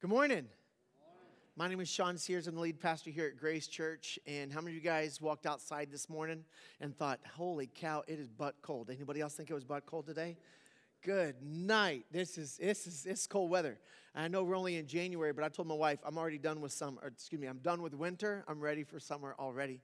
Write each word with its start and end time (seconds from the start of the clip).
Good 0.00 0.10
morning. 0.10 0.46
My 1.56 1.66
name 1.66 1.80
is 1.80 1.88
Sean 1.88 2.18
Sears. 2.18 2.46
I'm 2.46 2.54
the 2.54 2.60
lead 2.60 2.78
pastor 2.78 3.10
here 3.10 3.26
at 3.26 3.36
Grace 3.36 3.66
Church. 3.66 4.16
And 4.28 4.52
how 4.52 4.60
many 4.60 4.76
of 4.76 4.76
you 4.76 4.88
guys 4.88 5.20
walked 5.20 5.44
outside 5.44 5.90
this 5.90 6.08
morning 6.08 6.44
and 6.80 6.96
thought, 6.96 7.18
holy 7.34 7.66
cow, 7.66 8.04
it 8.06 8.20
is 8.20 8.28
butt 8.28 8.54
cold? 8.62 8.90
Anybody 8.90 9.20
else 9.20 9.34
think 9.34 9.50
it 9.50 9.54
was 9.54 9.64
butt 9.64 9.86
cold 9.86 10.06
today? 10.06 10.36
Good 11.02 11.42
night. 11.42 12.04
This 12.12 12.38
is 12.38 12.58
this 12.58 12.86
is 12.86 13.06
it's 13.06 13.26
cold 13.26 13.50
weather. 13.50 13.80
I 14.14 14.28
know 14.28 14.44
we're 14.44 14.56
only 14.56 14.76
in 14.76 14.86
January, 14.86 15.32
but 15.32 15.42
I 15.42 15.48
told 15.48 15.66
my 15.66 15.74
wife 15.74 15.98
I'm 16.06 16.16
already 16.16 16.38
done 16.38 16.60
with 16.60 16.70
summer. 16.70 17.04
excuse 17.04 17.40
me, 17.40 17.48
I'm 17.48 17.58
done 17.58 17.82
with 17.82 17.92
winter. 17.92 18.44
I'm 18.46 18.60
ready 18.60 18.84
for 18.84 19.00
summer 19.00 19.34
already. 19.36 19.80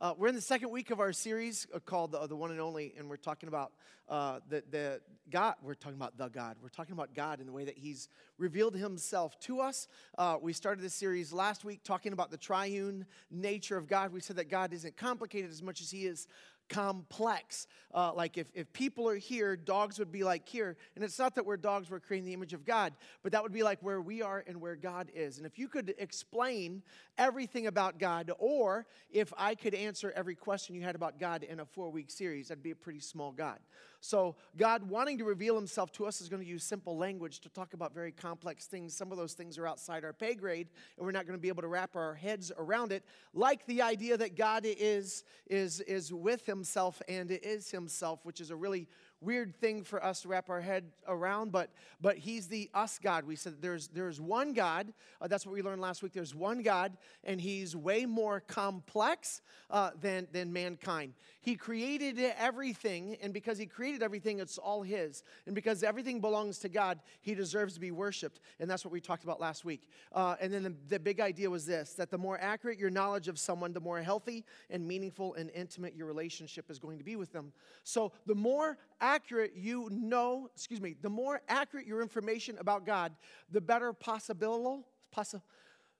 Uh, 0.00 0.14
we're 0.16 0.28
in 0.28 0.34
the 0.36 0.40
second 0.40 0.70
week 0.70 0.92
of 0.92 1.00
our 1.00 1.12
series 1.12 1.66
uh, 1.74 1.80
called 1.80 2.12
the, 2.12 2.24
the, 2.28 2.36
One 2.36 2.52
and 2.52 2.60
Only, 2.60 2.94
and 2.96 3.10
we're 3.10 3.16
talking 3.16 3.48
about 3.48 3.72
uh, 4.08 4.38
the, 4.48 4.62
the 4.70 5.00
God. 5.28 5.56
We're 5.60 5.74
talking 5.74 5.96
about 5.96 6.16
the 6.16 6.28
God. 6.28 6.54
We're 6.62 6.68
talking 6.68 6.92
about 6.92 7.14
God 7.14 7.40
in 7.40 7.46
the 7.46 7.52
way 7.52 7.64
that 7.64 7.76
He's 7.76 8.08
revealed 8.38 8.76
Himself 8.76 9.36
to 9.40 9.58
us. 9.58 9.88
Uh, 10.16 10.36
we 10.40 10.52
started 10.52 10.84
this 10.84 10.94
series 10.94 11.32
last 11.32 11.64
week 11.64 11.80
talking 11.82 12.12
about 12.12 12.30
the 12.30 12.36
triune 12.36 13.06
nature 13.28 13.76
of 13.76 13.88
God. 13.88 14.12
We 14.12 14.20
said 14.20 14.36
that 14.36 14.48
God 14.48 14.72
isn't 14.72 14.96
complicated 14.96 15.50
as 15.50 15.64
much 15.64 15.80
as 15.80 15.90
He 15.90 16.06
is 16.06 16.28
complex. 16.68 17.66
Uh, 17.94 18.12
like 18.14 18.36
if, 18.38 18.46
if 18.54 18.72
people 18.72 19.08
are 19.08 19.16
here, 19.16 19.56
dogs 19.56 19.98
would 19.98 20.12
be 20.12 20.24
like 20.24 20.48
here. 20.48 20.76
And 20.94 21.04
it's 21.04 21.18
not 21.18 21.34
that 21.34 21.46
we're 21.46 21.56
dogs, 21.56 21.90
we're 21.90 22.00
creating 22.00 22.26
the 22.26 22.34
image 22.34 22.52
of 22.52 22.64
God, 22.64 22.92
but 23.22 23.32
that 23.32 23.42
would 23.42 23.52
be 23.52 23.62
like 23.62 23.80
where 23.80 24.00
we 24.00 24.22
are 24.22 24.44
and 24.46 24.60
where 24.60 24.76
God 24.76 25.10
is. 25.14 25.38
And 25.38 25.46
if 25.46 25.58
you 25.58 25.68
could 25.68 25.94
explain 25.98 26.82
everything 27.16 27.66
about 27.66 27.98
God, 27.98 28.30
or 28.38 28.86
if 29.10 29.32
I 29.36 29.54
could 29.54 29.74
answer 29.74 30.12
every 30.14 30.34
question 30.34 30.74
you 30.74 30.82
had 30.82 30.94
about 30.94 31.18
God 31.18 31.42
in 31.42 31.60
a 31.60 31.66
four 31.66 31.90
week 31.90 32.10
series, 32.10 32.48
that'd 32.48 32.62
be 32.62 32.70
a 32.70 32.76
pretty 32.76 33.00
small 33.00 33.32
God. 33.32 33.58
So, 34.00 34.36
God 34.56 34.88
wanting 34.88 35.18
to 35.18 35.24
reveal 35.24 35.56
himself 35.56 35.90
to 35.92 36.06
us 36.06 36.20
is 36.20 36.28
going 36.28 36.42
to 36.42 36.48
use 36.48 36.62
simple 36.62 36.96
language 36.96 37.40
to 37.40 37.48
talk 37.48 37.74
about 37.74 37.92
very 37.92 38.12
complex 38.12 38.66
things. 38.66 38.94
Some 38.94 39.10
of 39.10 39.18
those 39.18 39.32
things 39.32 39.58
are 39.58 39.66
outside 39.66 40.04
our 40.04 40.12
pay 40.12 40.34
grade, 40.34 40.68
and 40.96 41.04
we're 41.04 41.12
not 41.12 41.26
going 41.26 41.36
to 41.36 41.42
be 41.42 41.48
able 41.48 41.62
to 41.62 41.68
wrap 41.68 41.96
our 41.96 42.14
heads 42.14 42.52
around 42.56 42.92
it, 42.92 43.04
like 43.34 43.66
the 43.66 43.82
idea 43.82 44.16
that 44.16 44.36
God 44.36 44.62
is, 44.64 45.24
is, 45.50 45.80
is 45.80 46.12
with 46.12 46.46
himself 46.46 47.02
and 47.08 47.30
is 47.30 47.72
himself, 47.72 48.24
which 48.24 48.40
is 48.40 48.50
a 48.50 48.56
really 48.56 48.86
weird 49.20 49.56
thing 49.60 49.82
for 49.82 50.02
us 50.04 50.22
to 50.22 50.28
wrap 50.28 50.48
our 50.48 50.60
head 50.60 50.84
around, 51.06 51.50
but, 51.50 51.70
but 52.00 52.16
he's 52.16 52.46
the 52.46 52.70
us 52.74 52.98
God. 53.02 53.24
We 53.24 53.36
said 53.36 53.54
there's, 53.60 53.88
there's 53.88 54.20
one 54.20 54.52
God. 54.52 54.92
Uh, 55.20 55.26
that's 55.26 55.44
what 55.44 55.54
we 55.54 55.62
learned 55.62 55.80
last 55.80 56.02
week. 56.02 56.12
There's 56.12 56.34
one 56.34 56.62
God, 56.62 56.96
and 57.24 57.40
he's 57.40 57.74
way 57.74 58.06
more 58.06 58.40
complex 58.40 59.42
uh, 59.70 59.90
than, 60.00 60.28
than 60.32 60.52
mankind. 60.52 61.14
He 61.40 61.56
created 61.56 62.18
everything, 62.38 63.16
and 63.22 63.32
because 63.32 63.58
he 63.58 63.66
created 63.66 64.02
everything, 64.02 64.38
it's 64.38 64.58
all 64.58 64.82
his. 64.82 65.22
And 65.46 65.54
because 65.54 65.82
everything 65.82 66.20
belongs 66.20 66.58
to 66.60 66.68
God, 66.68 67.00
he 67.20 67.34
deserves 67.34 67.74
to 67.74 67.80
be 67.80 67.90
worshiped. 67.90 68.40
And 68.60 68.70
that's 68.70 68.84
what 68.84 68.92
we 68.92 69.00
talked 69.00 69.24
about 69.24 69.40
last 69.40 69.64
week. 69.64 69.88
Uh, 70.12 70.36
and 70.40 70.52
then 70.52 70.62
the, 70.62 70.74
the 70.88 71.00
big 71.00 71.20
idea 71.20 71.50
was 71.50 71.66
this 71.66 71.94
that 71.94 72.10
the 72.10 72.18
more 72.18 72.38
accurate 72.40 72.78
your 72.78 72.90
knowledge 72.90 73.28
of 73.28 73.38
someone, 73.38 73.72
the 73.72 73.80
more 73.80 74.00
healthy 74.00 74.44
and 74.70 74.86
meaningful 74.86 75.34
and 75.34 75.50
intimate 75.54 75.96
your 75.96 76.06
relationship 76.06 76.70
is 76.70 76.78
going 76.78 76.98
to 76.98 77.04
be 77.04 77.16
with 77.16 77.32
them. 77.32 77.52
So 77.82 78.12
the 78.26 78.34
more 78.34 78.78
accurate 79.00 79.07
you 79.54 79.88
know, 79.90 80.48
excuse 80.54 80.80
me, 80.80 80.94
the 81.00 81.08
more 81.08 81.40
accurate 81.48 81.86
your 81.86 82.02
information 82.02 82.56
about 82.58 82.84
God, 82.84 83.12
the 83.50 83.60
better 83.60 83.92
possible, 83.92 84.86
possi- 85.16 85.42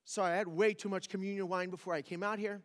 sorry, 0.04 0.32
I 0.34 0.36
had 0.36 0.48
way 0.48 0.74
too 0.74 0.88
much 0.88 1.08
communion 1.08 1.48
wine 1.48 1.70
before 1.70 1.94
I 1.94 2.02
came 2.02 2.22
out 2.22 2.38
here. 2.38 2.60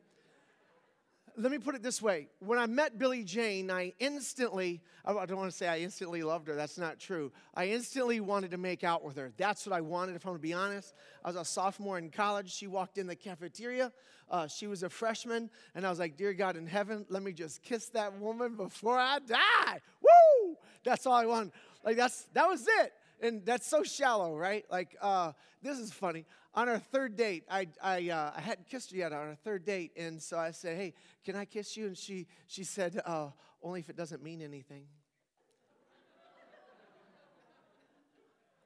Let 1.36 1.52
me 1.52 1.58
put 1.58 1.74
it 1.74 1.82
this 1.82 2.00
way. 2.00 2.28
When 2.40 2.60
I 2.60 2.68
met 2.68 3.00
Billy 3.00 3.24
Jane, 3.24 3.72
I 3.72 3.94
instantly, 4.00 4.82
I 5.04 5.14
don't 5.14 5.38
want 5.38 5.50
to 5.50 5.58
say 5.58 5.68
I 5.68 5.80
instantly 5.80 6.22
loved 6.22 6.48
her, 6.48 6.54
that's 6.54 6.78
not 6.78 7.00
true. 7.00 7.32
I 7.56 7.70
instantly 7.70 8.20
wanted 8.20 8.52
to 8.52 8.58
make 8.58 8.84
out 8.84 9.04
with 9.04 9.18
her. 9.18 9.32
That's 9.38 9.66
what 9.66 9.76
I 9.76 9.82
wanted, 9.82 10.16
if 10.16 10.26
I'm 10.26 10.34
going 10.34 10.40
to 10.40 10.44
be 10.44 10.54
honest. 10.54 10.94
I 11.26 11.30
was 11.30 11.36
a 11.36 11.44
sophomore 11.44 11.98
in 11.98 12.12
college. 12.12 12.54
She 12.54 12.68
walked 12.68 13.00
in 13.00 13.08
the 13.08 13.16
cafeteria. 13.16 13.92
Uh, 14.30 14.48
she 14.48 14.68
was 14.68 14.84
a 14.84 14.90
freshman, 14.90 15.50
and 15.74 15.88
I 15.88 15.90
was 15.90 15.98
like, 15.98 16.18
Dear 16.18 16.34
God 16.34 16.56
in 16.56 16.68
heaven, 16.68 17.06
let 17.10 17.24
me 17.24 17.34
just 17.34 17.64
kiss 17.64 17.88
that 17.90 18.20
woman 18.20 18.56
before 18.56 19.00
I 19.00 19.18
die. 19.20 19.80
Woo! 20.02 20.56
That's 20.84 21.08
all 21.08 21.14
I 21.14 21.26
want. 21.26 21.52
Like, 21.84 21.98
that's, 21.98 22.28
that 22.34 22.48
was 22.48 22.68
it. 22.82 22.94
And 23.22 23.46
that's 23.46 23.66
so 23.66 23.84
shallow, 23.84 24.38
right? 24.38 24.66
Like, 24.70 24.96
uh, 25.02 25.32
this 25.64 25.80
is 25.80 25.92
funny. 25.92 26.26
On 26.56 26.70
our 26.70 26.78
third 26.78 27.16
date, 27.16 27.46
I, 27.50 27.68
I, 27.82 28.10
uh, 28.10 28.32
I 28.36 28.42
hadn't 28.42 28.68
kissed 28.70 28.92
her 28.92 28.98
yet 28.98 29.12
on 29.12 29.30
our 29.30 29.36
third 29.36 29.66
date. 29.66 29.92
And 29.98 30.22
so 30.22 30.38
I 30.38 30.52
said, 30.52 30.78
Hey, 30.78 30.94
can 31.26 31.36
I 31.36 31.46
kiss 31.46 31.76
you? 31.76 31.88
And 31.88 31.98
she, 31.98 32.28
she 32.48 32.64
said, 32.64 33.02
uh, 33.06 33.30
Only 33.62 33.80
if 33.80 33.90
it 33.90 33.96
doesn't 33.96 34.24
mean 34.24 34.42
anything. 34.42 34.84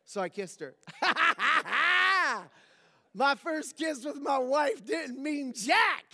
so 0.03 0.21
I 0.21 0.29
kissed 0.29 0.59
her. 0.59 0.75
my 3.13 3.35
first 3.35 3.77
kiss 3.77 4.03
with 4.03 4.21
my 4.21 4.37
wife 4.37 4.85
didn't 4.85 5.21
mean 5.21 5.53
jack, 5.53 6.05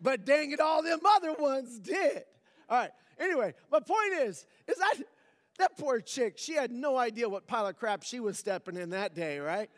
but 0.00 0.24
dang 0.24 0.50
it, 0.50 0.60
all 0.60 0.82
them 0.82 1.00
other 1.16 1.34
ones 1.34 1.78
did. 1.78 2.24
All 2.68 2.78
right. 2.78 2.90
Anyway, 3.20 3.54
my 3.70 3.80
point 3.80 4.14
is, 4.20 4.46
is 4.66 4.76
that 4.78 4.94
that 5.58 5.76
poor 5.76 6.00
chick, 6.00 6.38
she 6.38 6.54
had 6.54 6.70
no 6.70 6.96
idea 6.96 7.28
what 7.28 7.46
pile 7.46 7.66
of 7.66 7.76
crap 7.76 8.04
she 8.04 8.20
was 8.20 8.38
stepping 8.38 8.76
in 8.76 8.90
that 8.90 9.14
day, 9.14 9.38
right? 9.40 9.68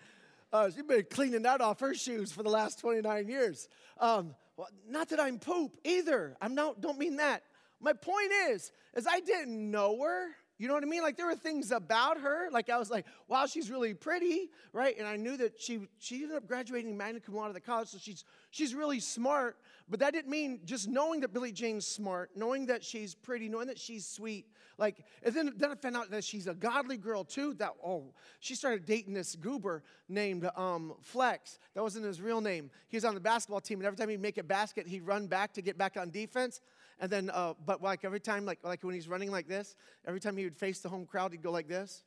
Uh, 0.53 0.71
she's 0.71 0.83
been 0.83 1.07
cleaning 1.11 1.43
that 1.43 1.61
off 1.61 1.81
her 1.81 1.95
shoes 1.95 2.33
for 2.33 2.43
the 2.43 2.51
last 2.51 2.81
29 2.81 3.29
years. 3.29 3.69
Um, 3.99 4.35
well, 4.57 4.69
not 4.89 5.09
that 5.11 5.21
I'm 5.21 5.39
poop 5.39 5.77
either. 5.85 6.37
I'm 6.41 6.55
not, 6.55 6.81
don't 6.81 6.99
mean 6.99 7.17
that. 7.17 7.43
My 7.81 7.93
point 7.93 8.31
is, 8.49 8.73
is 8.95 9.07
I 9.07 9.21
didn't 9.21 9.71
know 9.71 10.03
her. 10.03 10.29
You 10.61 10.69
know 10.69 10.75
what 10.75 10.83
I 10.83 10.87
mean? 10.87 11.01
Like 11.01 11.17
there 11.17 11.25
were 11.25 11.35
things 11.35 11.71
about 11.73 12.21
her. 12.21 12.51
Like 12.51 12.69
I 12.69 12.77
was 12.77 12.91
like, 12.91 13.07
wow, 13.29 13.47
she's 13.47 13.71
really 13.71 13.95
pretty, 13.95 14.51
right? 14.75 14.95
And 14.99 15.09
I 15.09 15.17
knew 15.17 15.39
that 15.39 15.59
she 15.59 15.89
she 15.99 16.17
ended 16.17 16.37
up 16.37 16.47
graduating 16.47 16.95
magna 16.99 17.19
cum 17.19 17.35
laude 17.35 17.49
of 17.49 17.55
the 17.55 17.63
college, 17.63 17.89
so 17.89 17.97
she's 17.99 18.25
she's 18.51 18.75
really 18.75 19.01
smart. 19.01 19.57
But 19.89 20.01
that 20.01 20.13
didn't 20.13 20.31
mean 20.31 20.61
just 20.67 20.87
knowing 20.87 21.21
that 21.21 21.33
Billy 21.33 21.51
Jane's 21.51 21.87
smart, 21.87 22.33
knowing 22.37 22.67
that 22.67 22.85
she's 22.85 23.15
pretty, 23.15 23.49
knowing 23.49 23.69
that 23.69 23.79
she's 23.79 24.07
sweet. 24.07 24.49
Like, 24.77 25.03
and 25.23 25.35
then, 25.35 25.53
then 25.57 25.71
I 25.71 25.77
found 25.77 25.97
out 25.97 26.11
that 26.11 26.25
she's 26.25 26.47
a 26.47 26.55
godly 26.55 26.99
girl 26.99 27.25
too. 27.25 27.55
That 27.55 27.73
oh, 27.83 28.13
she 28.41 28.55
started 28.55 28.85
dating 28.85 29.15
this 29.15 29.37
goober 29.37 29.83
named 30.11 30.47
um, 30.57 30.93
Flex. 31.01 31.59
That 31.75 31.83
wasn't 31.83 32.05
his 32.05 32.21
real 32.21 32.43
name. 32.43 32.71
He 32.89 32.99
was 32.99 33.07
on 33.07 33.15
the 33.15 33.21
basketball 33.21 33.63
team, 33.63 33.79
and 33.79 33.87
every 33.87 33.97
time 33.97 34.11
he'd 34.11 34.21
make 34.21 34.37
a 34.37 34.43
basket, 34.43 34.87
he'd 34.87 35.07
run 35.07 35.27
back 35.27 35.55
to 35.55 35.63
get 35.63 35.79
back 35.79 35.97
on 35.97 36.11
defense. 36.11 36.61
And 37.01 37.11
then, 37.11 37.31
uh, 37.33 37.55
but 37.65 37.83
like 37.83 38.05
every 38.05 38.21
time, 38.21 38.45
like, 38.45 38.59
like 38.63 38.85
when 38.85 38.95
he's 38.95 39.09
running 39.09 39.31
like 39.31 39.49
this, 39.49 39.75
every 40.07 40.21
time 40.21 40.37
he 40.37 40.45
would 40.45 40.57
face 40.57 40.81
the 40.81 40.89
home 40.89 41.07
crowd, 41.07 41.33
he'd 41.33 41.43
go 41.43 41.51
like 41.51 41.67
this, 41.67 42.05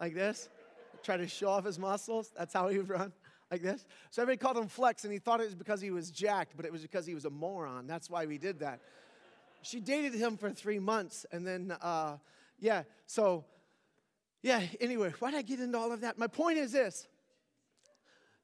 like 0.00 0.14
this, 0.14 0.48
try 1.02 1.18
to 1.18 1.28
show 1.28 1.48
off 1.48 1.66
his 1.66 1.78
muscles. 1.78 2.32
That's 2.36 2.54
how 2.54 2.68
he 2.68 2.78
would 2.78 2.88
run, 2.88 3.12
like 3.50 3.60
this. 3.60 3.84
So 4.10 4.22
everybody 4.22 4.42
called 4.42 4.56
him 4.56 4.68
Flex, 4.68 5.04
and 5.04 5.12
he 5.12 5.18
thought 5.18 5.40
it 5.40 5.44
was 5.44 5.54
because 5.54 5.82
he 5.82 5.90
was 5.90 6.10
jacked, 6.10 6.56
but 6.56 6.64
it 6.64 6.72
was 6.72 6.80
because 6.80 7.04
he 7.04 7.14
was 7.14 7.26
a 7.26 7.30
moron. 7.30 7.86
That's 7.86 8.08
why 8.08 8.24
we 8.24 8.38
did 8.38 8.60
that. 8.60 8.80
She 9.60 9.80
dated 9.80 10.14
him 10.14 10.38
for 10.38 10.50
three 10.50 10.78
months, 10.78 11.26
and 11.30 11.46
then, 11.46 11.76
uh, 11.82 12.16
yeah, 12.58 12.84
so, 13.06 13.44
yeah, 14.42 14.62
anyway, 14.80 15.12
why 15.18 15.30
did 15.32 15.38
I 15.38 15.42
get 15.42 15.60
into 15.60 15.78
all 15.78 15.92
of 15.92 16.00
that? 16.00 16.18
My 16.18 16.28
point 16.28 16.58
is 16.58 16.72
this 16.72 17.06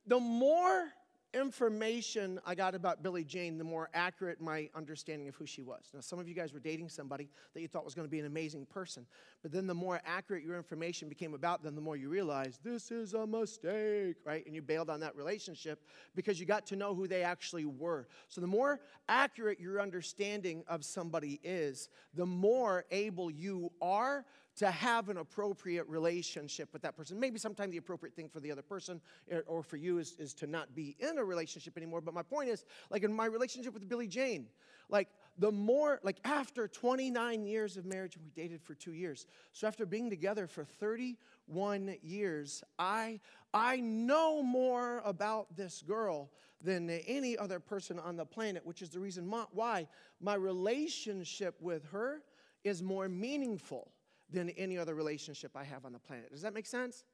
the 0.07 0.21
more 0.21 0.89
information 1.33 2.41
I 2.45 2.55
got 2.55 2.75
about 2.75 3.03
Billy 3.03 3.25
Jane, 3.25 3.59
the 3.59 3.65
more 3.65 3.89
accurate 3.95 4.41
my 4.41 4.69
understanding 4.75 5.29
of 5.29 5.35
who 5.37 5.47
she 5.47 5.63
was. 5.63 5.91
Now, 5.95 6.01
some 6.01 6.19
of 6.19 6.29
you 6.29 6.35
guys 6.35 6.53
were 6.53 6.61
dating 6.61 6.89
somebody 6.89 7.29
that 7.55 7.61
you 7.61 7.69
thought 7.69 7.85
was 7.85 7.95
going 7.95 8.07
to 8.07 8.11
be 8.11 8.19
an 8.19 8.27
amazing 8.27 8.67
person, 8.67 9.07
but 9.43 9.53
then 9.53 9.67
the 9.67 9.75
more 9.75 10.01
accurate 10.05 10.43
your 10.43 10.57
information 10.57 11.09
became 11.09 11.35
about 11.35 11.63
them, 11.63 11.75
the 11.75 11.81
more 11.81 11.97
you 11.97 12.09
realized 12.09 12.61
this 12.65 12.91
is 12.91 13.15
a 13.15 13.27
mistake, 13.27 14.17
right? 14.25 14.45
And 14.45 14.55
you 14.55 14.63
bailed 14.63 14.91
on 14.91 15.01
that 15.01 15.15
relationship 15.15 15.85
because 16.15 16.41
you 16.41 16.47
got 16.47 16.67
to 16.67 16.77
know 16.77 16.95
who 16.95 17.07
they 17.07 17.23
actually 17.23 17.65
were. 17.65 18.09
So, 18.29 18.41
the 18.41 18.47
more 18.47 18.81
accurate 19.09 19.61
your 19.61 19.81
understanding 19.81 20.65
of 20.69 20.85
somebody 20.85 21.41
is, 21.45 21.89
the 22.15 22.27
more 22.27 22.85
able 22.91 23.31
you 23.31 23.71
are 23.81 24.25
to 24.61 24.71
have 24.71 25.09
an 25.09 25.17
appropriate 25.17 25.89
relationship 25.89 26.71
with 26.75 26.83
that 26.83 26.95
person. 26.95 27.19
Maybe 27.19 27.39
sometimes 27.39 27.73
the 27.73 27.79
appropriate 27.79 28.15
thing 28.15 28.29
for 28.29 28.41
the 28.41 28.53
other 28.53 28.61
person 28.61 29.01
eh, 29.31 29.41
or 29.47 29.63
for 29.63 29.79
you 29.79 29.97
is, 29.97 30.17
is 30.19 30.35
to 30.35 30.47
not 30.47 30.75
be 30.75 30.97
in 30.99 31.17
a 31.17 31.25
relationship 31.25 31.79
anymore. 31.79 32.03
But 32.03 32.13
my 32.13 32.23
point 32.23 32.51
is, 32.51 32.67
like 32.91 33.03
in 33.03 33.11
my 33.11 33.25
relationship 33.25 33.73
with 33.73 33.89
Billy 33.89 34.07
Jane, 34.07 34.49
like 34.91 35.09
the 35.39 35.51
more, 35.51 35.99
like 36.03 36.19
after 36.25 36.69
29 36.69 37.47
years 37.47 37.79
of 37.79 37.87
marriage, 37.87 38.17
and 38.17 38.25
we 38.27 38.31
dated 38.33 38.61
for 38.61 38.75
two 38.75 38.93
years. 38.93 39.25
So 39.53 39.67
after 39.67 39.87
being 39.87 40.11
together 40.11 40.47
for 40.47 40.63
31 40.63 41.97
years, 42.03 42.63
I, 42.79 43.21
I 43.55 43.81
know 43.81 44.43
more 44.43 45.01
about 45.07 45.57
this 45.57 45.81
girl 45.81 46.31
than 46.61 46.91
any 46.91 47.39
other 47.39 47.61
person 47.61 47.99
on 47.99 48.19
the 48.19 48.27
planet, 48.27 48.67
which 48.67 48.83
is 48.83 48.91
the 48.91 49.01
reason 49.01 49.27
my, 49.27 49.47
why 49.53 49.89
my 50.21 50.35
relationship 50.35 51.55
with 51.63 51.87
her 51.93 52.21
is 52.63 52.83
more 52.83 53.09
meaningful 53.09 53.91
than 54.33 54.51
any 54.51 54.79
other 54.79 54.95
relationship 54.95 55.53
I 55.57 55.65
have 55.65 55.85
on 55.85 55.93
the 55.93 55.99
planet. 55.99 56.31
Does 56.31 56.43
that 56.43 56.55
make 56.55 56.67
sense? 56.67 57.05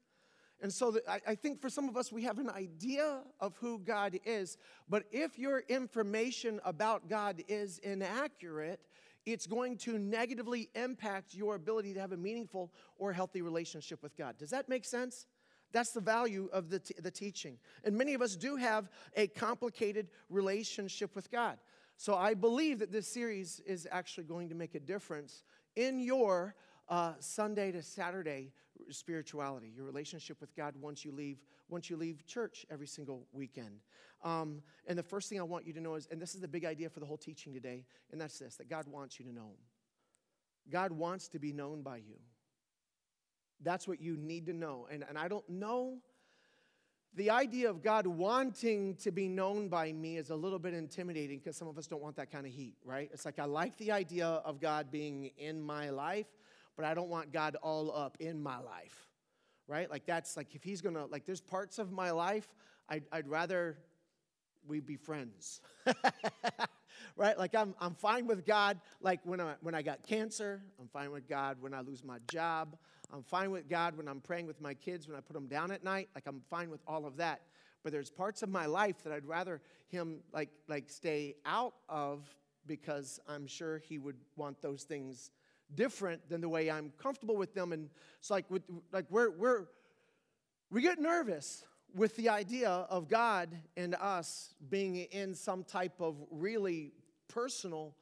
And 0.63 0.73
so 0.73 0.91
the, 0.91 1.03
I, 1.11 1.21
I, 1.29 1.35
think 1.35 1.61
for 1.61 1.69
some 1.69 1.89
of 1.89 1.97
us, 1.97 2.11
we 2.11 2.23
have 2.23 2.39
an 2.39 2.49
idea 2.49 3.21
of 3.41 3.57
who 3.59 3.79
God 3.79 4.19
is, 4.25 4.57
but 4.89 5.05
if 5.13 5.39
your 5.39 5.61
information 5.69 6.61
about 6.65 7.11
God 7.11 7.43
is 7.47 7.79
inaccurate, 7.81 8.81
it's 9.27 9.47
going 9.47 9.77
to 9.79 9.99
negatively 9.99 10.71
impact 10.75 11.35
your 11.35 11.57
ability 11.57 11.93
to 11.95 12.01
have 12.01 12.13
a 12.13 12.17
meaningful 12.17 12.73
or 12.97 13.13
healthy 13.13 13.43
relationship 13.43 14.03
with 14.03 14.17
God. 14.17 14.39
Does 14.39 14.51
that 14.51 14.69
make 14.69 14.85
sense? 14.87 15.27
That's 15.73 15.93
the 15.93 16.01
value 16.01 16.49
of 16.53 16.71
the, 16.71 16.79
t- 16.79 16.95
the 17.03 17.11
teaching. 17.11 17.59
And 17.85 17.99
many 17.99 18.15
of 18.15 18.23
us 18.23 18.37
do 18.37 18.57
have 18.57 18.89
a 19.15 19.27
complicated 19.27 20.09
relationship 20.31 21.15
with 21.15 21.31
God. 21.31 21.59
So 21.99 22.15
I 22.15 22.35
believe 22.35 22.79
that 22.79 22.93
this 22.93 23.09
series 23.09 23.61
is 23.67 23.87
actually 23.91 24.25
going 24.25 24.49
to 24.51 24.55
make 24.55 24.75
a 24.75 24.81
difference 24.81 25.43
in 25.75 25.99
your 25.99 26.55
uh, 26.89 27.15
Sunday 27.19 27.73
to 27.73 27.83
Saturday 27.83 28.53
spirituality, 28.91 29.73
your 29.75 29.85
relationship 29.85 30.41
with 30.41 30.55
God 30.55 30.75
once 30.81 31.05
you 31.05 31.13
leave 31.13 31.39
once 31.69 31.91
you 31.91 31.97
leave 31.97 32.25
church 32.27 32.65
every 32.71 32.87
single 32.87 33.27
weekend. 33.33 33.81
Um, 34.23 34.63
and 34.87 34.97
the 34.97 35.03
first 35.03 35.29
thing 35.29 35.41
I 35.41 35.43
want 35.43 35.67
you 35.67 35.73
to 35.73 35.81
know 35.81 35.97
is, 35.97 36.07
and 36.11 36.23
this 36.23 36.35
is 36.35 36.41
the 36.41 36.49
big 36.49 36.65
idea 36.65 36.89
for 36.89 37.01
the 37.01 37.07
whole 37.07 37.17
teaching 37.17 37.53
today, 37.53 37.85
and 38.13 38.21
that's 38.21 38.39
this: 38.39 38.57
that 38.57 38.69
God 38.69 38.87
wants 38.87 39.19
you 39.19 39.25
to 39.27 39.33
know 39.33 39.47
Him. 39.47 39.59
God 40.71 40.93
wants 40.93 41.29
to 41.29 41.39
be 41.39 41.53
known 41.53 41.83
by 41.83 41.97
you. 41.99 42.19
That's 43.63 43.89
what 43.89 44.01
you 44.01 44.17
need 44.17 44.47
to 44.47 44.53
know. 44.53 44.87
And, 44.91 45.05
and 45.09 45.19
I 45.19 45.29
don't 45.29 45.49
know. 45.49 45.99
The 47.15 47.31
idea 47.31 47.71
of 47.71 47.83
God 47.83 48.07
wanting 48.07 48.97
to 48.97 49.11
be 49.11 49.27
known 49.27 49.69
by 49.69 49.91
me 49.91 50.19
is 50.19 50.29
a 50.29 50.37
little 50.37 50.59
bit 50.59 50.75
intimidating 50.75 51.39
because 51.39 51.57
some 51.57 51.67
of 51.67 51.79
us 51.79 51.87
don't 51.87 52.03
want 52.03 52.17
that 52.17 52.31
kind 52.31 52.47
of 52.47 52.53
heat, 52.53 52.77
right? 52.85 53.09
It's 53.11 53.25
like 53.25 53.39
I 53.39 53.47
like 53.47 53.79
the 53.79 53.91
idea 53.91 54.27
of 54.27 54.61
God 54.61 54.91
being 54.91 55.31
in 55.39 55.63
my 55.63 55.89
life, 55.89 56.27
but 56.77 56.85
I 56.85 56.95
don't 56.95 57.09
want 57.09 57.33
God 57.33 57.57
all 57.63 57.91
up 57.95 58.17
in 58.21 58.43
my 58.43 58.59
life, 58.59 59.09
right? 59.67 59.91
Like 59.91 60.07
that's 60.07 60.37
like 60.37 60.55
if 60.55 60.63
He's 60.63 60.81
gonna, 60.81 61.07
like 61.07 61.25
there's 61.25 61.41
parts 61.41 61.79
of 61.79 61.93
my 61.93 62.11
life 62.11 62.47
I'd, 62.89 63.05
I'd 63.11 63.29
rather 63.29 63.79
we 64.67 64.81
be 64.81 64.97
friends. 64.97 65.61
right? 67.17 67.39
Like 67.39 67.55
I'm, 67.55 67.75
I'm 67.81 67.95
fine 67.95 68.27
with 68.27 68.45
God. 68.45 68.81
Like 69.01 69.21
when 69.25 69.41
I, 69.41 69.55
when 69.61 69.75
I 69.75 69.83
got 69.83 70.03
cancer, 70.03 70.63
I'm 70.81 70.89
fine 70.89 71.11
with 71.11 71.29
God 71.29 71.59
when 71.61 71.75
I 71.75 71.81
lose 71.81 72.05
my 72.05 72.19
job. 72.31 72.77
I'm 73.13 73.23
fine 73.23 73.51
with 73.51 73.69
God 73.69 73.97
when 73.97 74.09
I'm 74.09 74.21
praying 74.21 74.47
with 74.47 74.61
my 74.61 74.75
kids, 74.75 75.07
when 75.07 75.17
I 75.17 75.21
put 75.21 75.35
them 75.35 75.47
down 75.47 75.71
at 75.71 75.85
night. 75.85 76.09
Like 76.15 76.25
I'm 76.27 76.43
fine 76.51 76.71
with 76.71 76.81
all 76.87 77.07
of 77.07 77.17
that. 77.19 77.43
But 77.83 77.93
there's 77.93 78.11
parts 78.11 78.43
of 78.43 78.49
my 78.49 78.67
life 78.67 79.03
that 79.05 79.13
I'd 79.13 79.27
rather 79.27 79.61
him 79.89 80.19
like, 80.33 80.51
like 80.69 80.91
stay 80.91 81.37
out 81.45 81.75
of 81.89 82.29
because 82.67 83.21
I'm 83.29 83.47
sure 83.47 83.79
he 83.79 83.99
would 83.99 84.17
want 84.35 84.61
those 84.61 84.83
things 84.83 85.31
different 85.75 86.29
than 86.29 86.41
the 86.41 86.49
way 86.49 86.71
I'm 86.71 86.93
comfortable 86.99 87.37
with 87.37 87.55
them. 87.55 87.73
And 87.73 87.89
it's 88.19 88.31
like, 88.31 88.51
with, 88.51 88.63
like 88.93 89.07
we're, 89.11 89.31
we're, 89.31 89.67
we 90.71 90.83
get 90.83 90.99
nervous 90.99 91.65
with 91.95 92.17
the 92.17 92.29
idea 92.29 92.69
of 92.69 93.09
God 93.09 93.49
and 93.77 93.95
us 93.95 94.55
being 94.69 94.97
in 94.97 95.35
some 95.35 95.65
type 95.65 96.01
of 96.01 96.17
really 96.31 96.93
personal 97.29 97.95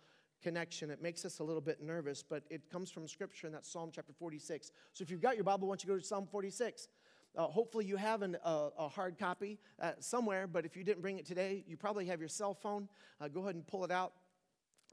connection. 0.43 0.91
It 0.91 1.03
makes 1.03 1.25
us 1.25 1.39
a 1.39 1.45
little 1.45 1.61
bit 1.61 1.83
nervous, 1.83 2.23
but 2.23 2.43
it 2.51 2.71
comes 2.71 2.91
from 2.91 3.09
Scripture, 3.09 3.47
and 3.47 3.55
that's 3.55 3.71
Psalm 3.71 3.91
chapter 3.93 4.13
46. 4.13 4.73
So 4.93 5.03
if 5.03 5.11
you've 5.11 5.23
got 5.23 5.37
your 5.37 5.45
Bible, 5.45 5.69
why 5.69 5.73
don't 5.73 5.85
you 5.85 5.89
go 5.89 5.99
to 5.99 6.05
Psalm 6.05 6.27
46? 6.27 6.89
Uh, 7.37 7.47
hopefully, 7.47 7.85
you 7.85 7.97
have 7.97 8.23
an, 8.23 8.37
uh, 8.45 8.69
a 8.79 8.89
hard 8.89 9.19
copy 9.19 9.59
uh, 9.81 9.93
somewhere, 9.99 10.47
but 10.47 10.65
if 10.65 10.77
you 10.77 10.85
didn't 10.85 11.03
bring 11.03 11.19
it 11.19 11.27
today, 11.27 11.65
you 11.67 11.77
probably 11.77 12.07
have 12.07 12.21
your 12.21 12.29
cell 12.29 12.55
phone. 12.55 12.89
Uh, 13.21 13.27
go 13.27 13.43
ahead 13.43 13.57
and 13.57 13.67
pull 13.67 13.85
it 13.85 13.91
out. 13.91 14.13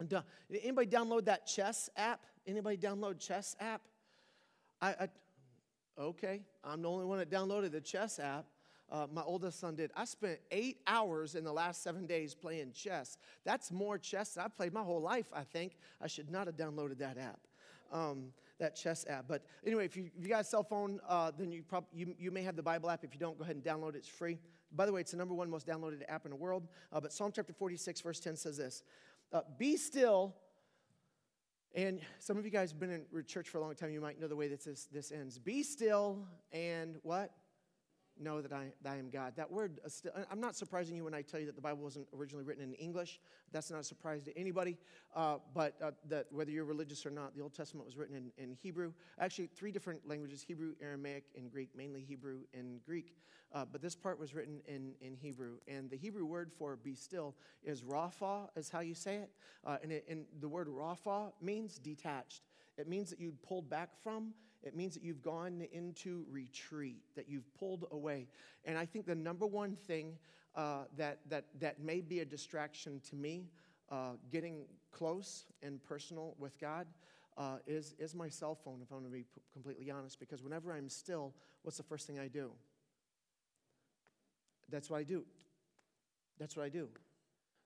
And, 0.02 0.14
uh, 0.14 0.22
anybody 0.50 0.88
download 0.88 1.26
that 1.26 1.48
Chess 1.48 1.90
app? 1.96 2.26
Anybody 2.46 2.76
download 2.76 3.20
Chess 3.20 3.56
app? 3.60 3.82
I, 4.82 4.90
I, 4.90 5.10
okay, 6.00 6.42
I'm 6.64 6.82
the 6.82 6.90
only 6.90 7.06
one 7.06 7.20
that 7.20 7.30
downloaded 7.30 7.72
the 7.72 7.82
Chess 7.82 8.20
app 8.20 8.46
uh, 8.92 9.08
my 9.12 9.22
oldest 9.22 9.60
son 9.60 9.76
did. 9.76 9.92
I 9.96 10.04
spent 10.06 10.40
eight 10.52 10.82
hours 10.86 11.36
in 11.36 11.46
the 11.46 11.54
last 11.54 11.82
seven 11.82 12.06
days 12.06 12.36
playing 12.36 12.74
chess. 12.74 13.18
That's 13.46 13.72
more 13.72 13.98
chess 13.98 14.34
than 14.34 14.44
I've 14.44 14.56
played 14.56 14.74
my 14.74 14.84
whole 14.84 15.02
life, 15.02 15.28
I 15.34 15.44
think. 15.44 15.78
I 16.02 16.08
should 16.08 16.30
not 16.30 16.48
have 16.48 16.58
downloaded 16.58 16.98
that 16.98 17.18
app. 17.18 17.40
Um, 17.92 18.34
that 18.60 18.76
chess 18.76 19.06
app. 19.10 19.26
But 19.28 19.44
anyway, 19.66 19.86
if 19.86 19.98
you, 19.98 20.12
if 20.18 20.24
you 20.24 20.30
got 20.30 20.42
a 20.42 20.44
cell 20.44 20.64
phone, 20.64 21.00
uh, 21.08 21.32
then 21.38 21.52
you, 21.52 21.64
prob- 21.64 21.88
you, 21.94 22.14
you 22.20 22.32
may 22.32 22.44
have 22.44 22.56
the 22.56 22.62
Bible 22.62 22.90
app. 22.90 23.04
If 23.04 23.14
you 23.14 23.20
don't, 23.20 23.38
go 23.38 23.44
ahead 23.44 23.56
and 23.56 23.66
download 23.66 23.96
it. 23.96 23.98
It's 23.98 24.08
free. 24.08 24.38
By 24.74 24.86
the 24.86 24.94
way, 24.94 25.02
it's 25.02 25.12
the 25.12 25.18
number 25.18 25.34
one 25.34 25.50
most 25.50 25.68
downloaded 25.68 26.04
app 26.08 26.26
in 26.26 26.32
the 26.32 26.38
world. 26.38 26.68
Uh, 26.94 27.02
but 27.02 27.12
Psalm 27.12 27.32
chapter 27.34 27.54
46, 27.54 28.02
verse 28.02 28.20
10 28.20 28.36
says 28.36 28.58
this 28.58 28.84
uh, 29.32 29.42
Be 29.58 29.78
still. 29.78 30.36
And 31.74 32.02
some 32.20 32.38
of 32.38 32.44
you 32.44 32.52
guys 32.52 32.72
have 32.72 32.80
been 32.80 32.92
in 32.92 33.26
church 33.26 33.48
for 33.48 33.58
a 33.58 33.62
long 33.62 33.76
time. 33.76 33.92
You 33.92 34.02
might 34.02 34.20
know 34.20 34.28
the 34.28 34.36
way 34.36 34.50
that 34.50 34.64
this, 34.64 34.88
this 34.92 35.12
ends. 35.12 35.40
Be 35.40 35.64
still 35.64 36.28
and 36.52 36.98
what? 37.02 37.32
Know 38.20 38.42
that 38.42 38.52
I, 38.52 38.72
that 38.84 38.94
I 38.94 38.98
am 38.98 39.10
God. 39.10 39.34
That 39.36 39.52
word, 39.52 39.80
uh, 39.86 40.22
I'm 40.32 40.40
not 40.40 40.56
surprising 40.56 40.96
you 40.96 41.04
when 41.04 41.14
I 41.14 41.22
tell 41.22 41.40
you 41.40 41.46
that 41.48 41.56
the 41.56 41.62
Bible 41.62 41.84
wasn't 41.84 42.08
originally 42.16 42.44
written 42.44 42.64
in 42.64 42.74
English. 42.74 43.20
That's 43.52 43.72
not 43.72 43.80
a 43.80 43.84
surprise 43.84 44.24
to 44.24 44.38
anybody. 44.38 44.78
Uh, 45.16 45.38
but 45.54 45.76
uh, 45.82 45.92
that 46.10 46.28
whether 46.32 46.52
you're 46.52 46.66
religious 46.66 47.06
or 47.06 47.12
not, 47.12 47.36
the 47.36 47.42
Old 47.42 47.54
Testament 47.54 47.86
was 47.86 47.98
written 47.98 48.16
in, 48.16 48.44
in 48.44 48.54
Hebrew. 48.54 48.94
Actually, 49.20 49.48
three 49.48 49.72
different 49.72 50.08
languages 50.08 50.44
Hebrew, 50.44 50.74
Aramaic, 50.82 51.26
and 51.36 51.52
Greek, 51.52 51.70
mainly 51.76 52.02
Hebrew 52.02 52.40
and 52.54 52.84
Greek. 52.84 53.16
Uh, 53.54 53.66
but 53.70 53.82
this 53.82 53.96
part 53.96 54.18
was 54.18 54.34
written 54.34 54.62
in, 54.68 54.94
in 55.02 55.16
Hebrew. 55.16 55.58
And 55.68 55.90
the 55.90 55.98
Hebrew 55.98 56.26
word 56.26 56.52
for 56.58 56.78
be 56.78 56.96
still 56.96 57.36
is 57.64 57.82
rapha, 57.82 58.48
is 58.56 58.70
how 58.70 58.80
you 58.80 58.96
say 58.96 59.18
it. 59.18 59.32
Uh, 59.66 59.78
and, 59.84 59.92
it, 59.92 60.06
and 60.10 60.26
the 60.40 60.48
word 60.48 60.68
rapha 60.68 61.32
means 61.42 61.78
detached, 61.78 62.44
it 62.78 62.88
means 62.88 63.10
that 63.10 63.20
you 63.20 63.34
pulled 63.44 63.70
back 63.70 63.90
from 64.02 64.34
it 64.64 64.76
means 64.76 64.94
that 64.94 65.04
you've 65.04 65.22
gone 65.22 65.66
into 65.72 66.26
retreat, 66.30 67.02
that 67.16 67.28
you've 67.28 67.52
pulled 67.56 67.86
away. 67.92 68.28
And 68.66 68.78
I 68.78 68.86
think 68.86 69.06
the 69.06 69.16
number 69.16 69.48
one 69.48 69.76
thing 69.76 70.18
uh, 70.56 70.84
that, 70.98 71.20
that, 71.30 71.46
that 71.60 71.80
may 71.80 72.02
be 72.02 72.20
a 72.20 72.26
distraction 72.26 73.02
to 73.10 73.16
me, 73.16 73.48
uh, 73.90 74.12
getting 74.32 74.66
close 74.92 75.46
and 75.64 75.82
personal 75.84 76.36
with 76.38 76.60
God, 76.60 76.86
uh, 77.38 77.58
is, 77.66 77.96
is 77.98 78.14
my 78.14 78.30
cell 78.30 78.56
phone, 78.56 78.80
if 78.84 78.92
I'm 78.92 79.00
going 79.00 79.12
to 79.12 79.18
be 79.18 79.24
p- 79.24 79.42
completely 79.54 79.90
honest. 79.90 80.20
Because 80.20 80.44
whenever 80.44 80.74
I'm 80.74 80.90
still, 80.90 81.34
what's 81.64 81.78
the 81.78 81.84
first 81.84 82.06
thing 82.06 82.20
I 82.20 82.28
do? 82.28 82.52
That's 84.70 84.90
what 84.90 85.00
I 85.00 85.04
do. 85.04 85.26
That's 86.40 86.56
what 86.56 86.66
I 86.66 86.70
do. 86.70 86.90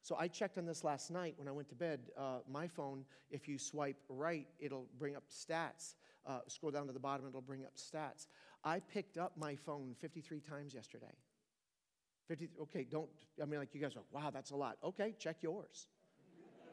So 0.01 0.15
I 0.19 0.27
checked 0.27 0.59
on 0.59 0.65
this 0.65 0.83
last 0.83 1.09
night 1.09 1.33
when 1.37 1.47
I 1.47 1.51
went 1.51 1.67
to 1.69 1.75
bed. 1.75 1.99
Uh, 2.15 2.37
my 2.47 2.67
phone, 2.67 3.05
if 3.31 3.47
you 3.47 3.57
swipe 3.57 3.97
right, 4.07 4.47
it'll 4.59 4.85
bring 4.99 5.15
up 5.15 5.23
stats. 5.29 5.95
Uh, 6.27 6.39
scroll 6.47 6.71
down 6.71 6.87
to 6.87 6.93
the 6.93 6.99
bottom, 6.99 7.27
it'll 7.27 7.41
bring 7.41 7.63
up 7.63 7.75
stats. 7.75 8.27
I 8.63 8.79
picked 8.79 9.17
up 9.17 9.33
my 9.37 9.55
phone 9.55 9.95
53 9.99 10.39
times 10.39 10.73
yesterday. 10.73 11.13
50, 12.27 12.49
okay, 12.63 12.83
don't, 12.89 13.09
I 13.41 13.45
mean, 13.45 13.59
like 13.59 13.73
you 13.73 13.81
guys 13.81 13.95
are, 13.95 14.03
wow, 14.11 14.31
that's 14.31 14.51
a 14.51 14.55
lot. 14.55 14.77
Okay, 14.83 15.13
check 15.19 15.37
yours. 15.41 15.87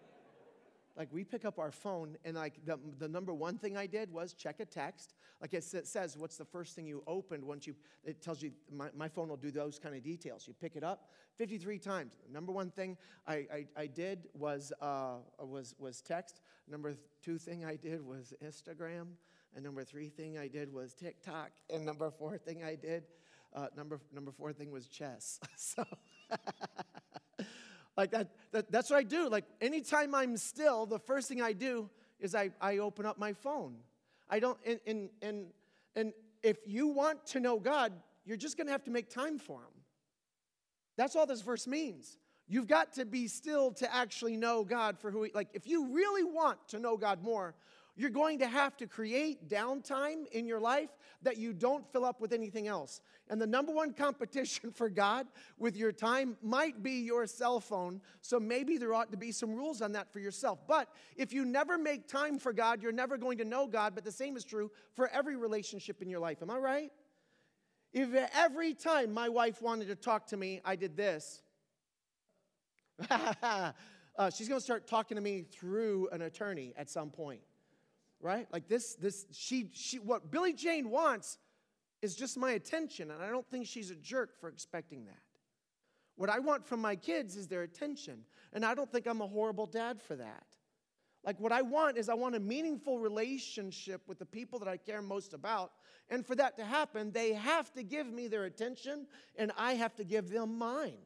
like 0.96 1.08
we 1.12 1.25
pick 1.25 1.44
up 1.44 1.58
our 1.58 1.70
phone, 1.70 2.16
and 2.25 2.37
like 2.37 2.64
the, 2.64 2.78
the 2.99 3.08
number 3.08 3.34
one 3.34 3.58
thing 3.58 3.76
I 3.76 3.87
did 3.87 4.10
was 4.10 4.32
check 4.32 4.60
a 4.60 4.64
text. 4.64 5.12
Like 5.43 5.52
it 5.52 5.64
says, 5.64 6.16
what's 6.16 6.37
the 6.37 6.44
first 6.44 6.75
thing 6.75 6.87
you 6.87 7.02
opened 7.06 7.44
once 7.44 7.66
you, 7.66 7.75
it 8.04 8.22
tells 8.22 8.43
you, 8.43 8.52
my, 8.72 8.88
my 8.96 9.08
phone 9.08 9.28
will 9.28 9.37
do 9.37 9.50
those 9.50 9.78
kind 9.78 9.94
of 9.94 10.02
details. 10.02 10.46
You 10.46 10.54
pick 10.58 10.76
it 10.76 10.84
up 10.84 11.10
53 11.37 11.78
times. 11.78 12.12
Number 12.32 12.52
one 12.52 12.71
thing 12.71 12.97
I, 13.26 13.35
I, 13.35 13.66
I 13.76 13.87
did 13.88 14.28
was, 14.35 14.73
uh, 14.80 15.16
was, 15.38 15.75
was 15.78 16.00
text. 16.00 16.40
Number 16.68 16.94
two 17.23 17.38
thing 17.38 17.64
I 17.64 17.76
did 17.76 18.06
was 18.06 18.32
Instagram. 18.42 19.09
And 19.54 19.64
number 19.64 19.85
three 19.85 20.09
thing 20.09 20.38
I 20.38 20.49
did 20.49 20.73
was 20.73 20.94
TikTok. 20.94 21.50
And 21.68 21.85
number 21.85 22.11
four 22.11 22.38
thing 22.38 22.64
I 22.64 22.75
did, 22.75 23.04
uh, 23.54 23.66
number, 23.76 24.00
number 24.12 24.32
four 24.32 24.52
thing 24.52 24.71
was 24.71 24.87
chess. 24.87 25.38
so, 25.56 25.85
like 27.97 28.11
that, 28.12 28.30
that, 28.52 28.73
that's 28.73 28.90
what 28.90 28.97
I 28.97 29.02
do. 29.02 29.28
Like 29.28 29.44
anytime 29.61 30.14
I'm 30.14 30.37
still, 30.37 30.87
the 30.87 30.99
first 30.99 31.28
thing 31.28 31.42
I 31.42 31.52
do 31.52 31.90
is 32.18 32.35
I, 32.35 32.50
I 32.61 32.78
open 32.78 33.04
up 33.04 33.18
my 33.18 33.32
phone. 33.32 33.76
I 34.30 34.40
don't, 34.40 34.56
and, 34.64 34.80
and, 34.87 35.11
and, 35.21 35.47
and 35.94 36.12
if 36.42 36.56
you 36.66 36.88
want 36.88 37.26
to 37.28 37.40
know 37.40 37.59
God, 37.59 37.92
you're 38.25 38.38
just 38.38 38.56
going 38.56 38.66
to 38.66 38.73
have 38.73 38.85
to 38.85 38.90
make 38.90 39.11
time 39.11 39.38
for 39.38 39.61
Him. 39.61 39.82
That's 40.97 41.16
all 41.16 41.26
this 41.26 41.42
verse 41.42 41.66
means. 41.66 42.16
You've 42.49 42.66
got 42.66 42.94
to 42.94 43.04
be 43.04 43.28
still 43.28 43.73
to 43.73 43.94
actually 43.94 44.37
know 44.37 44.64
God 44.64 44.99
for 44.99 45.11
who 45.11 45.25
He, 45.25 45.32
like, 45.35 45.49
if 45.52 45.66
you 45.66 45.92
really 45.92 46.25
want 46.25 46.68
to 46.68 46.78
know 46.78 46.97
God 46.97 47.23
more, 47.23 47.54
you're 47.94 48.11
going 48.11 48.38
to 48.38 48.46
have 48.46 48.76
to 48.78 48.87
create 48.87 49.50
downtime 49.50 50.26
in 50.32 50.46
your 50.46 50.61
life 50.61 50.88
that 51.22 51.37
you 51.37 51.52
don't 51.52 51.87
fill 51.92 52.04
up 52.04 52.20
with 52.20 52.32
anything 52.32 52.66
else. 52.66 53.02
And 53.28 53.40
the 53.40 53.46
number 53.46 53.72
one 53.72 53.92
competition 53.94 54.70
for 54.72 54.88
God 54.88 55.26
with 55.58 55.76
your 55.76 55.92
time 55.92 56.37
might 56.42 56.82
be 56.82 56.92
your 56.92 57.26
cell 57.26 57.61
phone. 57.61 58.00
So 58.22 58.40
maybe 58.40 58.78
there 58.78 58.94
ought 58.94 59.11
to 59.11 59.18
be 59.18 59.30
some 59.30 59.54
rules 59.54 59.82
on 59.82 59.92
that 59.92 60.11
for 60.12 60.20
yourself. 60.20 60.66
But 60.66 60.88
if 61.16 61.32
you 61.32 61.44
never 61.44 61.76
make 61.76 62.08
time 62.08 62.38
for 62.38 62.52
God, 62.52 62.82
you're 62.82 62.92
never 62.92 63.18
going 63.18 63.38
to 63.38 63.44
know 63.44 63.66
God. 63.66 63.94
But 63.94 64.04
the 64.04 64.12
same 64.12 64.37
is 64.37 64.44
true 64.44 64.70
for 64.94 65.08
every 65.08 65.37
relationship 65.37 66.00
in 66.00 66.08
your 66.08 66.20
life. 66.20 66.38
Am 66.40 66.50
I 66.50 66.56
right? 66.56 66.92
If 67.92 68.08
every 68.34 68.72
time 68.72 69.12
my 69.12 69.28
wife 69.28 69.61
wanted 69.61 69.88
to 69.88 69.96
talk 69.96 70.28
to 70.28 70.37
me, 70.38 70.62
I 70.64 70.76
did 70.76 70.96
this. 70.96 71.42
uh, 73.11 73.72
she's 74.34 74.49
going 74.49 74.61
to 74.61 74.64
start 74.64 74.87
talking 74.87 75.16
to 75.16 75.20
me 75.20 75.42
through 75.42 76.08
an 76.11 76.22
attorney 76.22 76.72
at 76.78 76.88
some 76.88 77.11
point 77.11 77.42
right? 78.23 78.47
Like 78.52 78.69
this, 78.69 78.95
this, 78.95 79.26
she, 79.33 79.69
she, 79.73 79.99
what 79.99 80.31
Billy 80.31 80.52
Jane 80.52 80.88
wants 80.88 81.38
is 82.00 82.14
just 82.17 82.38
my 82.38 82.52
attention, 82.52 83.11
and 83.11 83.23
I 83.23 83.29
don't 83.29 83.49
think 83.50 83.67
she's 83.67 83.91
a 83.91 83.97
jerk 83.97 84.41
for 84.41 84.49
expecting 84.49 85.05
that. 85.07 85.17
What 86.17 86.31
I 86.31 86.38
want 86.38 86.67
from 86.67 86.81
my 86.81 86.97
kids 86.97 87.37
is 87.37 87.49
their 87.49 87.62
attention, 87.62 88.25
and 88.52 88.64
I 88.64 88.75
don't 88.75 88.91
think 88.91 89.07
I'm 89.07 89.21
a 89.21 89.26
horrible 89.26 89.67
dad 89.67 90.00
for 90.00 90.17
that. 90.17 90.47
Like, 91.25 91.38
what 91.38 91.52
I 91.52 91.62
want 91.62 91.99
is 91.99 92.09
I 92.09 92.14
want 92.14 92.35
a 92.35 92.41
meaningful 92.41 92.99
relationship 92.99 94.02
with 94.09 94.19
the 94.19 94.26
people 94.26 94.59
that 94.59 94.69
I 94.69 94.76
care 94.76 95.00
most 95.00 95.35
about. 95.35 95.71
And 96.11 96.26
for 96.26 96.35
that 96.35 96.57
to 96.57 96.64
happen, 96.64 97.12
they 97.12 97.33
have 97.33 97.73
to 97.75 97.85
give 97.85 98.09
me 98.09 98.26
their 98.26 98.45
attention, 98.45 99.07
and 99.37 99.52
I 99.57 99.75
have 99.75 99.95
to 99.97 100.05
give 100.05 100.31
them 100.31 100.59
mine. 100.59 100.99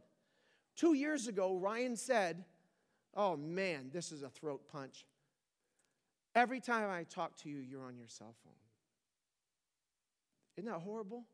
Two 0.74 0.94
years 0.94 1.28
ago, 1.28 1.56
Ryan 1.56 1.96
said, 1.96 2.44
Oh 3.14 3.36
man, 3.36 3.90
this 3.92 4.12
is 4.12 4.22
a 4.22 4.28
throat 4.28 4.68
punch. 4.70 5.06
Every 6.36 6.60
time 6.60 6.90
I 6.90 7.04
talk 7.04 7.34
to 7.38 7.48
you, 7.48 7.58
you're 7.58 7.86
on 7.86 7.96
your 7.96 8.08
cell 8.08 8.34
phone. 8.44 8.52
Isn't 10.58 10.70
that 10.70 10.80
horrible? 10.80 11.24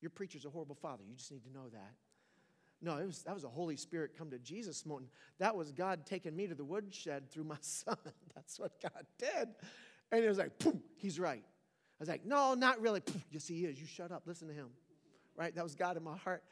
Your 0.00 0.10
preacher's 0.10 0.44
a 0.44 0.50
horrible 0.50 0.74
father. 0.74 1.04
You 1.08 1.14
just 1.14 1.30
need 1.30 1.44
to 1.44 1.52
know 1.52 1.68
that. 1.72 1.94
No, 2.82 2.96
it 2.96 3.06
was, 3.06 3.22
that 3.22 3.32
was 3.32 3.44
a 3.44 3.48
Holy 3.48 3.76
Spirit 3.76 4.18
come 4.18 4.28
to 4.30 4.40
Jesus 4.40 4.84
moment. 4.84 5.08
That 5.38 5.54
was 5.54 5.70
God 5.70 6.04
taking 6.04 6.34
me 6.34 6.48
to 6.48 6.54
the 6.56 6.64
woodshed 6.64 7.30
through 7.30 7.44
my 7.44 7.58
son. 7.60 7.96
That's 8.34 8.58
what 8.58 8.72
God 8.82 9.06
did. 9.18 9.48
And 10.10 10.24
it 10.24 10.28
was 10.28 10.38
like, 10.38 10.58
poof, 10.58 10.74
he's 10.96 11.20
right. 11.20 11.44
I 11.44 12.00
was 12.00 12.08
like, 12.08 12.26
no, 12.26 12.54
not 12.54 12.80
really. 12.80 12.98
Poof, 12.98 13.24
yes, 13.30 13.46
he 13.46 13.64
is. 13.66 13.80
You 13.80 13.86
shut 13.86 14.10
up. 14.10 14.24
Listen 14.26 14.48
to 14.48 14.54
him. 14.54 14.70
Right? 15.36 15.54
That 15.54 15.62
was 15.62 15.76
God 15.76 15.96
in 15.96 16.02
my 16.02 16.16
heart. 16.16 16.42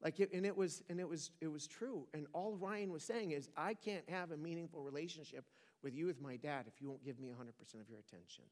Like 0.00 0.20
it, 0.20 0.32
and 0.32 0.46
it 0.46 0.56
was 0.56 0.82
and 0.88 0.98
it 0.98 1.06
was 1.06 1.30
it 1.42 1.48
was 1.48 1.66
true. 1.66 2.06
And 2.14 2.26
all 2.32 2.56
Ryan 2.56 2.90
was 2.90 3.02
saying 3.02 3.32
is, 3.32 3.50
I 3.54 3.74
can't 3.74 4.08
have 4.08 4.30
a 4.30 4.36
meaningful 4.36 4.82
relationship 4.82 5.44
with 5.82 5.94
you 5.94 6.06
with 6.06 6.20
my 6.20 6.36
dad 6.36 6.66
if 6.66 6.80
you 6.80 6.88
won't 6.88 7.04
give 7.04 7.18
me 7.18 7.28
100% 7.28 7.80
of 7.80 7.88
your 7.88 7.98
attention. 7.98 8.44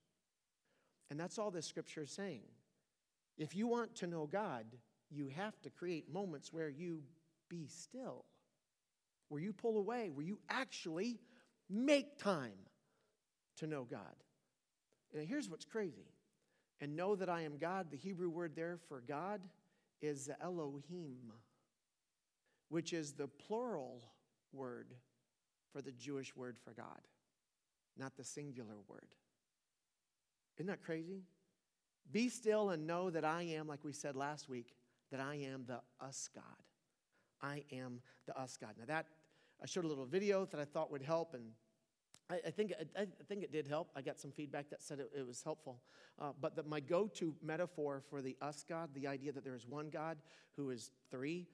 And 1.11 1.19
that's 1.19 1.39
all 1.39 1.51
this 1.51 1.67
scripture 1.67 2.03
is 2.03 2.11
saying. 2.11 2.43
If 3.37 3.55
you 3.55 3.67
want 3.67 3.95
to 3.97 4.07
know 4.07 4.27
God, 4.27 4.67
you 5.11 5.29
have 5.29 5.61
to 5.63 5.71
create 5.71 6.13
moments 6.13 6.53
where 6.53 6.69
you 6.69 7.03
be 7.49 7.67
still, 7.67 8.25
where 9.29 9.41
you 9.41 9.53
pull 9.53 9.79
away, 9.79 10.11
where 10.13 10.27
you 10.27 10.39
actually 10.49 11.19
make 11.71 12.19
time 12.19 12.59
to 13.57 13.67
know 13.67 13.85
God. 13.85 14.01
And 15.15 15.27
here's 15.27 15.49
what's 15.49 15.65
crazy. 15.65 16.13
And 16.81 16.95
know 16.95 17.17
that 17.17 17.29
I 17.29 17.43
am 17.43 17.59
God, 17.59 17.91
the 17.91 17.97
Hebrew 17.97 18.29
word 18.29 18.53
there 18.55 18.79
for 18.89 19.03
God 19.07 19.41
is 20.01 20.31
Elohim, 20.41 21.33
which 22.69 22.93
is 22.93 23.13
the 23.13 23.27
plural 23.27 24.03
word 24.53 24.95
for 25.73 25.83
the 25.83 25.91
Jewish 25.93 26.37
word 26.37 26.57
for 26.65 26.73
God, 26.73 27.01
not 27.99 28.17
the 28.17 28.25
singular 28.25 28.77
word. 28.89 29.15
Isn't 30.57 30.69
that 30.69 30.83
crazy? 30.83 31.23
Be 32.11 32.29
still 32.29 32.71
and 32.71 32.87
know 32.87 33.11
that 33.11 33.25
I 33.25 33.43
am, 33.43 33.69
like 33.69 33.85
we 33.85 33.93
said 33.93 34.17
last 34.17 34.49
week, 34.49 34.75
that 35.11 35.21
I 35.21 35.37
am 35.37 35.65
the 35.67 35.81
us 36.01 36.29
God. 36.35 36.45
I 37.41 37.65
am 37.73 38.01
the 38.27 38.39
us 38.39 38.57
God. 38.57 38.71
Now 38.79 38.87
that 38.87 39.07
I 39.63 39.67
showed 39.67 39.85
a 39.85 39.89
little 39.89 40.07
video 40.07 40.45
that 40.47 40.61
I 40.61 40.65
thought 40.65 40.91
would 40.91 41.03
help, 41.03 41.35
and 41.35 41.45
I, 42.31 42.41
I 42.47 42.51
think 42.51 42.73
I, 42.97 43.03
I, 43.03 43.07
think 43.29 43.43
it 43.43 43.53
did 43.53 43.67
help. 43.67 43.91
I 43.95 44.03
got 44.03 44.19
some 44.19 44.31
feedback 44.31 44.71
that 44.71 44.83
said 44.83 45.01
it, 45.01 45.11
it 45.17 45.27
was 45.27 45.43
helpful. 45.43 45.81
Uh, 46.21 46.31
but 46.41 46.57
the, 46.57 46.63
my 46.65 46.81
go-to 46.81 47.35
metaphor 47.43 48.03
for 48.09 48.23
the 48.23 48.37
us 48.41 48.65
God, 48.69 48.91
the 48.95 49.07
idea 49.07 49.33
that 49.33 49.45
there 49.45 49.55
is 49.55 49.67
one 49.67 49.89
God 49.89 50.19
who 50.57 50.71
is 50.71 50.91
three, 51.11 51.47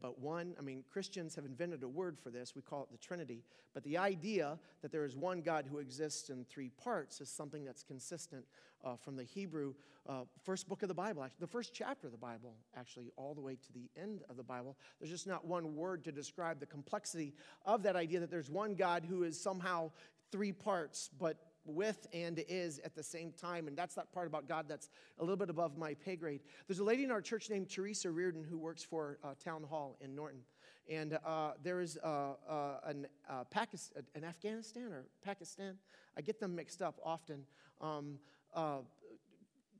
but 0.00 0.18
one. 0.18 0.54
I 0.58 0.62
mean, 0.62 0.84
Christians 0.90 1.34
have 1.36 1.44
invented 1.44 1.82
a 1.82 1.88
word 1.88 2.18
for 2.18 2.30
this. 2.30 2.54
We 2.54 2.62
call 2.62 2.82
it 2.82 2.90
the 2.90 2.98
Trinity. 2.98 3.44
But 3.72 3.84
the 3.84 3.96
idea 3.98 4.58
that 4.82 4.92
there 4.92 5.04
is 5.04 5.16
one 5.16 5.40
God 5.40 5.66
who 5.70 5.78
exists 5.78 6.30
in 6.30 6.44
three 6.44 6.70
parts 6.70 7.20
is 7.20 7.28
something 7.28 7.64
that's 7.64 7.82
consistent 7.82 8.44
uh, 8.84 8.96
from 8.96 9.16
the 9.16 9.24
Hebrew 9.24 9.74
uh, 10.08 10.22
first 10.44 10.68
book 10.68 10.82
of 10.82 10.88
the 10.88 10.94
Bible, 10.94 11.22
actually, 11.22 11.40
the 11.40 11.46
first 11.46 11.74
chapter 11.74 12.06
of 12.06 12.12
the 12.12 12.18
Bible, 12.18 12.54
actually, 12.76 13.12
all 13.16 13.34
the 13.34 13.40
way 13.40 13.54
to 13.54 13.72
the 13.72 13.90
end 14.00 14.22
of 14.28 14.36
the 14.36 14.42
Bible. 14.42 14.76
There's 14.98 15.10
just 15.10 15.26
not 15.26 15.46
one 15.46 15.76
word 15.76 16.04
to 16.04 16.12
describe 16.12 16.58
the 16.58 16.66
complexity 16.66 17.34
of 17.66 17.82
that 17.82 17.96
idea 17.96 18.20
that 18.20 18.30
there's 18.30 18.50
one 18.50 18.74
God 18.74 19.04
who 19.08 19.22
is 19.24 19.40
somehow 19.40 19.90
three 20.32 20.52
parts, 20.52 21.10
but 21.18 21.36
with 21.70 22.06
and 22.12 22.42
is 22.48 22.78
at 22.84 22.94
the 22.94 23.02
same 23.02 23.32
time. 23.32 23.68
And 23.68 23.76
that's 23.76 23.94
that 23.94 24.12
part 24.12 24.26
about 24.26 24.48
God 24.48 24.66
that's 24.68 24.90
a 25.18 25.22
little 25.22 25.36
bit 25.36 25.50
above 25.50 25.78
my 25.78 25.94
pay 25.94 26.16
grade. 26.16 26.40
There's 26.66 26.80
a 26.80 26.84
lady 26.84 27.04
in 27.04 27.10
our 27.10 27.22
church 27.22 27.50
named 27.50 27.68
Teresa 27.70 28.10
Reardon 28.10 28.44
who 28.44 28.58
works 28.58 28.82
for 28.82 29.18
uh, 29.24 29.34
Town 29.42 29.62
Hall 29.62 29.96
in 30.00 30.14
Norton. 30.14 30.40
And 30.88 31.18
uh, 31.24 31.52
there 31.62 31.80
is 31.80 31.98
uh, 32.02 32.32
uh 32.48 32.80
an, 32.84 33.06
uh, 33.28 33.44
Pakistan, 33.44 34.02
an 34.14 34.24
Afghanistan 34.24 34.92
or 34.92 35.04
Pakistan. 35.22 35.76
I 36.16 36.20
get 36.20 36.40
them 36.40 36.54
mixed 36.54 36.82
up 36.82 36.98
often. 37.04 37.44
Um, 37.80 38.18
uh, 38.54 38.78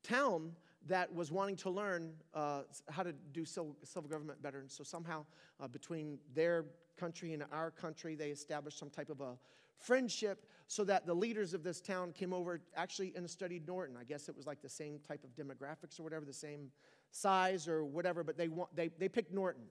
town 0.02 0.52
that 0.86 1.12
was 1.14 1.30
wanting 1.30 1.56
to 1.56 1.70
learn 1.70 2.12
uh, 2.34 2.62
how 2.88 3.02
to 3.02 3.12
do 3.32 3.44
civil, 3.44 3.76
civil, 3.82 4.08
government 4.08 4.42
better. 4.42 4.60
And 4.60 4.70
so 4.70 4.82
somehow, 4.82 5.26
uh, 5.60 5.68
between 5.68 6.18
their 6.34 6.64
country 6.96 7.34
and 7.34 7.44
our 7.52 7.70
country, 7.70 8.14
they 8.14 8.30
established 8.30 8.78
some 8.78 8.90
type 8.90 9.10
of 9.10 9.20
a 9.20 9.36
friendship 9.80 10.46
so 10.66 10.84
that 10.84 11.06
the 11.06 11.14
leaders 11.14 11.52
of 11.54 11.62
this 11.64 11.80
town 11.80 12.12
came 12.12 12.32
over 12.32 12.60
actually 12.76 13.12
and 13.16 13.28
studied 13.28 13.66
Norton. 13.66 13.96
I 13.98 14.04
guess 14.04 14.28
it 14.28 14.36
was 14.36 14.46
like 14.46 14.62
the 14.62 14.68
same 14.68 15.00
type 15.06 15.24
of 15.24 15.34
demographics 15.34 15.98
or 15.98 16.04
whatever, 16.04 16.24
the 16.24 16.32
same 16.32 16.70
size 17.10 17.66
or 17.66 17.84
whatever, 17.84 18.22
but 18.22 18.36
they, 18.36 18.48
want, 18.48 18.74
they, 18.76 18.88
they 18.98 19.08
picked 19.08 19.32
Norton. 19.32 19.64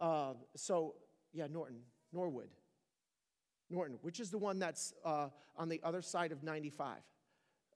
Uh, 0.00 0.34
so, 0.56 0.94
yeah, 1.32 1.46
Norton, 1.50 1.80
Norwood. 2.12 2.48
Norton, 3.70 3.98
which 4.00 4.20
is 4.20 4.30
the 4.30 4.38
one 4.38 4.58
that's 4.58 4.94
uh, 5.04 5.28
on 5.56 5.68
the 5.68 5.80
other 5.84 6.00
side 6.00 6.32
of 6.32 6.42
95. 6.42 6.96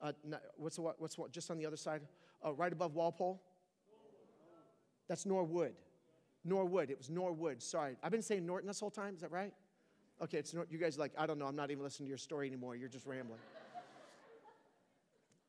Uh, 0.00 0.12
what's 0.56 0.76
the, 0.76 0.82
what's 0.82 1.18
what, 1.18 1.30
just 1.30 1.50
on 1.50 1.58
the 1.58 1.66
other 1.66 1.76
side? 1.76 2.00
Uh, 2.44 2.52
right 2.54 2.72
above 2.72 2.94
Walpole? 2.94 3.42
That's 5.08 5.26
Norwood. 5.26 5.74
Norwood. 6.44 6.90
It 6.90 6.98
was 6.98 7.10
Norwood. 7.10 7.62
Sorry. 7.62 7.96
I've 8.02 8.10
been 8.10 8.22
saying 8.22 8.46
Norton 8.46 8.66
this 8.66 8.80
whole 8.80 8.90
time. 8.90 9.14
Is 9.14 9.20
that 9.20 9.30
right? 9.30 9.52
Okay, 10.20 10.38
it's 10.38 10.54
not, 10.54 10.70
you 10.70 10.78
guys 10.78 10.98
like, 10.98 11.12
I 11.16 11.26
don't 11.26 11.38
know, 11.38 11.46
I'm 11.46 11.56
not 11.56 11.70
even 11.70 11.82
listening 11.82 12.06
to 12.06 12.10
your 12.10 12.18
story 12.18 12.46
anymore. 12.46 12.76
You're 12.76 12.88
just 12.88 13.06
rambling. 13.06 13.40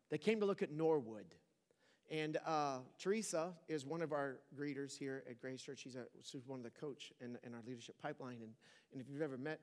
they 0.10 0.18
came 0.18 0.40
to 0.40 0.46
look 0.46 0.62
at 0.62 0.72
Norwood. 0.72 1.26
And 2.12 2.38
uh, 2.46 2.80
Teresa 3.00 3.54
is 3.68 3.86
one 3.86 4.02
of 4.02 4.12
our 4.12 4.40
greeters 4.56 4.98
here 4.98 5.24
at 5.30 5.40
Grace 5.40 5.62
Church. 5.62 5.80
She's, 5.80 5.96
a, 5.96 6.06
she's 6.22 6.48
one 6.48 6.60
of 6.60 6.64
the 6.64 6.72
coach 6.72 7.12
in, 7.22 7.38
in 7.44 7.54
our 7.54 7.62
leadership 7.66 7.96
pipeline. 8.02 8.38
And, 8.42 8.52
and 8.92 9.02
if 9.02 9.10
you've 9.10 9.22
ever 9.22 9.38
met 9.38 9.60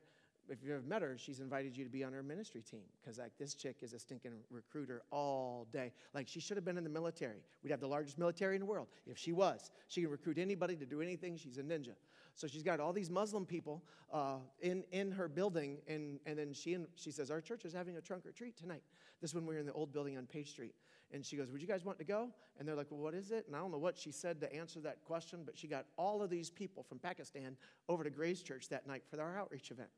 if 0.51 0.63
you've 0.63 0.73
ever 0.73 0.83
met 0.83 1.03
her, 1.03 1.17
she's 1.17 1.41
invited 1.41 1.77
you 1.77 1.85
to 1.85 1.91
be 1.91 2.03
on 2.03 2.13
her 2.13 2.23
ministry 2.23 2.63
team 2.63 2.83
because 3.01 3.19
like 3.19 3.33
this 3.39 3.55
chick 3.55 3.77
is 3.83 3.93
a 3.93 3.99
stinking 3.99 4.33
recruiter 4.51 5.03
all 5.11 5.67
day. 5.73 5.93
Like 6.13 6.27
she 6.29 6.41
should 6.41 6.57
have 6.57 6.65
been 6.65 6.77
in 6.77 6.85
the 6.85 6.91
military. 6.91 7.43
We'd 7.63 7.71
have 7.71 7.81
the 7.81 7.87
largest 7.87 8.19
military 8.19 8.57
in 8.57 8.61
the 8.61 8.67
world 8.67 8.89
if 9.07 9.17
she 9.17 9.33
was. 9.33 9.71
She 9.89 10.03
can 10.03 10.11
recruit 10.11 10.39
anybody 10.39 10.77
to 10.77 10.87
do 10.87 11.01
anything. 11.01 11.37
She's 11.37 11.59
a 11.59 11.63
ninja. 11.63 11.95
So 12.35 12.47
she's 12.47 12.63
got 12.63 12.81
all 12.81 12.93
these 12.93 13.11
Muslim 13.11 13.45
people 13.45 13.83
uh, 14.13 14.37
in, 14.61 14.85
in 14.93 15.11
her 15.13 15.29
building, 15.29 15.79
and, 15.87 16.19
and 16.27 16.39
then 16.39 16.53
she, 16.53 16.75
and 16.75 16.87
she 16.95 17.11
says, 17.11 17.31
Our 17.31 17.41
church 17.41 17.65
is 17.65 17.73
having 17.73 17.97
a 17.97 18.01
trunk 18.01 18.27
or 18.27 18.33
treat 18.33 18.57
tonight. 18.57 18.83
This 19.21 19.31
is 19.31 19.35
when 19.35 19.47
we 19.47 19.55
were 19.55 19.61
in 19.61 19.67
the 19.67 19.73
old 19.73 19.93
building 19.93 20.17
on 20.17 20.27
Page 20.27 20.51
Street. 20.51 20.75
And 21.13 21.25
she 21.25 21.37
goes, 21.37 21.51
Would 21.51 21.61
you 21.61 21.69
guys 21.69 21.85
want 21.85 21.99
to 21.99 22.05
go? 22.05 22.31
And 22.59 22.67
they're 22.67 22.77
like, 22.77 22.91
Well, 22.91 23.01
what 23.01 23.15
is 23.15 23.31
it? 23.31 23.47
And 23.47 23.57
I 23.57 23.59
don't 23.59 23.71
know 23.71 23.79
what 23.79 23.99
she 23.99 24.11
said 24.11 24.41
to 24.41 24.55
answer 24.55 24.81
that 24.81 25.03
question, 25.05 25.41
but 25.45 25.57
she 25.57 25.67
got 25.67 25.87
all 25.97 26.23
of 26.23 26.31
these 26.31 26.51
people 26.51 26.83
from 26.83 26.99
Pakistan 26.99 27.57
over 27.89 28.05
to 28.05 28.11
Grace 28.11 28.43
Church 28.43 28.69
that 28.69 28.87
night 28.87 29.03
for 29.11 29.21
our 29.21 29.39
outreach 29.39 29.71
event. 29.71 29.91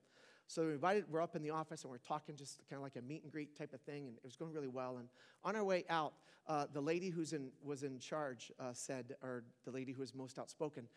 So 0.47 0.67
we 0.67 0.73
invited, 0.73 1.05
we're 1.11 1.23
up 1.23 1.37
in 1.37 1.43
the 1.43 1.51
office 1.51 1.83
and 1.83 1.91
we're 1.91 1.99
talking 1.99 2.37
just 2.37 2.59
kind 2.69 2.79
of 2.79 2.83
like 2.83 2.97
a 2.97 3.03
meet 3.03 3.23
and 3.23 3.33
greet 3.33 3.57
type 3.57 3.73
of 3.73 3.81
thing, 3.81 4.09
and 4.09 4.17
it 4.17 4.25
was 4.25 4.37
going 4.37 4.53
really 4.53 4.69
well. 4.69 4.99
And 4.99 5.09
on 5.45 5.57
our 5.57 5.65
way 5.65 5.85
out, 5.89 6.13
uh, 6.47 6.67
the 6.73 6.81
lady 6.81 7.09
who's 7.09 7.33
in, 7.33 7.49
was 7.65 7.85
in 7.85 7.99
charge 7.99 8.51
uh, 8.59 8.73
said, 8.73 9.15
or 9.23 9.45
the 9.65 9.71
lady 9.71 9.93
who 9.93 10.01
was 10.01 10.15
most 10.15 10.39
outspoken, 10.39 10.89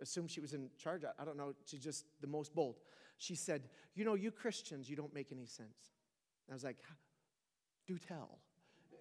assume 0.00 0.26
she 0.26 0.40
was 0.40 0.52
in 0.52 0.70
charge. 0.78 1.02
I 1.18 1.24
don't 1.24 1.36
know. 1.36 1.54
She's 1.64 1.80
just 1.80 2.04
the 2.20 2.26
most 2.26 2.54
bold. 2.54 2.76
She 3.18 3.34
said, 3.34 3.68
You 3.94 4.04
know, 4.04 4.14
you 4.14 4.30
Christians, 4.30 4.88
you 4.88 4.96
don't 4.96 5.14
make 5.14 5.32
any 5.32 5.46
sense. 5.46 5.94
I 6.50 6.54
was 6.54 6.64
like, 6.64 6.78
Do 7.86 7.98
tell. 7.98 8.38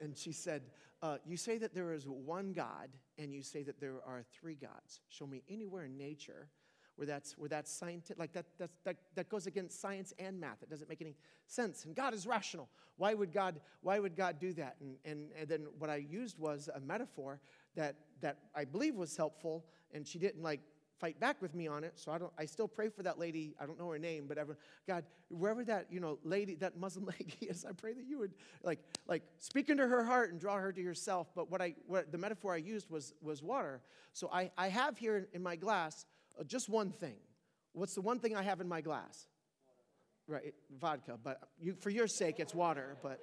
And 0.01 0.17
she 0.17 0.31
said, 0.31 0.63
uh, 1.01 1.17
You 1.25 1.37
say 1.37 1.57
that 1.57 1.73
there 1.73 1.93
is 1.93 2.07
one 2.07 2.53
God, 2.53 2.89
and 3.17 3.33
you 3.33 3.41
say 3.41 3.63
that 3.63 3.79
there 3.79 4.01
are 4.05 4.23
three 4.39 4.55
gods. 4.55 5.01
Show 5.09 5.27
me 5.27 5.43
anywhere 5.49 5.85
in 5.85 5.97
nature 5.97 6.49
where 6.95 7.05
that's 7.05 7.37
where 7.37 7.49
that's 7.49 7.71
scientific 7.71 8.17
like 8.17 8.33
that, 8.33 8.45
that's, 8.57 8.77
that 8.83 8.95
that 9.15 9.29
goes 9.29 9.47
against 9.47 9.79
science 9.81 10.13
and 10.19 10.39
math 10.39 10.61
it 10.63 10.69
doesn't 10.69 10.89
make 10.89 11.01
any 11.01 11.15
sense 11.47 11.85
and 11.85 11.95
god 11.95 12.13
is 12.13 12.25
rational 12.25 12.69
why 12.97 13.13
would 13.13 13.33
god 13.33 13.59
why 13.81 13.99
would 13.99 14.15
god 14.15 14.39
do 14.39 14.53
that 14.53 14.75
and 14.79 14.95
and, 15.05 15.29
and 15.37 15.49
then 15.49 15.65
what 15.77 15.89
i 15.89 15.97
used 15.97 16.39
was 16.39 16.69
a 16.73 16.79
metaphor 16.79 17.39
that 17.75 17.95
that 18.21 18.37
i 18.55 18.63
believe 18.63 18.95
was 18.95 19.15
helpful 19.17 19.65
and 19.93 20.07
she 20.07 20.17
didn't 20.17 20.41
like 20.41 20.61
fight 20.99 21.19
back 21.19 21.41
with 21.41 21.53
me 21.53 21.67
on 21.67 21.83
it. 21.83 21.93
So 21.95 22.11
I 22.11 22.17
don't. 22.17 22.31
I 22.37 22.45
still 22.45 22.67
pray 22.67 22.89
for 22.89 23.03
that 23.03 23.19
lady. 23.19 23.55
I 23.59 23.65
don't 23.65 23.79
know 23.79 23.89
her 23.89 23.99
name, 23.99 24.25
but 24.27 24.37
ever, 24.37 24.57
God, 24.87 25.03
wherever 25.29 25.63
that 25.65 25.87
you 25.89 25.99
know 25.99 26.19
lady, 26.23 26.55
that 26.55 26.77
Muslim 26.77 27.05
lady 27.19 27.35
is, 27.41 27.65
I 27.65 27.71
pray 27.73 27.93
that 27.93 28.05
you 28.05 28.19
would 28.19 28.33
like 28.63 28.79
like 29.07 29.23
speak 29.39 29.69
into 29.69 29.87
her 29.87 30.03
heart 30.03 30.31
and 30.31 30.39
draw 30.39 30.57
her 30.57 30.71
to 30.71 30.81
yourself. 30.81 31.27
But 31.35 31.51
what 31.51 31.61
I 31.61 31.75
what 31.87 32.11
the 32.11 32.17
metaphor 32.17 32.53
I 32.53 32.57
used 32.57 32.89
was 32.89 33.13
was 33.21 33.41
water. 33.41 33.81
So 34.13 34.29
I 34.31 34.51
I 34.57 34.67
have 34.69 34.97
here 34.97 35.27
in 35.33 35.43
my 35.43 35.55
glass 35.55 36.05
uh, 36.39 36.43
just 36.43 36.69
one 36.69 36.91
thing. 36.91 37.17
What's 37.73 37.95
the 37.95 38.01
one 38.01 38.19
thing 38.19 38.35
I 38.35 38.43
have 38.43 38.61
in 38.61 38.67
my 38.67 38.81
glass? 38.81 39.27
Right, 40.27 40.53
vodka. 40.79 41.19
But 41.21 41.39
you, 41.61 41.75
for 41.79 41.89
your 41.89 42.07
sake, 42.07 42.39
it's 42.39 42.55
water. 42.55 42.97
But 43.03 43.19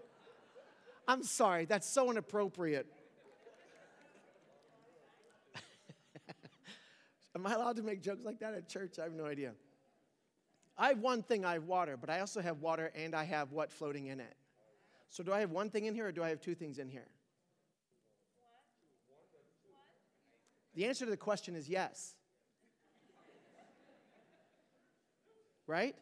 I'm 1.09 1.23
sorry, 1.23 1.65
that's 1.65 1.89
so 1.89 2.11
inappropriate. 2.11 2.87
Am 7.35 7.47
I 7.47 7.55
allowed 7.55 7.77
to 7.77 7.83
make 7.83 8.03
jokes 8.03 8.25
like 8.25 8.41
that 8.41 8.55
at 8.55 8.69
church? 8.69 8.99
I 8.99 9.05
have 9.05 9.15
no 9.15 9.25
idea. 9.25 9.53
I 10.77 10.89
have 10.89 10.99
one 10.99 11.23
thing, 11.23 11.45
I 11.45 11.55
have 11.55 11.65
water, 11.65 11.97
but 11.97 12.11
I 12.11 12.21
also 12.21 12.41
have 12.41 12.61
water 12.61 12.93
and 12.95 13.15
I 13.15 13.25
have 13.25 13.53
what 13.53 13.71
floating 13.71 14.07
in 14.07 14.21
it. 14.21 14.35
So 15.11 15.23
do 15.23 15.33
I 15.33 15.41
have 15.41 15.51
one 15.51 15.71
thing 15.71 15.85
in 15.85 15.95
here 15.95 16.09
or 16.09 16.13
do 16.13 16.23
I 16.23 16.31
have 16.31 16.41
two 16.41 16.55
things 16.55 16.79
in 16.79 16.89
here? 16.89 17.09
The 20.75 20.87
answer 20.87 21.05
to 21.05 21.11
the 21.11 21.17
question 21.17 21.55
is 21.55 21.69
yes. 21.69 22.15
Right? 25.67 25.95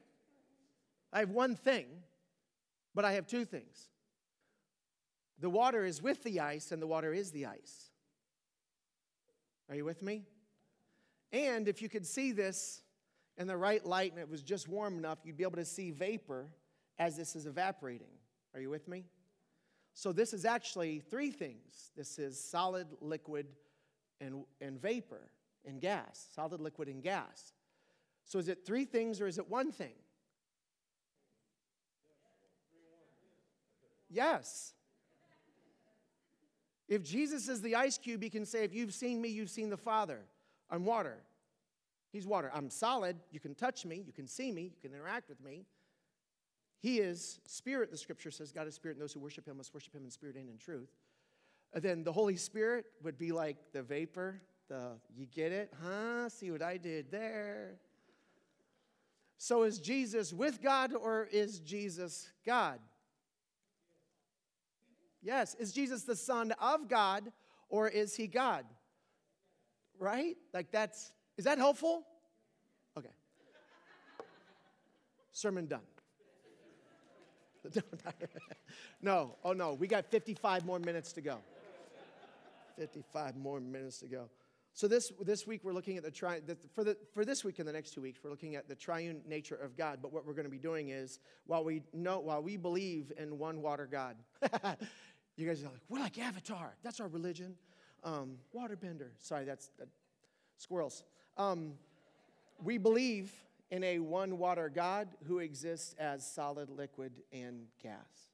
I 1.12 1.20
have 1.20 1.30
one 1.30 1.56
thing, 1.56 1.86
but 2.94 3.04
I 3.04 3.12
have 3.12 3.26
two 3.26 3.44
things. 3.44 3.88
The 5.40 5.50
water 5.50 5.84
is 5.84 6.02
with 6.02 6.22
the 6.22 6.40
ice, 6.40 6.70
and 6.70 6.80
the 6.80 6.86
water 6.86 7.12
is 7.12 7.30
the 7.30 7.46
ice. 7.46 7.90
Are 9.68 9.74
you 9.74 9.84
with 9.84 10.02
me? 10.02 10.24
And 11.32 11.68
if 11.68 11.80
you 11.80 11.88
could 11.88 12.06
see 12.06 12.32
this 12.32 12.82
in 13.36 13.46
the 13.46 13.56
right 13.56 13.84
light 13.84 14.12
and 14.12 14.20
it 14.20 14.28
was 14.28 14.42
just 14.42 14.68
warm 14.68 14.98
enough, 14.98 15.18
you'd 15.24 15.36
be 15.36 15.44
able 15.44 15.56
to 15.56 15.64
see 15.64 15.90
vapor 15.90 16.48
as 16.98 17.16
this 17.16 17.36
is 17.36 17.46
evaporating. 17.46 18.10
Are 18.54 18.60
you 18.60 18.70
with 18.70 18.88
me? 18.88 19.04
So, 19.94 20.12
this 20.12 20.32
is 20.32 20.44
actually 20.44 21.00
three 21.00 21.30
things 21.30 21.92
this 21.96 22.18
is 22.18 22.42
solid, 22.42 22.86
liquid, 23.00 23.46
and, 24.20 24.44
and 24.60 24.80
vapor 24.80 25.30
and 25.64 25.80
gas. 25.80 26.28
Solid, 26.34 26.60
liquid, 26.60 26.88
and 26.88 27.02
gas. 27.02 27.52
So, 28.24 28.38
is 28.38 28.48
it 28.48 28.64
three 28.64 28.84
things 28.84 29.20
or 29.20 29.26
is 29.26 29.38
it 29.38 29.48
one 29.48 29.72
thing? 29.72 29.94
Yes. 34.08 34.74
If 36.88 37.04
Jesus 37.04 37.48
is 37.48 37.60
the 37.60 37.76
ice 37.76 37.96
cube, 37.96 38.22
he 38.22 38.30
can 38.30 38.44
say, 38.44 38.64
If 38.64 38.74
you've 38.74 38.94
seen 38.94 39.20
me, 39.20 39.28
you've 39.28 39.50
seen 39.50 39.70
the 39.70 39.76
Father. 39.76 40.20
I'm 40.70 40.84
water. 40.84 41.18
He's 42.12 42.26
water. 42.26 42.50
I'm 42.54 42.70
solid. 42.70 43.16
You 43.30 43.40
can 43.40 43.54
touch 43.54 43.84
me. 43.84 44.02
You 44.06 44.12
can 44.12 44.26
see 44.26 44.50
me. 44.50 44.62
You 44.62 44.80
can 44.82 44.92
interact 44.92 45.28
with 45.28 45.42
me. 45.42 45.64
He 46.80 46.98
is 46.98 47.40
spirit, 47.46 47.90
the 47.90 47.96
scripture 47.96 48.30
says. 48.30 48.52
God 48.52 48.66
is 48.66 48.74
spirit, 48.74 48.96
and 48.96 49.02
those 49.02 49.12
who 49.12 49.20
worship 49.20 49.46
him 49.46 49.58
must 49.58 49.72
worship 49.74 49.94
him 49.94 50.04
in 50.04 50.10
spirit 50.10 50.36
and 50.36 50.48
in 50.48 50.56
truth. 50.56 50.90
And 51.72 51.82
then 51.82 52.02
the 52.02 52.12
Holy 52.12 52.36
Spirit 52.36 52.86
would 53.02 53.18
be 53.18 53.32
like 53.32 53.56
the 53.72 53.82
vapor. 53.82 54.40
The 54.68 54.92
you 55.14 55.26
get 55.26 55.52
it? 55.52 55.72
Huh? 55.82 56.28
See 56.28 56.50
what 56.50 56.62
I 56.62 56.78
did 56.78 57.10
there? 57.10 57.76
So 59.36 59.62
is 59.62 59.78
Jesus 59.78 60.32
with 60.32 60.62
God 60.62 60.94
or 60.94 61.28
is 61.30 61.60
Jesus 61.60 62.28
God? 62.44 62.78
Yes. 65.22 65.54
Is 65.54 65.72
Jesus 65.72 66.04
the 66.04 66.16
Son 66.16 66.52
of 66.60 66.88
God 66.88 67.30
or 67.68 67.88
is 67.88 68.16
he 68.16 68.26
God? 68.26 68.64
Right? 70.00 70.36
Like 70.52 70.72
that's, 70.72 71.12
is 71.36 71.44
that 71.44 71.58
helpful? 71.58 72.04
Okay. 72.98 73.10
Sermon 75.30 75.66
done. 75.66 75.82
no, 79.02 79.36
oh 79.44 79.52
no, 79.52 79.74
we 79.74 79.86
got 79.86 80.06
55 80.06 80.64
more 80.64 80.78
minutes 80.78 81.12
to 81.12 81.20
go. 81.20 81.36
55 82.78 83.36
more 83.36 83.60
minutes 83.60 83.98
to 84.00 84.06
go. 84.06 84.30
So 84.72 84.88
this, 84.88 85.12
this 85.20 85.46
week 85.46 85.60
we're 85.62 85.74
looking 85.74 85.98
at 85.98 86.02
the, 86.02 86.10
tri- 86.10 86.40
the, 86.40 86.56
for, 86.74 86.84
the 86.84 86.96
for 87.12 87.24
this 87.24 87.44
week 87.44 87.58
and 87.58 87.68
the 87.68 87.72
next 87.72 87.90
two 87.90 88.00
weeks 88.00 88.20
we're 88.24 88.30
looking 88.30 88.56
at 88.56 88.68
the 88.68 88.74
triune 88.74 89.20
nature 89.28 89.56
of 89.56 89.76
God. 89.76 89.98
But 90.00 90.12
what 90.12 90.26
we're 90.26 90.32
going 90.32 90.46
to 90.46 90.50
be 90.50 90.58
doing 90.58 90.88
is 90.88 91.18
while 91.46 91.64
we 91.64 91.82
know 91.92 92.20
while 92.20 92.42
we 92.42 92.56
believe 92.56 93.12
in 93.18 93.38
one 93.38 93.60
water 93.60 93.86
God, 93.90 94.16
you 95.36 95.46
guys 95.46 95.60
are 95.62 95.66
like 95.66 95.82
we're 95.90 95.98
like 95.98 96.18
Avatar. 96.18 96.76
That's 96.82 97.00
our 97.00 97.08
religion. 97.08 97.56
Um, 98.02 98.36
waterbender. 98.56 99.08
Sorry, 99.18 99.44
that's 99.44 99.70
squirrels. 100.56 101.04
Um, 101.36 101.74
we 102.62 102.78
believe 102.78 103.32
in 103.70 103.84
a 103.84 103.98
one 103.98 104.38
water 104.38 104.68
God 104.68 105.08
who 105.26 105.38
exists 105.38 105.94
as 105.98 106.26
solid, 106.26 106.70
liquid, 106.70 107.12
and 107.32 107.66
gas. 107.82 108.30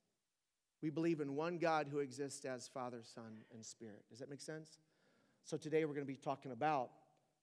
We 0.82 0.90
believe 0.90 1.20
in 1.20 1.35
one 1.35 1.58
God 1.58 1.88
who 1.90 1.99
exists 1.99 2.44
as 2.44 2.68
Father, 2.68 3.00
Son, 3.02 3.38
and 3.52 3.64
Spirit. 3.64 4.04
Does 4.11 4.18
that 4.20 4.30
make 4.30 4.40
sense? 4.40 4.78
So 5.44 5.56
today 5.56 5.85
we're 5.85 5.94
going 5.94 6.06
to 6.06 6.12
be 6.12 6.16
talking 6.16 6.52
about 6.52 6.90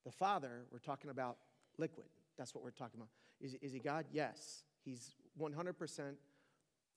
the 0.05 0.11
Father. 0.11 0.61
We're 0.71 0.79
talking 0.79 1.09
about 1.09 1.37
liquid. 1.77 2.07
That's 2.37 2.53
what 2.53 2.63
we're 2.63 2.71
talking 2.71 2.99
about. 2.99 3.09
Is, 3.41 3.55
is 3.61 3.73
he 3.73 3.79
God? 3.79 4.05
Yes. 4.11 4.63
He's 4.85 5.15
100% 5.39 6.13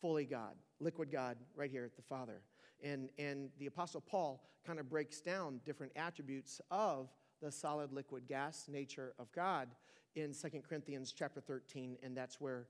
fully 0.00 0.24
God, 0.24 0.54
liquid 0.80 1.10
God, 1.10 1.36
right 1.54 1.70
here 1.70 1.84
at 1.84 1.96
the 1.96 2.02
Father. 2.02 2.40
And, 2.82 3.10
and 3.18 3.50
the 3.58 3.66
Apostle 3.66 4.00
Paul 4.00 4.42
kind 4.66 4.78
of 4.78 4.88
breaks 4.88 5.20
down 5.20 5.60
different 5.64 5.92
attributes 5.96 6.60
of 6.70 7.08
the 7.40 7.50
solid, 7.50 7.92
liquid, 7.92 8.26
gas 8.26 8.66
nature 8.68 9.14
of 9.18 9.30
God 9.32 9.68
in 10.14 10.32
2 10.32 10.62
Corinthians 10.66 11.12
chapter 11.12 11.40
13, 11.40 11.98
and 12.02 12.16
that's 12.16 12.40
where 12.40 12.66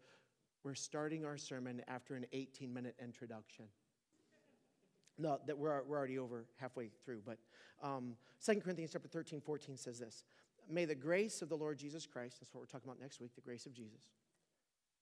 we're 0.64 0.74
starting 0.74 1.24
our 1.24 1.36
sermon 1.36 1.80
after 1.86 2.16
an 2.16 2.26
18 2.32 2.72
minute 2.72 2.96
introduction. 3.02 3.66
No, 5.18 5.38
that 5.46 5.56
we're, 5.56 5.82
we're 5.84 5.96
already 5.96 6.18
over 6.18 6.44
halfway 6.56 6.90
through, 7.04 7.22
but 7.24 7.38
um, 7.82 8.16
2 8.44 8.60
Corinthians 8.60 8.90
chapter 8.92 9.08
13, 9.08 9.40
14 9.40 9.76
says 9.76 9.98
this 9.98 10.24
May 10.68 10.84
the 10.84 10.94
grace 10.94 11.40
of 11.40 11.48
the 11.48 11.56
Lord 11.56 11.78
Jesus 11.78 12.06
Christ, 12.06 12.38
that's 12.40 12.52
what 12.52 12.60
we're 12.60 12.66
talking 12.66 12.88
about 12.88 13.00
next 13.00 13.20
week, 13.20 13.34
the 13.34 13.40
grace 13.40 13.64
of 13.64 13.72
Jesus, 13.72 14.10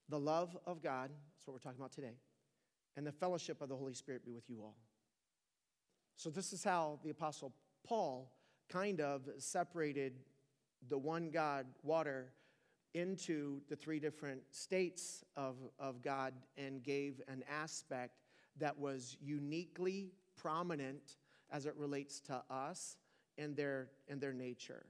the 0.09 0.21
love 0.21 0.57
of 0.67 0.83
God, 0.83 1.11
that's 1.35 1.47
what 1.47 1.55
we're 1.55 1.59
talking 1.59 1.81
about 1.81 1.93
today, 1.93 2.19
and 2.97 3.07
the 3.07 3.13
fellowship 3.13 3.63
of 3.63 3.69
the 3.69 3.77
Holy 3.77 3.95
Spirit 3.95 4.25
be 4.25 4.33
with 4.33 4.49
you 4.49 4.61
all. 4.61 4.77
So, 6.17 6.31
this 6.31 6.53
is 6.53 6.63
how 6.63 6.99
the 7.03 7.11
Apostle 7.11 7.53
Paul 7.87 8.33
kind 8.69 9.01
of 9.01 9.29
separated 9.39 10.15
the 10.89 10.99
one 10.99 11.31
God, 11.31 11.67
water, 11.83 12.33
into 12.95 13.61
the 13.69 13.77
three 13.77 13.99
different 13.99 14.41
states 14.51 15.25
of, 15.37 15.57
of 15.79 16.01
God 16.03 16.33
and 16.57 16.83
gave 16.83 17.21
an 17.27 17.43
aspect 17.51 18.23
that 18.59 18.79
was 18.79 19.17
uniquely 19.21 20.13
prominent 20.37 21.17
as 21.51 21.67
it 21.67 21.75
relates 21.77 22.21
to 22.21 22.43
us 22.49 22.97
and 23.37 23.57
their, 23.57 23.89
and 24.09 24.21
their 24.21 24.33
nature. 24.33 24.87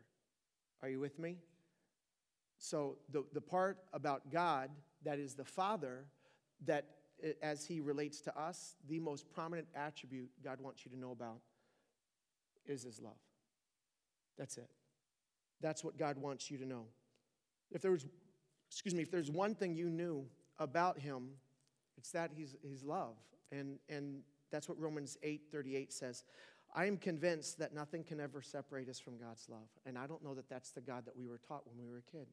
Are 0.82 0.88
you 0.90 1.00
with 1.00 1.18
me? 1.18 1.38
So, 2.58 2.98
the, 3.10 3.24
the 3.32 3.40
part 3.40 3.78
about 3.92 4.30
God 4.30 4.70
that 5.02 5.18
is 5.18 5.34
the 5.34 5.44
Father, 5.44 6.04
that 6.66 6.86
as 7.42 7.64
He 7.64 7.80
relates 7.80 8.20
to 8.22 8.38
us, 8.38 8.76
the 8.88 8.98
most 8.98 9.30
prominent 9.30 9.68
attribute 9.74 10.30
God 10.42 10.60
wants 10.60 10.84
you 10.84 10.90
to 10.90 10.98
know 10.98 11.12
about 11.12 11.40
is 12.66 12.82
His 12.82 13.00
love. 13.00 13.12
That's 14.38 14.56
it. 14.56 14.70
That's 15.60 15.84
what 15.84 15.96
God 15.96 16.18
wants 16.18 16.50
you 16.50 16.58
to 16.58 16.66
know. 16.66 16.86
If 17.70 17.82
there 17.82 17.92
was, 17.92 18.06
excuse 18.70 18.94
me, 18.94 19.02
if 19.02 19.10
there's 19.10 19.30
one 19.30 19.54
thing 19.54 19.74
you 19.74 19.88
knew 19.88 20.26
about 20.58 20.98
Him, 20.98 21.30
it's 21.96 22.10
that 22.12 22.30
He's, 22.34 22.56
he's 22.62 22.82
love. 22.82 23.16
And, 23.52 23.78
and 23.88 24.22
that's 24.50 24.68
what 24.68 24.78
Romans 24.78 25.16
8 25.22 25.42
38 25.50 25.92
says. 25.92 26.24
I 26.74 26.86
am 26.86 26.96
convinced 26.96 27.58
that 27.60 27.72
nothing 27.72 28.02
can 28.02 28.20
ever 28.20 28.42
separate 28.42 28.88
us 28.88 28.98
from 28.98 29.16
God's 29.16 29.48
love. 29.48 29.68
And 29.86 29.96
I 29.96 30.08
don't 30.08 30.24
know 30.24 30.34
that 30.34 30.48
that's 30.48 30.72
the 30.72 30.80
God 30.80 31.06
that 31.06 31.16
we 31.16 31.28
were 31.28 31.38
taught 31.38 31.62
when 31.66 31.78
we 31.78 31.88
were 31.88 31.98
a 31.98 32.10
kid. 32.10 32.26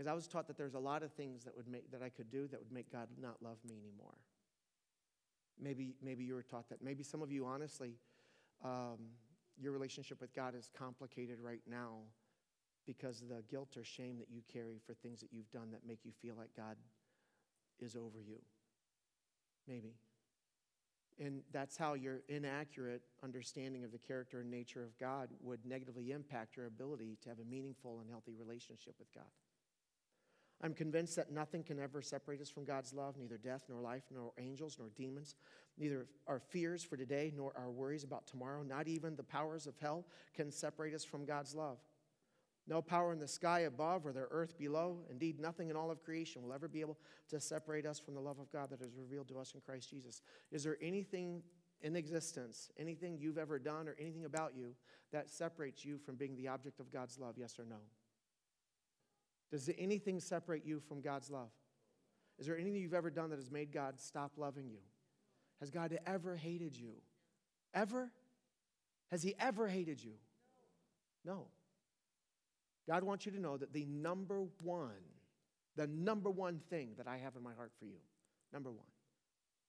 Because 0.00 0.10
I 0.10 0.14
was 0.14 0.26
taught 0.26 0.46
that 0.46 0.56
there's 0.56 0.72
a 0.72 0.78
lot 0.78 1.02
of 1.02 1.12
things 1.12 1.44
that 1.44 1.54
would 1.54 1.68
make 1.68 1.90
that 1.90 2.00
I 2.02 2.08
could 2.08 2.30
do 2.30 2.48
that 2.48 2.58
would 2.58 2.72
make 2.72 2.90
God 2.90 3.08
not 3.20 3.36
love 3.42 3.58
me 3.68 3.74
anymore. 3.76 4.14
Maybe, 5.60 5.94
maybe 6.02 6.24
you 6.24 6.32
were 6.32 6.42
taught 6.42 6.70
that. 6.70 6.82
Maybe 6.82 7.02
some 7.02 7.20
of 7.20 7.30
you, 7.30 7.44
honestly, 7.44 7.98
um, 8.64 8.96
your 9.60 9.72
relationship 9.72 10.22
with 10.22 10.34
God 10.34 10.54
is 10.54 10.70
complicated 10.74 11.36
right 11.38 11.60
now 11.68 11.98
because 12.86 13.20
of 13.20 13.28
the 13.28 13.42
guilt 13.50 13.76
or 13.76 13.84
shame 13.84 14.16
that 14.20 14.28
you 14.30 14.40
carry 14.50 14.80
for 14.86 14.94
things 14.94 15.20
that 15.20 15.34
you've 15.34 15.50
done 15.50 15.70
that 15.72 15.86
make 15.86 15.98
you 16.02 16.12
feel 16.22 16.34
like 16.34 16.48
God 16.56 16.78
is 17.78 17.94
over 17.94 18.22
you. 18.26 18.38
Maybe. 19.68 19.96
And 21.18 21.42
that's 21.52 21.76
how 21.76 21.92
your 21.92 22.22
inaccurate 22.26 23.02
understanding 23.22 23.84
of 23.84 23.92
the 23.92 23.98
character 23.98 24.40
and 24.40 24.50
nature 24.50 24.82
of 24.82 24.96
God 24.96 25.28
would 25.42 25.66
negatively 25.66 26.10
impact 26.10 26.56
your 26.56 26.64
ability 26.64 27.18
to 27.20 27.28
have 27.28 27.38
a 27.38 27.44
meaningful 27.44 28.00
and 28.00 28.08
healthy 28.08 28.32
relationship 28.32 28.94
with 28.98 29.12
God. 29.14 29.28
I'm 30.62 30.74
convinced 30.74 31.16
that 31.16 31.32
nothing 31.32 31.62
can 31.62 31.78
ever 31.80 32.02
separate 32.02 32.40
us 32.40 32.50
from 32.50 32.64
God's 32.64 32.92
love, 32.92 33.16
neither 33.16 33.38
death, 33.38 33.64
nor 33.68 33.80
life, 33.80 34.02
nor 34.14 34.32
angels, 34.38 34.76
nor 34.78 34.90
demons, 34.94 35.36
neither 35.78 36.06
our 36.26 36.38
fears 36.38 36.84
for 36.84 36.96
today, 36.96 37.32
nor 37.34 37.52
our 37.56 37.70
worries 37.70 38.04
about 38.04 38.26
tomorrow, 38.26 38.62
not 38.62 38.86
even 38.86 39.16
the 39.16 39.22
powers 39.22 39.66
of 39.66 39.78
hell 39.78 40.04
can 40.34 40.50
separate 40.50 40.94
us 40.94 41.04
from 41.04 41.24
God's 41.24 41.54
love. 41.54 41.78
No 42.66 42.82
power 42.82 43.12
in 43.12 43.18
the 43.18 43.26
sky 43.26 43.60
above 43.60 44.06
or 44.06 44.12
the 44.12 44.26
earth 44.30 44.58
below, 44.58 44.98
indeed, 45.10 45.40
nothing 45.40 45.70
in 45.70 45.76
all 45.76 45.90
of 45.90 46.04
creation 46.04 46.42
will 46.42 46.52
ever 46.52 46.68
be 46.68 46.82
able 46.82 46.98
to 47.30 47.40
separate 47.40 47.86
us 47.86 47.98
from 47.98 48.14
the 48.14 48.20
love 48.20 48.38
of 48.38 48.52
God 48.52 48.68
that 48.70 48.82
is 48.82 48.94
revealed 48.94 49.28
to 49.28 49.38
us 49.38 49.54
in 49.54 49.60
Christ 49.60 49.88
Jesus. 49.88 50.20
Is 50.52 50.62
there 50.62 50.76
anything 50.82 51.42
in 51.80 51.96
existence, 51.96 52.70
anything 52.78 53.16
you've 53.18 53.38
ever 53.38 53.58
done, 53.58 53.88
or 53.88 53.96
anything 53.98 54.26
about 54.26 54.52
you 54.54 54.74
that 55.10 55.30
separates 55.30 55.84
you 55.84 55.96
from 55.96 56.16
being 56.16 56.36
the 56.36 56.48
object 56.48 56.80
of 56.80 56.92
God's 56.92 57.18
love? 57.18 57.36
Yes 57.38 57.58
or 57.58 57.64
no? 57.64 57.78
Does 59.50 59.68
anything 59.78 60.20
separate 60.20 60.64
you 60.64 60.80
from 60.80 61.00
God's 61.00 61.30
love? 61.30 61.50
Is 62.38 62.46
there 62.46 62.56
anything 62.56 62.80
you've 62.80 62.94
ever 62.94 63.10
done 63.10 63.30
that 63.30 63.38
has 63.38 63.50
made 63.50 63.72
God 63.72 64.00
stop 64.00 64.32
loving 64.36 64.68
you? 64.68 64.78
Has 65.60 65.70
God 65.70 65.98
ever 66.06 66.36
hated 66.36 66.76
you? 66.76 66.92
Ever? 67.74 68.10
Has 69.10 69.22
He 69.22 69.34
ever 69.38 69.68
hated 69.68 70.02
you? 70.02 70.12
No. 71.24 71.48
God 72.88 73.04
wants 73.04 73.26
you 73.26 73.32
to 73.32 73.40
know 73.40 73.56
that 73.56 73.72
the 73.72 73.84
number 73.84 74.42
one 74.62 74.90
The 75.76 75.86
number 75.86 76.30
one 76.30 76.60
thing 76.68 76.90
that 76.96 77.06
I 77.06 77.18
have 77.18 77.36
in 77.36 77.42
my 77.42 77.54
heart 77.54 77.72
for 77.78 77.86
you, 77.86 78.00
number 78.52 78.70
one, 78.70 78.90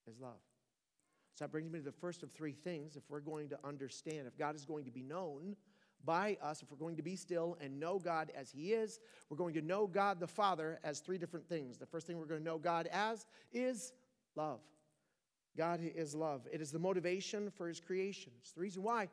is 0.10 0.20
love. 0.20 0.41
So 1.36 1.46
that 1.46 1.52
brings 1.52 1.72
me 1.72 1.80
to 1.80 1.86
the 1.86 1.91
first 1.91 2.24
of 2.24 2.32
three 2.32 2.54
things. 2.54 2.96
If 2.96 3.04
we're 3.10 3.20
going 3.20 3.50
to 3.50 3.60
understand, 3.63 4.28
if 4.28 4.38
God 4.38 4.56
is 4.56 4.65
going 4.65 4.86
to 4.86 4.91
be 4.91 5.04
known 5.04 5.56
by 6.06 6.38
us, 6.42 6.62
if 6.62 6.72
we're 6.72 6.78
going 6.78 6.98
to 6.98 7.04
be 7.04 7.16
still 7.16 7.58
and 7.62 7.80
know 7.80 8.00
God 8.00 8.32
as 8.36 8.52
He 8.52 8.74
is, 8.74 9.00
we're 9.30 9.38
going 9.38 9.54
to 9.56 9.62
know 9.62 9.88
God 9.88 10.20
the 10.20 10.28
Father 10.28 10.80
as 10.84 11.00
three 11.00 11.18
different 11.18 11.48
things. 11.48 11.78
The 11.78 11.86
first 11.86 12.08
thing 12.08 12.18
we're 12.18 12.26
going 12.26 12.42
to 12.42 12.46
know 12.46 12.58
God 12.58 12.88
as 12.92 13.26
is 13.52 13.94
love. 14.36 14.60
God 15.58 15.82
is 15.84 16.16
love. 16.16 16.48
It 16.52 16.62
is 16.62 16.72
the 16.72 16.80
motivation 16.80 17.50
for 17.52 17.68
His 17.68 17.80
creation. 17.80 18.32
It's 18.42 18.52
the 18.54 18.62
reason 18.62 18.84
why 18.84 19.10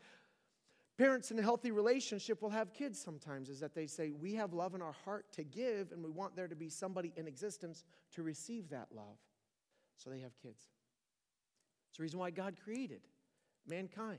parents 0.97 1.31
in 1.31 1.39
a 1.39 1.43
healthy 1.43 1.71
relationship 1.71 2.43
will 2.43 2.51
have 2.51 2.73
kids 2.73 3.01
sometimes, 3.01 3.49
is 3.49 3.61
that 3.61 3.75
they 3.75 3.87
say, 3.87 4.11
We 4.11 4.35
have 4.35 4.53
love 4.53 4.75
in 4.75 4.83
our 4.83 4.95
heart 5.05 5.33
to 5.33 5.45
give, 5.45 5.93
and 5.93 6.05
we 6.05 6.11
want 6.11 6.37
there 6.37 6.49
to 6.49 6.57
be 6.57 6.69
somebody 6.69 7.13
in 7.17 7.27
existence 7.27 7.85
to 8.13 8.23
receive 8.23 8.71
that 8.71 8.89
love. 8.95 9.19
So 9.97 10.11
they 10.11 10.21
have 10.21 10.37
kids. 10.43 10.69
It's 11.89 11.99
the 11.99 12.03
reason 12.03 12.21
why 12.21 12.31
God 12.31 12.57
created 12.63 13.01
mankind. 13.67 14.19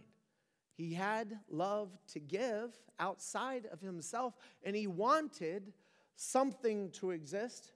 He 0.79 0.93
had 0.93 1.37
love 1.49 1.91
to 2.13 2.21
give 2.21 2.69
outside 2.99 3.65
of 3.69 3.81
himself, 3.81 4.37
and 4.63 4.73
he 4.73 4.87
wanted 4.87 5.73
something 6.15 6.89
to 6.91 7.11
exist 7.11 7.73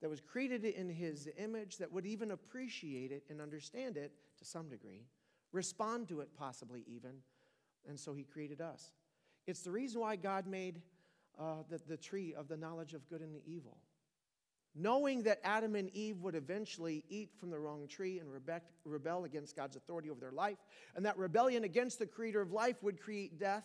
that 0.00 0.08
was 0.08 0.22
created 0.22 0.64
in 0.64 0.88
his 0.88 1.28
image 1.36 1.76
that 1.76 1.92
would 1.92 2.06
even 2.06 2.30
appreciate 2.30 3.12
it 3.12 3.24
and 3.28 3.42
understand 3.42 3.98
it 3.98 4.12
to 4.38 4.46
some 4.46 4.70
degree, 4.70 5.04
respond 5.52 6.08
to 6.08 6.20
it 6.20 6.30
possibly 6.34 6.82
even, 6.86 7.12
and 7.86 8.00
so 8.00 8.14
he 8.14 8.24
created 8.24 8.62
us. 8.62 8.92
It's 9.46 9.60
the 9.60 9.70
reason 9.70 10.00
why 10.00 10.16
God 10.16 10.46
made 10.46 10.80
uh, 11.38 11.56
the, 11.68 11.78
the 11.86 11.98
tree 11.98 12.32
of 12.32 12.48
the 12.48 12.56
knowledge 12.56 12.94
of 12.94 13.06
good 13.10 13.20
and 13.20 13.36
evil 13.44 13.76
knowing 14.74 15.22
that 15.24 15.40
Adam 15.42 15.74
and 15.74 15.90
Eve 15.90 16.20
would 16.20 16.34
eventually 16.34 17.04
eat 17.08 17.30
from 17.38 17.50
the 17.50 17.58
wrong 17.58 17.88
tree 17.88 18.18
and 18.20 18.28
rebel 18.84 19.24
against 19.24 19.56
God's 19.56 19.76
authority 19.76 20.10
over 20.10 20.20
their 20.20 20.32
life, 20.32 20.58
and 20.94 21.04
that 21.04 21.18
rebellion 21.18 21.64
against 21.64 21.98
the 21.98 22.06
creator 22.06 22.40
of 22.40 22.52
life 22.52 22.82
would 22.82 23.00
create 23.00 23.38
death. 23.38 23.64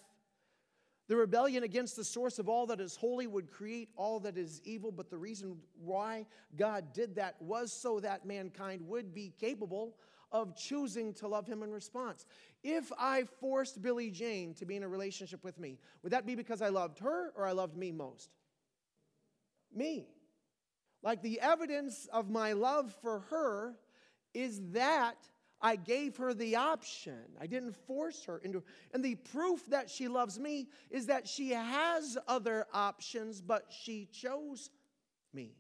The 1.08 1.16
rebellion 1.16 1.64
against 1.64 1.96
the 1.96 2.04
source 2.04 2.40
of 2.40 2.50
all 2.50 2.66
that 2.68 2.80
is 2.80 2.96
holy 2.96 3.28
would 3.28 3.52
create 3.52 3.90
all 3.96 4.20
that 4.22 4.38
is 4.38 4.60
evil, 4.64 4.92
but 4.92 5.12
the 5.12 5.18
reason 5.18 5.58
why 5.80 6.26
God 6.58 6.94
did 6.94 7.16
that 7.16 7.40
was 7.40 7.72
so 7.72 8.00
that 8.00 8.26
mankind 8.26 8.82
would 8.88 9.14
be 9.14 9.32
capable 9.40 9.96
of 10.32 10.58
choosing 10.58 11.14
to 11.14 11.28
love 11.28 11.46
Him 11.46 11.62
in 11.62 11.72
response. 11.72 12.26
If 12.64 12.92
I 12.98 13.26
forced 13.40 13.84
Billy 13.84 14.10
Jane 14.10 14.56
to 14.56 14.66
be 14.66 14.76
in 14.76 14.82
a 14.82 14.88
relationship 14.88 15.44
with 15.44 15.60
me, 15.60 15.78
would 16.02 16.12
that 16.12 16.26
be 16.26 16.34
because 16.34 16.64
I 16.64 16.70
loved 16.70 16.98
her 17.00 17.32
or 17.36 17.46
I 17.46 17.52
loved 17.52 17.78
me 17.78 17.92
most? 17.92 18.32
Me. 19.72 20.08
Like 21.06 21.22
the 21.22 21.40
evidence 21.40 22.10
of 22.12 22.32
my 22.32 22.54
love 22.54 22.94
for 23.04 23.20
her 23.30 23.76
is 24.34 24.60
that 24.72 25.16
I 25.62 25.76
gave 25.76 26.18
her 26.18 26.34
the 26.34 26.56
option. 26.56 27.20
I 27.40 27.46
didn't 27.46 27.76
force 27.76 28.26
her 28.26 28.40
into 28.40 28.64
and 28.92 29.06
the 29.06 29.14
proof 29.16 29.68
that 29.68 29.88
she 29.90 30.08
loves 30.08 30.40
me 30.40 30.68
is 30.90 31.06
that 31.06 31.28
she 31.28 31.52
has 31.52 32.18
other 32.28 32.66
options 32.74 33.40
but 33.40 33.68
she 33.70 34.10
chose 34.12 34.72
me. 35.32 35.54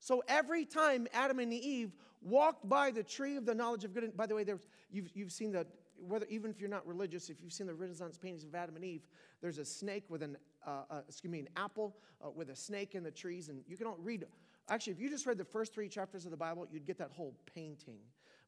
So 0.00 0.22
every 0.28 0.66
time 0.66 1.08
Adam 1.14 1.38
and 1.38 1.52
Eve 1.52 1.92
walked 2.22 2.68
by 2.68 2.90
the 2.90 3.02
tree 3.02 3.36
of 3.36 3.46
the 3.46 3.54
knowledge 3.54 3.84
of 3.84 3.94
good 3.94 4.04
and 4.04 4.14
by 4.14 4.26
the 4.26 4.34
way 4.34 4.44
there's 4.44 4.68
you've, 4.90 5.08
you've 5.14 5.32
seen 5.32 5.50
the 5.50 5.66
whether 6.06 6.26
even 6.26 6.50
if 6.50 6.60
you're 6.60 6.68
not 6.68 6.86
religious 6.86 7.30
if 7.30 7.42
you've 7.42 7.52
seen 7.52 7.66
the 7.66 7.74
renaissance 7.74 8.18
paintings 8.18 8.44
of 8.44 8.54
adam 8.54 8.76
and 8.76 8.84
eve 8.84 9.06
there's 9.40 9.58
a 9.58 9.64
snake 9.64 10.04
with 10.08 10.22
an 10.22 10.36
uh, 10.66 10.82
uh, 10.90 11.00
excuse 11.08 11.30
me 11.30 11.40
an 11.40 11.48
apple 11.56 11.96
uh, 12.24 12.30
with 12.30 12.50
a 12.50 12.56
snake 12.56 12.94
in 12.94 13.02
the 13.02 13.10
trees 13.10 13.48
and 13.48 13.62
you 13.66 13.76
can 13.76 13.86
all 13.86 13.96
read 13.98 14.24
Actually, 14.70 14.92
if 14.92 15.00
you 15.00 15.10
just 15.10 15.26
read 15.26 15.36
the 15.36 15.44
first 15.44 15.74
three 15.74 15.88
chapters 15.88 16.24
of 16.24 16.30
the 16.30 16.36
Bible, 16.36 16.66
you'd 16.70 16.86
get 16.86 16.98
that 16.98 17.10
whole 17.10 17.34
painting. 17.52 17.98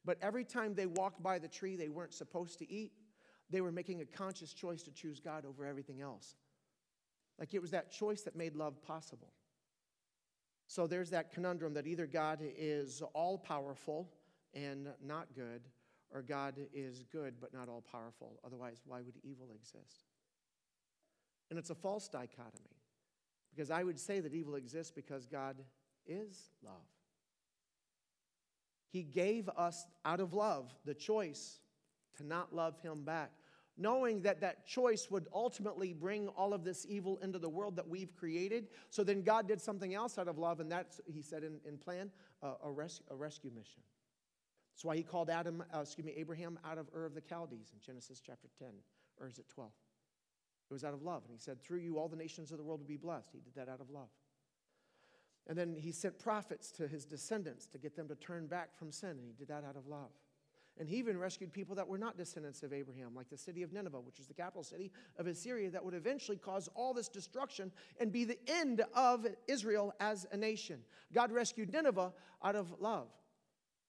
But 0.05 0.17
every 0.21 0.45
time 0.45 0.73
they 0.73 0.85
walked 0.85 1.21
by 1.21 1.37
the 1.37 1.49
tree 1.49 1.75
they 1.75 1.89
weren't 1.89 2.13
supposed 2.13 2.59
to 2.59 2.71
eat, 2.71 2.93
they 3.49 3.59
were 3.59 3.73
making 3.73 4.01
a 4.01 4.05
conscious 4.05 4.53
choice 4.53 4.81
to 4.83 4.91
choose 4.91 5.19
God 5.19 5.45
over 5.45 5.65
everything 5.65 6.01
else. 6.01 6.35
Like 7.37 7.53
it 7.53 7.61
was 7.61 7.71
that 7.71 7.91
choice 7.91 8.21
that 8.21 8.37
made 8.37 8.55
love 8.55 8.81
possible. 8.81 9.33
So 10.67 10.87
there's 10.87 11.09
that 11.09 11.31
conundrum 11.31 11.73
that 11.73 11.87
either 11.87 12.07
God 12.07 12.39
is 12.41 13.03
all 13.13 13.37
powerful 13.37 14.09
and 14.53 14.87
not 15.05 15.27
good, 15.35 15.61
or 16.11 16.21
God 16.21 16.55
is 16.73 17.03
good 17.11 17.35
but 17.41 17.53
not 17.53 17.67
all 17.67 17.83
powerful. 17.91 18.39
Otherwise, 18.45 18.81
why 18.85 19.01
would 19.01 19.15
evil 19.23 19.49
exist? 19.53 20.05
And 21.49 21.59
it's 21.59 21.69
a 21.69 21.75
false 21.75 22.07
dichotomy. 22.07 22.77
Because 23.53 23.69
I 23.69 23.83
would 23.83 23.99
say 23.99 24.19
that 24.21 24.33
evil 24.33 24.55
exists 24.55 24.91
because 24.91 25.27
God 25.27 25.57
is 26.07 26.49
love. 26.63 26.73
He 28.89 29.03
gave 29.03 29.49
us, 29.49 29.87
out 30.05 30.19
of 30.19 30.33
love, 30.33 30.73
the 30.85 30.93
choice 30.93 31.59
to 32.17 32.25
not 32.25 32.53
love 32.53 32.79
him 32.81 33.03
back, 33.03 33.31
knowing 33.75 34.21
that 34.21 34.41
that 34.41 34.67
choice 34.67 35.09
would 35.09 35.27
ultimately 35.33 35.93
bring 35.93 36.27
all 36.29 36.53
of 36.53 36.63
this 36.63 36.85
evil 36.87 37.17
into 37.23 37.39
the 37.39 37.49
world 37.49 37.75
that 37.75 37.87
we've 37.87 38.15
created. 38.15 38.67
So 38.91 39.03
then 39.03 39.23
God 39.23 39.47
did 39.47 39.59
something 39.59 39.95
else 39.95 40.19
out 40.19 40.27
of 40.27 40.37
love, 40.37 40.59
and 40.59 40.71
that's, 40.71 41.01
he 41.11 41.23
said 41.23 41.43
in, 41.43 41.59
in 41.67 41.77
plan, 41.77 42.11
a, 42.43 42.69
res- 42.69 43.01
a 43.09 43.15
rescue 43.15 43.49
mission. 43.49 43.81
That's 44.75 44.85
why 44.85 44.95
he 44.95 45.03
called 45.03 45.29
Adam, 45.29 45.63
uh, 45.73 45.81
excuse 45.81 46.05
me, 46.05 46.13
Abraham 46.15 46.59
out 46.65 46.77
of 46.77 46.87
Ur 46.95 47.05
of 47.05 47.15
the 47.15 47.21
Chaldees 47.21 47.71
in 47.73 47.79
Genesis 47.83 48.21
chapter 48.23 48.47
10, 48.59 48.67
or 49.19 49.27
is 49.27 49.39
it 49.39 49.49
12? 49.49 49.71
It 50.69 50.73
was 50.73 50.83
out 50.83 50.93
of 50.93 51.03
love. 51.03 51.23
And 51.25 51.31
he 51.31 51.39
said, 51.39 51.61
Through 51.61 51.79
you, 51.79 51.97
all 51.97 52.07
the 52.07 52.15
nations 52.15 52.51
of 52.51 52.57
the 52.57 52.63
world 52.63 52.79
will 52.79 52.87
be 52.87 52.97
blessed. 52.97 53.29
He 53.31 53.39
did 53.39 53.53
that 53.55 53.69
out 53.71 53.81
of 53.81 53.89
love. 53.89 54.09
And 55.47 55.57
then 55.57 55.75
he 55.77 55.91
sent 55.91 56.17
prophets 56.19 56.71
to 56.73 56.87
his 56.87 57.05
descendants 57.05 57.65
to 57.67 57.77
get 57.77 57.95
them 57.95 58.07
to 58.07 58.15
turn 58.15 58.47
back 58.47 58.75
from 58.77 58.91
sin, 58.91 59.09
and 59.11 59.25
he 59.25 59.33
did 59.33 59.49
that 59.49 59.63
out 59.63 59.75
of 59.75 59.87
love. 59.87 60.11
And 60.79 60.89
he 60.89 60.95
even 60.95 61.19
rescued 61.19 61.53
people 61.53 61.75
that 61.75 61.87
were 61.87 61.99
not 61.99 62.17
descendants 62.17 62.63
of 62.63 62.73
Abraham, 62.73 63.13
like 63.13 63.29
the 63.29 63.37
city 63.37 63.61
of 63.61 63.73
Nineveh, 63.73 63.99
which 63.99 64.19
is 64.19 64.25
the 64.25 64.33
capital 64.33 64.63
city 64.63 64.91
of 65.19 65.27
Assyria, 65.27 65.69
that 65.69 65.85
would 65.85 65.93
eventually 65.93 66.37
cause 66.37 66.67
all 66.73 66.93
this 66.93 67.09
destruction 67.09 67.71
and 67.99 68.11
be 68.11 68.25
the 68.25 68.39
end 68.47 68.83
of 68.95 69.27
Israel 69.47 69.93
as 69.99 70.25
a 70.31 70.37
nation. 70.37 70.79
God 71.13 71.31
rescued 71.31 71.71
Nineveh 71.71 72.11
out 72.43 72.55
of 72.55 72.73
love. 72.79 73.09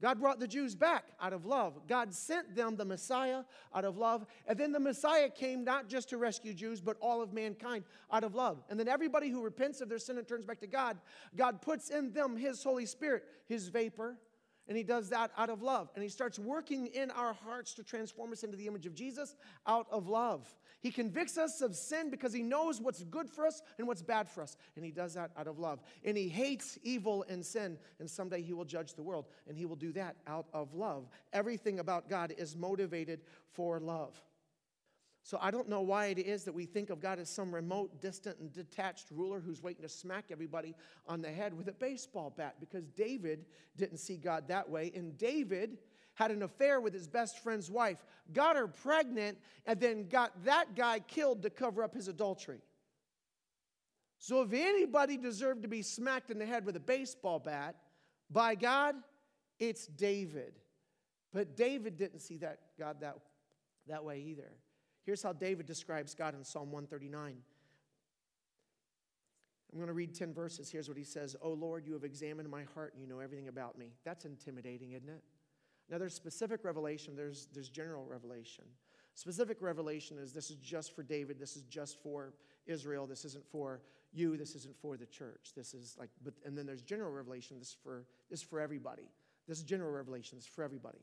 God 0.03 0.21
brought 0.21 0.41
the 0.41 0.49
Jews 0.49 0.75
back 0.75 1.05
out 1.21 1.33
of 1.33 1.47
love. 1.47 1.87
God 1.89 2.13
sent 2.13 2.55
them 2.55 2.77
the 2.77 2.85
Messiah 2.85 3.43
out 3.75 3.85
of 3.85 3.97
love. 3.97 4.27
And 4.47 4.59
then 4.59 4.73
the 4.73 4.81
Messiah 4.81 5.31
came 5.31 5.65
not 5.65 5.89
just 5.89 6.09
to 6.11 6.19
rescue 6.19 6.53
Jews, 6.53 6.81
but 6.81 6.97
all 7.01 7.23
of 7.23 7.33
mankind 7.33 7.85
out 8.13 8.25
of 8.25 8.35
love. 8.35 8.63
And 8.69 8.79
then 8.79 8.89
everybody 8.89 9.31
who 9.31 9.43
repents 9.43 9.81
of 9.81 9.89
their 9.89 9.99
sin 9.99 10.19
and 10.19 10.27
turns 10.27 10.45
back 10.45 10.61
to 10.61 10.67
God, 10.67 10.99
God 11.37 11.63
puts 11.63 11.91
in 11.91 12.13
them 12.13 12.37
His 12.37 12.63
Holy 12.63 12.87
Spirit, 12.87 13.25
His 13.47 13.69
vapor, 13.69 14.19
and 14.67 14.77
he 14.77 14.83
does 14.83 15.11
that 15.11 15.31
out 15.37 15.51
of 15.51 15.63
love. 15.63 15.91
And 15.95 16.03
he 16.03 16.09
starts 16.09 16.39
working 16.39 16.87
in 16.87 17.11
our 17.11 17.35
hearts 17.35 17.75
to 17.75 17.83
transform 17.83 18.33
us 18.33 18.45
into 18.45 18.57
the 18.57 18.67
image 18.67 18.87
of 18.87 18.95
Jesus 18.95 19.37
out 19.67 19.87
of 19.91 20.09
love. 20.09 20.47
He 20.81 20.91
convicts 20.91 21.39
us 21.39 21.61
of 21.61 21.75
sin 21.75 22.11
because 22.11 22.33
he 22.33 22.43
knows 22.43 22.81
what's 22.81 23.03
good 23.05 23.29
for 23.29 23.47
us 23.47 23.63
and 23.79 23.87
what's 23.87 24.03
bad 24.03 24.29
for 24.29 24.43
us. 24.43 24.57
And 24.77 24.85
he 24.85 24.91
does 24.91 25.15
that 25.15 25.31
out 25.37 25.47
of 25.47 25.59
love. 25.59 25.81
And 26.05 26.17
he 26.17 26.29
hates 26.29 26.79
evil 26.83 27.25
and 27.29 27.45
sin. 27.45 27.79
And 27.99 28.11
someday 28.11 28.43
he 28.43 28.53
will 28.53 28.65
judge 28.65 28.95
the 28.95 29.03
world. 29.03 29.27
And 29.49 29.57
he 29.57 29.67
will 29.67 29.77
do 29.77 29.93
that 29.93 30.17
out 30.27 30.47
of 30.53 30.75
love. 30.75 31.09
Everything 31.33 31.79
about 31.79 32.09
God 32.09 32.35
is 32.37 32.57
motivated 32.57 33.21
for 33.53 33.81
love. 33.81 34.21
So 35.25 35.39
I 35.41 35.51
don't 35.51 35.71
know 35.71 35.81
why 35.81 36.07
it 36.07 36.19
is 36.19 36.45
that 36.45 36.53
we 36.53 36.67
think 36.67 36.91
of 36.91 37.01
God 37.01 37.19
as 37.19 37.31
some 37.31 37.53
remote, 37.53 38.03
distant, 38.03 38.39
and 38.41 38.53
detached 38.53 39.07
ruler 39.11 39.41
who's 39.41 39.63
waiting 39.63 39.81
to 39.81 39.89
smack 39.89 40.27
everybody 40.31 40.75
on 41.09 41.23
the 41.23 41.31
head 41.31 41.57
with 41.57 41.67
a 41.69 41.73
baseball 41.73 42.29
bat 42.37 42.57
because 42.61 42.91
David 42.91 43.47
didn't 43.75 43.97
see 43.97 44.19
God 44.19 44.49
that 44.49 44.69
way. 44.69 44.93
And 44.95 45.17
David 45.17 45.79
had 46.13 46.31
an 46.31 46.43
affair 46.43 46.79
with 46.79 46.93
his 46.93 47.09
best 47.09 47.43
friend's 47.43 47.71
wife, 47.71 48.05
got 48.35 48.55
her 48.55 48.69
pregnant, 48.69 49.39
and 49.65 49.81
then 49.81 50.09
got 50.09 50.45
that 50.45 50.77
guy 50.77 50.99
killed 50.99 51.41
to 51.41 51.49
cover 51.49 51.83
up 51.83 51.95
his 51.95 52.07
adultery. 52.07 52.61
So 54.19 54.43
if 54.43 54.53
anybody 54.53 55.17
deserved 55.17 55.63
to 55.63 55.69
be 55.69 55.81
smacked 55.81 56.31
in 56.31 56.39
the 56.39 56.47
head 56.47 56.67
with 56.67 56.77
a 56.77 56.81
baseball 56.81 57.39
bat 57.39 57.77
by 58.31 58.57
God, 58.57 58.95
it's 59.59 59.87
David. 59.87 60.53
But 61.33 61.57
David 61.57 61.97
didn't 61.97 62.21
see 62.21 62.37
that 62.39 62.59
God 62.79 63.01
that, 63.01 63.17
that 63.89 64.05
way 64.05 64.21
either. 64.21 64.53
Here's 65.05 65.23
how 65.23 65.33
David 65.33 65.67
describes 65.67 66.15
God 66.15 66.35
in 66.35 66.45
Psalm 66.45 66.73
139. 66.73 67.37
I'm 69.73 69.79
going 69.79 69.89
to 69.89 69.93
read 69.93 70.15
10 70.15 70.33
verses. 70.33 70.71
Here's 70.71 70.89
what 70.89 70.97
he 70.97 71.05
says 71.05 71.37
Oh 71.43 71.53
Lord, 71.53 71.87
you 71.87 71.93
have 71.95 72.05
examined 72.05 72.49
my 72.49 72.63
heart 72.75 72.93
and 72.93 73.03
you 73.03 73.09
know 73.09 73.19
everything 73.21 73.49
about 73.49 73.77
me. 73.79 73.93
That's 74.05 74.25
intimidating, 74.25 74.93
isn't 74.93 75.09
it? 75.09 75.23
Now, 75.91 75.99
there's 75.99 76.15
specific 76.15 76.65
revelation, 76.65 77.15
there's, 77.15 77.49
there's 77.53 77.69
general 77.69 78.07
revelation. 78.07 78.65
Specific 79.15 79.59
revelation 79.61 80.19
is 80.19 80.33
this 80.33 80.51
is 80.51 80.57
just 80.57 80.95
for 80.97 81.03
David, 81.03 81.39
this 81.39 81.57
is 81.57 81.63
just 81.63 82.03
for 82.03 82.33
Israel, 82.67 83.07
this 83.07 83.25
isn't 83.25 83.47
for 83.47 83.83
you, 84.13 84.37
this 84.37 84.55
isn't 84.55 84.75
for 84.81 84.97
the 84.97 85.07
church. 85.07 85.53
This 85.55 85.75
is 85.75 85.97
like, 85.99 86.09
but, 86.25 86.35
and 86.45 86.57
then 86.57 86.67
there's 86.67 86.83
general 86.83 87.13
revelation, 87.13 87.59
this 87.59 87.69
is 87.69 87.77
for, 87.83 88.07
this 88.31 88.41
is 88.41 88.47
for 88.47 88.61
everybody. 88.61 89.11
This 89.47 89.59
is 89.59 89.65
general 89.65 89.91
revelation, 89.91 90.39
this 90.39 90.47
is 90.47 90.51
for 90.51 90.65
everybody. 90.65 91.01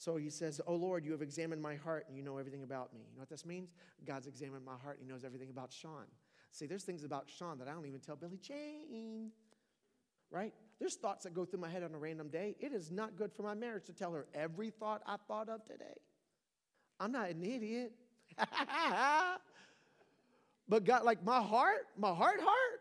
So 0.00 0.16
he 0.16 0.30
says, 0.30 0.62
Oh 0.66 0.76
Lord, 0.76 1.04
you 1.04 1.12
have 1.12 1.20
examined 1.20 1.60
my 1.60 1.74
heart 1.76 2.06
and 2.08 2.16
you 2.16 2.22
know 2.22 2.38
everything 2.38 2.62
about 2.62 2.94
me. 2.94 3.00
You 3.10 3.16
know 3.16 3.20
what 3.20 3.28
this 3.28 3.44
means? 3.44 3.74
God's 4.06 4.26
examined 4.26 4.64
my 4.64 4.76
heart 4.82 4.98
and 4.98 5.06
he 5.06 5.12
knows 5.12 5.24
everything 5.26 5.50
about 5.50 5.70
Sean. 5.70 6.06
See, 6.52 6.64
there's 6.64 6.84
things 6.84 7.04
about 7.04 7.28
Sean 7.28 7.58
that 7.58 7.68
I 7.68 7.72
don't 7.72 7.84
even 7.84 8.00
tell 8.00 8.16
Billy 8.16 8.38
Jane. 8.38 9.30
right? 10.30 10.54
There's 10.78 10.94
thoughts 10.94 11.24
that 11.24 11.34
go 11.34 11.44
through 11.44 11.60
my 11.60 11.68
head 11.68 11.82
on 11.82 11.92
a 11.92 11.98
random 11.98 12.28
day. 12.28 12.56
It 12.60 12.72
is 12.72 12.90
not 12.90 13.14
good 13.14 13.30
for 13.30 13.42
my 13.42 13.52
marriage 13.52 13.84
to 13.84 13.92
tell 13.92 14.14
her 14.14 14.26
every 14.32 14.70
thought 14.70 15.02
I 15.06 15.16
thought 15.28 15.50
of 15.50 15.66
today. 15.66 15.98
I'm 16.98 17.12
not 17.12 17.28
an 17.28 17.44
idiot. 17.44 17.92
but 20.66 20.84
God, 20.84 21.04
like 21.04 21.22
my 21.22 21.42
heart, 21.42 21.88
my 21.98 22.14
heart, 22.14 22.40
heart. 22.40 22.79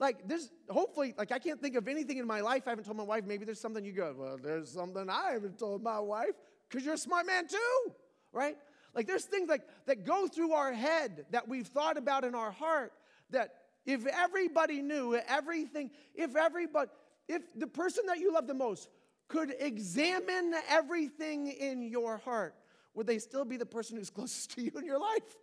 Like 0.00 0.26
there's 0.26 0.50
hopefully, 0.70 1.14
like 1.16 1.30
I 1.30 1.38
can't 1.38 1.60
think 1.60 1.76
of 1.76 1.86
anything 1.86 2.16
in 2.16 2.26
my 2.26 2.40
life 2.40 2.62
I 2.66 2.70
haven't 2.70 2.84
told 2.84 2.96
my 2.96 3.04
wife. 3.04 3.24
Maybe 3.26 3.44
there's 3.44 3.60
something 3.60 3.84
you 3.84 3.92
go, 3.92 4.14
well, 4.16 4.38
there's 4.42 4.72
something 4.72 5.08
I 5.10 5.32
haven't 5.32 5.58
told 5.58 5.82
my 5.82 6.00
wife 6.00 6.34
because 6.68 6.84
you're 6.84 6.94
a 6.94 6.98
smart 6.98 7.26
man 7.26 7.46
too, 7.46 7.92
right? 8.32 8.56
Like 8.94 9.06
there's 9.06 9.26
things 9.26 9.50
like 9.50 9.62
that 9.86 10.06
go 10.06 10.26
through 10.26 10.52
our 10.52 10.72
head 10.72 11.26
that 11.30 11.46
we've 11.46 11.66
thought 11.66 11.98
about 11.98 12.24
in 12.24 12.34
our 12.34 12.50
heart 12.50 12.92
that 13.28 13.54
if 13.84 14.06
everybody 14.06 14.80
knew 14.80 15.20
everything, 15.28 15.90
if 16.14 16.34
everybody, 16.34 16.90
if 17.28 17.42
the 17.54 17.66
person 17.66 18.04
that 18.06 18.18
you 18.18 18.32
love 18.32 18.46
the 18.46 18.54
most 18.54 18.88
could 19.28 19.54
examine 19.60 20.54
everything 20.68 21.48
in 21.48 21.82
your 21.82 22.16
heart, 22.16 22.54
would 22.94 23.06
they 23.06 23.18
still 23.18 23.44
be 23.44 23.58
the 23.58 23.66
person 23.66 23.98
who's 23.98 24.10
closest 24.10 24.52
to 24.52 24.62
you 24.62 24.72
in 24.76 24.86
your 24.86 24.98
life? 24.98 25.36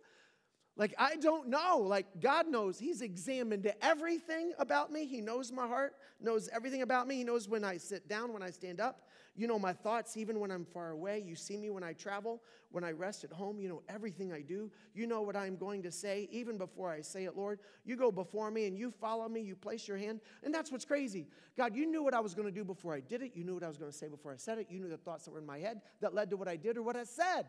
Like, 0.78 0.94
I 0.96 1.16
don't 1.16 1.48
know. 1.48 1.78
Like, 1.78 2.06
God 2.20 2.46
knows. 2.46 2.78
He's 2.78 3.02
examined 3.02 3.70
everything 3.82 4.52
about 4.60 4.92
me. 4.92 5.06
He 5.06 5.20
knows 5.20 5.50
my 5.50 5.66
heart, 5.66 5.96
knows 6.20 6.48
everything 6.52 6.82
about 6.82 7.08
me. 7.08 7.16
He 7.16 7.24
knows 7.24 7.48
when 7.48 7.64
I 7.64 7.76
sit 7.76 8.08
down, 8.08 8.32
when 8.32 8.44
I 8.44 8.50
stand 8.50 8.80
up. 8.80 9.08
You 9.34 9.46
know 9.46 9.58
my 9.58 9.72
thoughts 9.72 10.16
even 10.16 10.38
when 10.40 10.50
I'm 10.50 10.64
far 10.64 10.90
away. 10.90 11.22
You 11.24 11.34
see 11.34 11.56
me 11.56 11.70
when 11.70 11.82
I 11.84 11.92
travel, 11.92 12.42
when 12.70 12.84
I 12.84 12.92
rest 12.92 13.24
at 13.24 13.32
home. 13.32 13.60
You 13.60 13.68
know 13.68 13.82
everything 13.88 14.32
I 14.32 14.40
do. 14.40 14.70
You 14.94 15.08
know 15.08 15.22
what 15.22 15.36
I'm 15.36 15.56
going 15.56 15.82
to 15.82 15.90
say 15.90 16.28
even 16.30 16.58
before 16.58 16.90
I 16.90 17.00
say 17.02 17.24
it, 17.24 17.36
Lord. 17.36 17.58
You 17.84 17.96
go 17.96 18.12
before 18.12 18.50
me 18.50 18.66
and 18.66 18.78
you 18.78 18.90
follow 18.90 19.28
me. 19.28 19.40
You 19.40 19.56
place 19.56 19.86
your 19.86 19.96
hand. 19.96 20.20
And 20.44 20.54
that's 20.54 20.70
what's 20.70 20.84
crazy. 20.84 21.26
God, 21.56 21.74
you 21.74 21.86
knew 21.86 22.04
what 22.04 22.14
I 22.14 22.20
was 22.20 22.34
going 22.34 22.46
to 22.46 22.54
do 22.54 22.64
before 22.64 22.94
I 22.94 23.00
did 23.00 23.22
it. 23.22 23.32
You 23.34 23.42
knew 23.42 23.54
what 23.54 23.64
I 23.64 23.68
was 23.68 23.78
going 23.78 23.90
to 23.90 23.96
say 23.96 24.08
before 24.08 24.32
I 24.32 24.36
said 24.36 24.58
it. 24.58 24.68
You 24.70 24.78
knew 24.78 24.88
the 24.88 24.96
thoughts 24.96 25.24
that 25.24 25.32
were 25.32 25.38
in 25.40 25.46
my 25.46 25.58
head 25.58 25.82
that 26.00 26.14
led 26.14 26.30
to 26.30 26.36
what 26.36 26.48
I 26.48 26.56
did 26.56 26.76
or 26.76 26.82
what 26.82 26.96
I 26.96 27.04
said. 27.04 27.46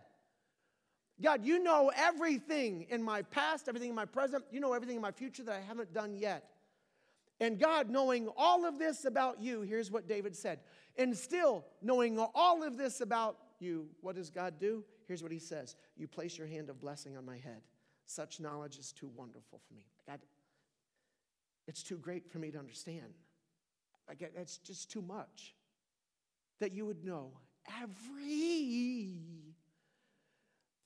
God, 1.21 1.45
you 1.45 1.61
know 1.61 1.91
everything 1.95 2.85
in 2.89 3.03
my 3.03 3.23
past, 3.23 3.67
everything 3.67 3.89
in 3.89 3.95
my 3.95 4.05
present. 4.05 4.45
You 4.51 4.59
know 4.59 4.73
everything 4.73 4.95
in 4.95 5.01
my 5.01 5.11
future 5.11 5.43
that 5.43 5.55
I 5.55 5.61
haven't 5.61 5.93
done 5.93 6.15
yet. 6.15 6.45
And 7.41 7.59
God, 7.59 7.89
knowing 7.89 8.29
all 8.37 8.65
of 8.65 8.79
this 8.79 9.05
about 9.05 9.41
you, 9.41 9.61
here's 9.61 9.91
what 9.91 10.07
David 10.07 10.35
said. 10.35 10.59
And 10.97 11.17
still 11.17 11.65
knowing 11.81 12.19
all 12.35 12.63
of 12.63 12.77
this 12.77 13.01
about 13.01 13.37
you, 13.59 13.87
what 14.01 14.15
does 14.15 14.29
God 14.29 14.59
do? 14.59 14.83
Here's 15.07 15.23
what 15.23 15.31
he 15.31 15.39
says 15.39 15.75
You 15.97 16.07
place 16.07 16.37
your 16.37 16.47
hand 16.47 16.69
of 16.69 16.79
blessing 16.79 17.17
on 17.17 17.25
my 17.25 17.37
head. 17.37 17.61
Such 18.05 18.39
knowledge 18.39 18.77
is 18.77 18.91
too 18.91 19.09
wonderful 19.15 19.61
for 19.67 19.73
me. 19.73 19.85
God, 20.07 20.19
it's 21.67 21.83
too 21.83 21.97
great 21.97 22.29
for 22.29 22.39
me 22.39 22.51
to 22.51 22.57
understand. 22.57 23.13
Like, 24.07 24.21
it's 24.21 24.57
just 24.57 24.89
too 24.89 25.01
much. 25.01 25.53
That 26.59 26.73
you 26.73 26.85
would 26.85 27.05
know 27.05 27.31
every 27.81 29.21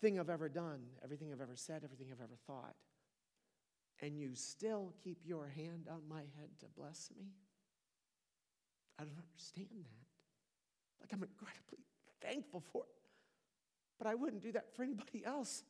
thing 0.03 0.19
I've 0.19 0.29
ever 0.29 0.49
done, 0.49 0.81
everything 1.03 1.31
I've 1.31 1.41
ever 1.41 1.55
said, 1.55 1.81
everything 1.83 2.07
I've 2.11 2.21
ever 2.21 2.37
thought 2.45 2.75
and 4.01 4.19
you 4.19 4.35
still 4.35 4.93
keep 5.01 5.19
your 5.25 5.47
hand 5.47 5.87
on 5.89 6.01
my 6.09 6.19
head 6.19 6.49
to 6.59 6.65
bless 6.75 7.09
me? 7.15 7.27
I 8.99 9.03
don't 9.03 9.17
understand 9.17 9.69
that. 9.71 11.01
Like, 11.01 11.13
I'm 11.13 11.23
incredibly 11.23 11.85
thankful 12.21 12.61
for 12.71 12.83
it, 12.83 13.09
but 13.97 14.07
I 14.07 14.15
wouldn't 14.15 14.41
do 14.41 14.51
that 14.51 14.75
for 14.75 14.83
anybody 14.83 15.23
else. 15.25 15.63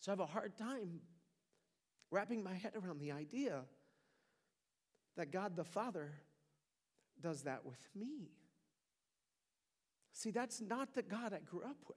So 0.00 0.10
I 0.10 0.12
have 0.12 0.20
a 0.20 0.26
hard 0.26 0.56
time 0.56 1.00
wrapping 2.10 2.42
my 2.42 2.54
head 2.54 2.72
around 2.74 3.00
the 3.00 3.12
idea 3.12 3.60
that 5.16 5.30
God 5.30 5.56
the 5.56 5.64
Father 5.64 6.12
does 7.20 7.42
that 7.42 7.66
with 7.66 7.78
me. 7.94 8.30
See, 10.12 10.30
that's 10.30 10.60
not 10.60 10.94
the 10.94 11.02
God 11.02 11.34
I 11.34 11.38
grew 11.38 11.62
up 11.62 11.76
with. 11.86 11.96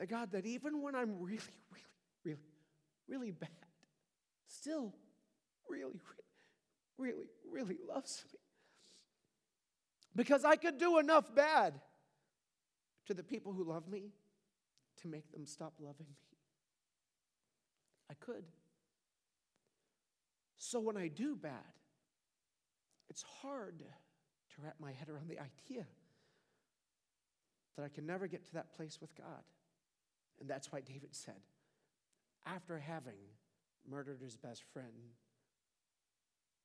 The 0.00 0.06
God 0.06 0.32
that 0.32 0.46
even 0.46 0.80
when 0.80 0.96
I'm 0.96 1.20
really, 1.20 1.38
really, 1.70 1.86
really 2.24 2.40
really 3.06 3.30
bad, 3.32 3.50
still 4.46 4.94
really, 5.68 6.00
really, 6.98 7.12
really, 7.12 7.26
really 7.52 7.78
loves 7.86 8.24
me. 8.32 8.38
Because 10.16 10.44
I 10.44 10.56
could 10.56 10.78
do 10.78 10.98
enough 10.98 11.34
bad 11.34 11.80
to 13.06 13.14
the 13.14 13.22
people 13.22 13.52
who 13.52 13.62
love 13.62 13.88
me 13.88 14.12
to 15.02 15.08
make 15.08 15.30
them 15.32 15.44
stop 15.44 15.74
loving 15.78 16.06
me. 16.08 16.38
I 18.10 18.14
could. 18.14 18.44
So 20.56 20.80
when 20.80 20.96
I 20.96 21.08
do 21.08 21.36
bad, 21.36 21.52
it's 23.10 23.24
hard 23.42 23.78
to 23.80 24.62
wrap 24.62 24.76
my 24.80 24.92
head 24.92 25.10
around 25.10 25.28
the 25.28 25.38
idea 25.38 25.86
that 27.76 27.84
I 27.84 27.88
can 27.88 28.06
never 28.06 28.26
get 28.26 28.46
to 28.46 28.54
that 28.54 28.72
place 28.74 28.98
with 29.00 29.14
God. 29.14 29.42
And 30.40 30.48
that's 30.48 30.72
why 30.72 30.80
David 30.80 31.10
said, 31.14 31.40
after 32.46 32.78
having 32.78 33.18
murdered 33.88 34.20
his 34.22 34.36
best 34.36 34.62
friend, 34.72 35.14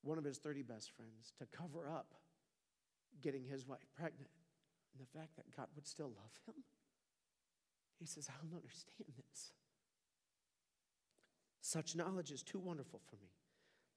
one 0.02 0.18
of 0.18 0.24
his 0.24 0.38
30 0.38 0.62
best 0.62 0.90
friends, 0.96 1.32
to 1.38 1.46
cover 1.46 1.88
up 1.88 2.14
getting 3.20 3.44
his 3.44 3.66
wife 3.66 3.86
pregnant 3.94 4.30
and 4.92 5.06
the 5.06 5.18
fact 5.18 5.36
that 5.36 5.44
God 5.54 5.66
would 5.74 5.86
still 5.86 6.08
love 6.08 6.32
him. 6.46 6.54
He 7.98 8.06
says, 8.06 8.28
I 8.28 8.34
don't 8.42 8.56
understand 8.56 9.12
this. 9.16 9.52
Such 11.60 11.96
knowledge 11.96 12.30
is 12.30 12.42
too 12.42 12.58
wonderful 12.58 13.00
for 13.10 13.16
me. 13.16 13.30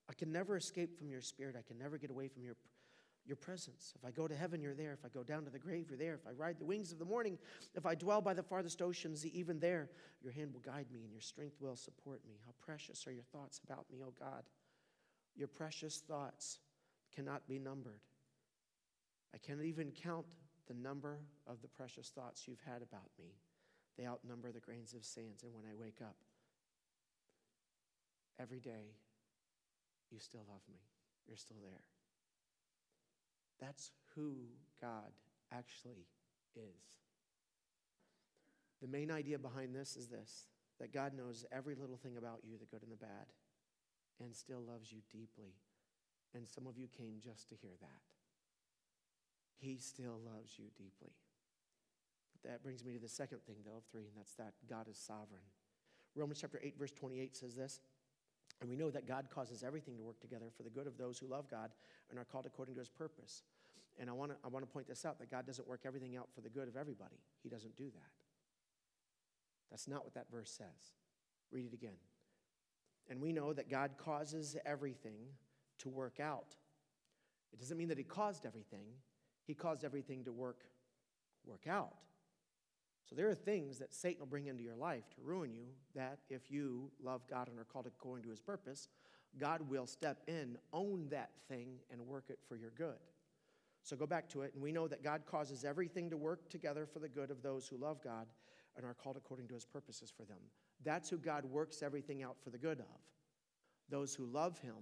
I 0.10 0.14
can 0.14 0.32
never 0.32 0.58
escape 0.58 0.98
from 0.98 1.10
your 1.10 1.22
spirit. 1.22 1.56
I 1.58 1.62
can 1.62 1.78
never 1.78 1.98
get 1.98 2.10
away 2.10 2.28
from 2.28 2.44
your 2.44 2.56
your 3.30 3.38
presence. 3.38 3.94
If 3.96 4.04
I 4.04 4.12
go 4.12 4.28
to 4.28 4.36
heaven, 4.36 4.60
you're 4.62 4.74
there. 4.74 4.92
If 4.92 5.06
I 5.06 5.08
go 5.08 5.24
down 5.24 5.46
to 5.46 5.52
the 5.52 5.60
grave, 5.60 5.86
you're 5.90 5.98
there. 5.98 6.16
If 6.16 6.28
I 6.28 6.32
ride 6.32 6.60
the 6.60 6.66
wings 6.66 6.92
of 6.92 7.00
the 7.00 7.06
morning, 7.06 7.38
if 7.76 7.86
I 7.86 7.96
dwell 7.96 8.20
by 8.20 8.34
the 8.34 8.44
farthest 8.44 8.82
oceans, 8.82 9.26
even 9.26 9.60
there, 9.60 9.90
your 10.22 10.34
hand 10.34 10.52
will 10.52 10.60
guide 10.60 10.88
me 10.92 11.04
and 11.04 11.12
your 11.12 11.22
strength 11.22 11.56
will 11.62 11.76
support 11.76 12.22
me. 12.28 12.34
How 12.46 12.52
precious 12.60 13.06
are 13.08 13.12
your 13.12 13.24
thoughts 13.32 13.62
about 13.64 13.86
me, 13.92 14.00
O 14.04 14.12
God. 14.20 14.44
Your 15.36 15.48
precious 15.48 16.00
thoughts 16.00 16.60
cannot 17.16 17.48
be 17.48 17.60
numbered. 17.60 18.02
I 19.34 19.38
cannot 19.38 19.66
even 19.66 19.92
count 19.92 20.26
the 20.68 20.74
number 20.74 21.20
of 21.48 21.62
the 21.62 21.68
precious 21.68 22.10
thoughts 22.10 22.48
you've 22.48 22.64
had 22.66 22.82
about 22.82 23.10
me. 23.18 23.36
They 23.98 24.08
outnumber 24.08 24.52
the 24.52 24.60
grains 24.60 24.94
of 24.94 25.06
sands. 25.06 25.44
And 25.44 25.54
when 25.54 25.66
I 25.70 25.76
wake 25.76 26.00
up, 26.02 26.16
every 28.40 28.60
day, 28.60 28.96
you 30.10 30.20
still 30.20 30.46
love 30.50 30.62
me. 30.70 30.80
You're 31.28 31.38
still 31.38 31.58
there. 31.62 31.84
That's 33.60 33.92
who 34.16 34.36
God 34.82 35.12
actually 35.52 36.08
is. 36.56 37.00
The 38.82 38.88
main 38.88 39.12
idea 39.12 39.38
behind 39.38 39.76
this 39.76 39.96
is 39.96 40.08
this 40.08 40.48
that 40.80 40.94
God 40.94 41.14
knows 41.14 41.46
every 41.52 41.76
little 41.76 41.98
thing 41.98 42.16
about 42.18 42.40
you, 42.44 42.58
the 42.58 42.66
good 42.66 42.84
and 42.84 42.92
the 42.92 42.96
bad, 42.96 43.28
and 44.22 44.34
still 44.34 44.62
loves 44.62 44.94
you 44.94 45.00
deeply. 45.12 45.52
And 46.34 46.48
some 46.48 46.68
of 46.68 46.78
you 46.78 46.88
came 46.88 47.16
just 47.22 47.50
to 47.50 47.56
hear 47.56 47.74
that. 47.82 48.02
He 49.58 49.78
still 49.78 50.20
loves 50.24 50.58
you 50.58 50.66
deeply. 50.78 51.12
That 52.46 52.64
brings 52.64 52.86
me 52.86 52.94
to 52.94 53.00
the 53.00 53.10
second 53.10 53.40
thing, 53.46 53.58
though, 53.66 53.78
of 53.78 53.84
three, 53.92 54.04
and 54.04 54.16
that's 54.16 54.36
that 54.36 54.54
God 54.70 54.88
is 54.88 54.98
sovereign. 54.98 55.44
Romans 56.16 56.40
chapter 56.40 56.60
8, 56.64 56.78
verse 56.80 56.92
28 56.92 57.36
says 57.36 57.56
this 57.56 57.82
and 58.62 58.70
we 58.70 58.76
know 58.76 58.90
that 58.90 59.08
God 59.08 59.28
causes 59.34 59.64
everything 59.64 59.96
to 59.98 60.04
work 60.04 60.20
together 60.20 60.48
for 60.56 60.64
the 60.64 60.70
good 60.70 60.88
of 60.88 60.98
those 60.98 61.18
who 61.18 61.28
love 61.28 61.50
God 61.50 61.72
and 62.10 62.20
are 62.20 62.26
called 62.26 62.46
according 62.46 62.76
to 62.76 62.80
his 62.80 62.90
purpose. 62.90 63.44
And 64.00 64.10
I 64.10 64.14
want 64.14 64.32
to 64.32 64.38
I 64.44 64.48
want 64.48 64.66
to 64.66 64.72
point 64.72 64.88
this 64.88 65.06
out 65.06 65.20
that 65.20 65.32
God 65.32 65.46
doesn't 65.46 65.68
work 65.68 65.82
everything 65.86 66.18
out 66.18 66.28
for 66.34 66.42
the 66.42 66.50
good 66.50 66.68
of 66.68 66.76
everybody. 66.76 67.18
He 67.44 67.50
doesn't 67.50 67.76
do 67.76 67.86
that. 67.86 68.12
That's 69.70 69.88
not 69.88 70.04
what 70.04 70.14
that 70.16 70.32
verse 70.32 70.50
says. 70.50 70.94
Read 71.52 71.66
it 71.66 71.74
again. 71.74 71.98
And 73.10 73.22
we 73.22 73.34
know 73.34 73.54
that 73.54 73.70
God 73.70 73.92
causes 73.98 74.56
everything 74.66 75.20
to 75.80 75.90
work 75.90 76.20
out. 76.20 76.56
It 77.52 77.60
doesn't 77.60 77.78
mean 77.78 77.88
that 77.90 77.98
he 77.98 78.04
caused 78.04 78.46
everything. 78.46 78.86
He 79.46 79.54
caused 79.54 79.84
everything 79.84 80.24
to 80.26 80.32
work 80.32 80.64
work 81.46 81.66
out. 81.68 81.94
So 83.10 83.16
there 83.16 83.28
are 83.28 83.36
things 83.36 83.80
that 83.80 83.92
Satan 83.92 84.20
will 84.20 84.28
bring 84.28 84.46
into 84.46 84.62
your 84.62 84.76
life 84.76 85.10
to 85.16 85.22
ruin 85.24 85.52
you 85.52 85.66
that 85.96 86.20
if 86.30 86.52
you 86.52 86.92
love 87.04 87.22
God 87.28 87.48
and 87.48 87.58
are 87.58 87.64
called 87.64 87.88
according 87.88 88.24
to 88.26 88.30
his 88.30 88.40
purpose, 88.40 88.88
God 89.40 89.68
will 89.68 89.88
step 89.88 90.22
in, 90.28 90.60
own 90.74 91.08
that 91.10 91.32
thing, 91.48 91.80
and 91.92 92.00
work 92.02 92.26
it 92.30 92.38
for 92.48 92.56
your 92.56 92.70
good. 92.78 93.00
So 93.82 93.96
go 93.96 94.06
back 94.06 94.30
to 94.30 94.44
it, 94.44 94.54
and 94.54 94.62
we 94.62 94.72
know 94.72 94.88
that 94.88 95.04
God 95.04 95.24
causes 95.26 95.66
everything 95.66 96.12
to 96.12 96.18
work 96.18 96.50
together 96.50 96.86
for 96.86 97.00
the 97.00 97.10
good 97.10 97.32
of 97.32 97.42
those 97.42 97.68
who 97.68 97.78
love 97.78 98.00
God 98.04 98.28
and 98.78 98.86
are 98.86 98.94
called 98.94 99.18
according 99.18 99.48
to 99.48 99.56
his 99.56 99.66
purposes 99.66 100.14
for 100.16 100.24
them. 100.26 100.38
That's 100.84 101.10
who 101.10 101.18
God 101.18 101.46
works 101.46 101.82
everything 101.82 102.22
out 102.22 102.38
for 102.44 102.52
the 102.52 102.60
good 102.60 102.80
of. 102.80 102.86
Those 103.90 104.14
who 104.14 104.26
love 104.26 104.60
him 104.60 104.76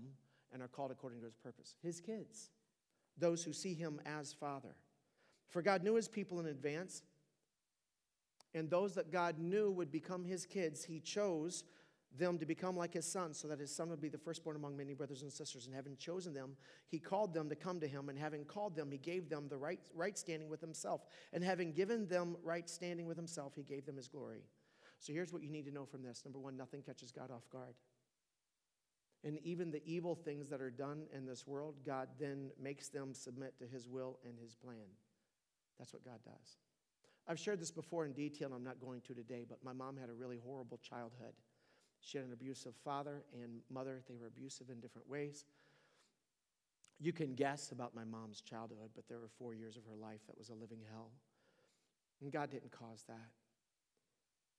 and 0.51 0.61
are 0.61 0.67
called 0.67 0.91
according 0.91 1.19
to 1.19 1.25
his 1.25 1.35
purpose. 1.35 1.75
His 1.81 2.01
kids. 2.01 2.49
Those 3.17 3.43
who 3.43 3.53
see 3.53 3.73
him 3.73 4.01
as 4.05 4.33
Father. 4.33 4.75
For 5.47 5.61
God 5.61 5.83
knew 5.83 5.95
his 5.95 6.09
people 6.09 6.41
in 6.41 6.47
advance 6.47 7.03
and 8.57 8.69
those 8.69 8.95
that 8.95 9.11
God 9.11 9.39
knew 9.39 9.71
would 9.71 9.91
become 9.91 10.25
his 10.25 10.45
kids, 10.45 10.83
he 10.83 10.99
chose 10.99 11.63
them 12.17 12.37
to 12.39 12.45
become 12.45 12.75
like 12.75 12.93
his 12.93 13.05
son, 13.05 13.33
so 13.33 13.47
that 13.47 13.59
his 13.59 13.73
son 13.73 13.89
would 13.89 14.01
be 14.01 14.09
the 14.09 14.17
firstborn 14.17 14.55
among 14.55 14.75
many 14.75 14.93
brothers 14.93 15.21
and 15.21 15.31
sisters. 15.31 15.65
And 15.67 15.75
having 15.75 15.95
chosen 15.97 16.33
them, 16.33 16.55
he 16.87 16.99
called 16.99 17.33
them 17.33 17.49
to 17.49 17.55
come 17.55 17.79
to 17.79 17.87
him. 17.87 18.09
And 18.09 18.17
having 18.17 18.45
called 18.45 18.75
them, 18.75 18.91
he 18.91 18.97
gave 18.97 19.29
them 19.29 19.47
the 19.49 19.57
right, 19.57 19.79
right 19.93 20.17
standing 20.17 20.49
with 20.49 20.61
himself. 20.61 21.01
And 21.33 21.43
having 21.43 21.73
given 21.73 22.07
them 22.07 22.37
right 22.43 22.67
standing 22.69 23.05
with 23.05 23.17
himself, 23.17 23.53
he 23.55 23.63
gave 23.63 23.85
them 23.85 23.97
his 23.97 24.07
glory. 24.07 24.43
So 24.99 25.13
here's 25.13 25.31
what 25.31 25.43
you 25.43 25.49
need 25.49 25.65
to 25.65 25.71
know 25.71 25.85
from 25.85 26.01
this 26.01 26.23
number 26.25 26.39
one, 26.39 26.57
nothing 26.57 26.81
catches 26.81 27.11
God 27.11 27.29
off 27.29 27.47
guard. 27.51 27.75
And 29.23 29.39
even 29.43 29.71
the 29.71 29.81
evil 29.85 30.15
things 30.15 30.49
that 30.49 30.61
are 30.61 30.71
done 30.71 31.03
in 31.13 31.25
this 31.25 31.45
world, 31.45 31.75
God 31.85 32.07
then 32.19 32.51
makes 32.61 32.89
them 32.89 33.13
submit 33.13 33.59
to 33.59 33.67
his 33.67 33.87
will 33.87 34.17
and 34.25 34.33
his 34.39 34.55
plan. 34.55 34.87
That's 35.77 35.93
what 35.93 36.05
God 36.05 36.19
does. 36.23 36.57
I've 37.27 37.39
shared 37.39 37.59
this 37.59 37.71
before 37.71 38.05
in 38.05 38.13
detail, 38.13 38.47
and 38.47 38.55
I'm 38.55 38.63
not 38.63 38.79
going 38.79 39.01
to 39.01 39.13
today, 39.13 39.45
but 39.47 39.63
my 39.63 39.73
mom 39.73 39.97
had 39.97 40.09
a 40.09 40.13
really 40.13 40.39
horrible 40.43 40.77
childhood. 40.77 41.33
She 41.99 42.17
had 42.17 42.25
an 42.25 42.33
abusive 42.33 42.73
father 42.83 43.23
and 43.33 43.59
mother. 43.69 44.01
They 44.07 44.15
were 44.15 44.27
abusive 44.27 44.69
in 44.69 44.79
different 44.79 45.09
ways. 45.09 45.45
You 46.99 47.11
can 47.11 47.35
guess 47.35 47.71
about 47.71 47.93
my 47.93 48.05
mom's 48.05 48.41
childhood, 48.41 48.91
but 48.95 49.07
there 49.07 49.19
were 49.19 49.29
four 49.37 49.53
years 49.53 49.77
of 49.77 49.83
her 49.85 49.95
life 49.95 50.21
that 50.27 50.37
was 50.37 50.49
a 50.49 50.53
living 50.53 50.79
hell. 50.89 51.11
And 52.21 52.31
God 52.31 52.49
didn't 52.49 52.71
cause 52.71 53.03
that. 53.07 53.29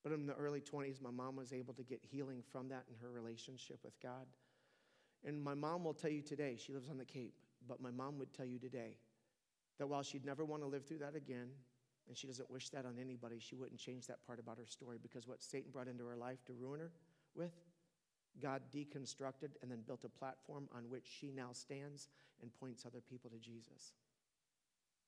But 0.05 0.13
in 0.13 0.27
the 0.27 0.35
early 0.35 0.61
20s, 0.61 1.03
my 1.03 1.11
mom 1.11 1.37
was 1.37 1.53
able 1.53 1.75
to 1.75 1.83
get 1.83 2.01
healing 2.03 2.43
from 2.53 2.69
that 2.69 2.85
in 2.89 2.97
her 3.01 3.11
relationship 3.11 3.79
with 3.83 3.99
God. 4.01 4.27
And 5.25 5.43
my 5.43 5.55
mom 5.55 5.83
will 5.83 5.95
tell 5.95 6.11
you 6.11 6.23
today, 6.23 6.57
she 6.57 6.73
lives 6.73 6.89
on 6.89 6.99
the 6.99 7.05
Cape, 7.05 7.35
but 7.67 7.81
my 7.81 7.91
mom 7.91 8.19
would 8.19 8.33
tell 8.33 8.47
you 8.47 8.59
today 8.59 8.97
that 9.79 9.89
while 9.89 10.03
she'd 10.03 10.25
never 10.25 10.45
want 10.45 10.63
to 10.63 10.69
live 10.69 10.87
through 10.87 10.99
that 10.99 11.17
again, 11.17 11.49
and 12.09 12.17
she 12.17 12.27
doesn't 12.27 12.51
wish 12.51 12.71
that 12.71 12.87
on 12.87 12.97
anybody, 13.01 13.37
she 13.39 13.55
wouldn't 13.55 13.79
change 13.79 14.07
that 14.07 14.25
part 14.27 14.41
about 14.41 14.59
her 14.59 14.67
story 14.67 14.99
because 15.01 15.29
what 15.29 15.43
Satan 15.43 15.71
brought 15.71 15.89
into 15.89 16.05
her 16.07 16.17
life 16.17 16.45
to 16.47 16.55
ruin 16.55 16.81
her 16.81 16.91
with, 17.35 17.53
God 18.41 18.63
deconstructed 18.75 19.51
and 19.63 19.71
then 19.71 19.83
built 19.87 20.05
a 20.05 20.09
platform 20.09 20.69
on 20.75 20.89
which 20.89 21.05
she 21.07 21.31
now 21.31 21.51
stands 21.53 22.09
and 22.41 22.53
points 22.55 22.87
other 22.87 23.01
people 23.01 23.31
to 23.31 23.39
Jesus. 23.39 23.93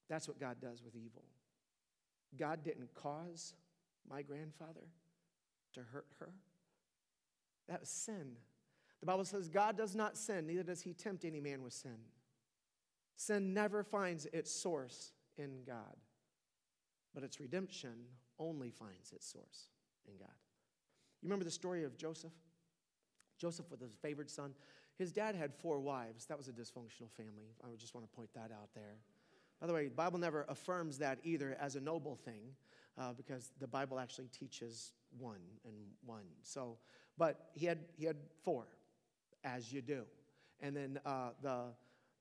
That's 0.09 0.29
what 0.29 0.39
God 0.39 0.57
does 0.61 0.83
with 0.83 0.95
evil. 0.95 1.23
God 2.37 2.63
didn't 2.63 2.95
cause 2.95 3.55
my 4.09 4.23
grandfather 4.23 4.89
to 5.75 5.81
hurt 5.81 6.07
her. 6.19 6.31
That 7.69 7.81
was 7.81 7.89
sin. 7.89 8.33
The 9.01 9.07
Bible 9.07 9.25
says 9.25 9.49
God 9.49 9.77
does 9.77 9.95
not 9.95 10.17
sin, 10.17 10.47
neither 10.47 10.63
does 10.63 10.83
he 10.83 10.93
tempt 10.93 11.25
any 11.25 11.41
man 11.41 11.63
with 11.63 11.73
sin. 11.73 11.97
Sin 13.17 13.55
never 13.55 13.83
finds 13.83 14.27
its 14.33 14.51
source 14.51 15.13
in 15.37 15.63
God, 15.67 15.97
but 17.15 17.23
its 17.23 17.41
redemption 17.41 17.95
only 18.39 18.71
finds 18.71 19.13
its 19.13 19.27
source 19.27 19.69
in 20.07 20.17
God. 20.17 20.29
You 21.23 21.29
remember 21.29 21.45
the 21.45 21.51
story 21.51 21.85
of 21.85 21.97
Joseph? 21.97 22.33
Joseph 23.39 23.71
was 23.71 23.81
his 23.81 23.95
favored 23.95 24.31
son. 24.31 24.55
His 24.97 25.13
dad 25.13 25.35
had 25.35 25.55
four 25.55 25.81
wives. 25.81 26.27
That 26.27 26.37
was 26.37 26.49
a 26.49 26.53
dysfunctional 26.53 27.11
family. 27.11 27.55
I 27.65 27.69
just 27.77 27.95
want 27.95 28.11
to 28.11 28.17
point 28.17 28.31
that 28.35 28.51
out 28.53 28.69
there. 28.75 28.99
By 29.61 29.67
the 29.67 29.73
way, 29.75 29.85
the 29.89 29.95
Bible 29.95 30.19
never 30.19 30.47
affirms 30.49 30.99
that 30.99 31.19
either 31.23 31.57
as 31.61 31.77
a 31.77 31.81
noble 31.81 32.17
thing, 32.17 32.55
uh, 32.99 33.13
because 33.13 33.53
the 33.61 33.67
Bible 33.67 33.99
actually 33.99 34.29
teaches 34.29 34.93
one 35.19 35.41
and 35.65 35.75
one. 36.05 36.25
So, 36.43 36.79
but 37.19 37.51
he 37.55 37.67
had 37.67 37.79
he 37.97 38.07
had 38.07 38.17
four, 38.43 38.67
as 39.45 39.73
you 39.73 39.83
do, 39.83 40.05
and 40.61 40.75
then 40.75 41.01
uh, 41.05 41.31
the 41.43 41.65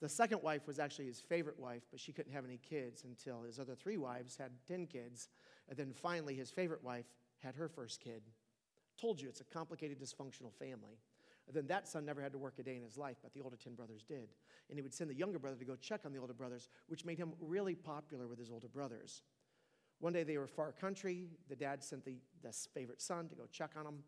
the 0.01 0.09
second 0.09 0.41
wife 0.41 0.65
was 0.65 0.79
actually 0.79 1.05
his 1.05 1.19
favorite 1.19 1.59
wife, 1.59 1.83
but 1.91 1.99
she 1.99 2.13
couldn't 2.13 2.31
have 2.31 2.45
any 2.45 2.57
kids 2.57 3.03
until 3.03 3.41
his 3.41 3.59
other 3.59 3.75
three 3.75 3.97
wives 3.97 4.37
had 4.37 4.51
ten 4.67 4.85
kids, 4.85 5.29
and 5.67 5.77
then 5.77 5.93
finally 5.93 6.35
his 6.35 6.49
favorite 6.49 6.83
wife 6.83 7.05
had 7.39 7.55
her 7.55 7.67
first 7.67 7.99
kid. 7.99 8.21
Told 8.99 9.21
you 9.21 9.27
it's 9.27 9.41
a 9.41 9.45
complicated, 9.45 9.99
dysfunctional 9.99 10.53
family. 10.53 10.99
And 11.47 11.55
then 11.55 11.67
that 11.67 11.87
son 11.87 12.05
never 12.05 12.21
had 12.21 12.31
to 12.33 12.37
work 12.37 12.59
a 12.59 12.63
day 12.63 12.75
in 12.75 12.83
his 12.83 12.95
life, 12.95 13.17
but 13.23 13.33
the 13.33 13.41
older 13.41 13.55
10 13.55 13.73
brothers 13.73 14.03
did. 14.03 14.29
And 14.69 14.77
he 14.77 14.81
would 14.83 14.93
send 14.93 15.09
the 15.09 15.15
younger 15.15 15.39
brother 15.39 15.57
to 15.57 15.65
go 15.65 15.75
check 15.75 16.01
on 16.05 16.13
the 16.13 16.19
older 16.19 16.33
brothers, 16.33 16.69
which 16.87 17.05
made 17.05 17.17
him 17.17 17.33
really 17.41 17.73
popular 17.73 18.27
with 18.27 18.37
his 18.37 18.51
older 18.51 18.67
brothers. 18.67 19.23
One 19.99 20.13
day 20.13 20.23
they 20.23 20.37
were 20.37 20.47
far 20.47 20.71
country. 20.71 21.27
The 21.49 21.55
dad 21.55 21.83
sent 21.83 22.05
the, 22.05 22.17
the 22.43 22.53
favorite 22.73 23.01
son 23.01 23.27
to 23.29 23.35
go 23.35 23.43
check 23.51 23.71
on 23.75 23.85
him. 23.85 24.03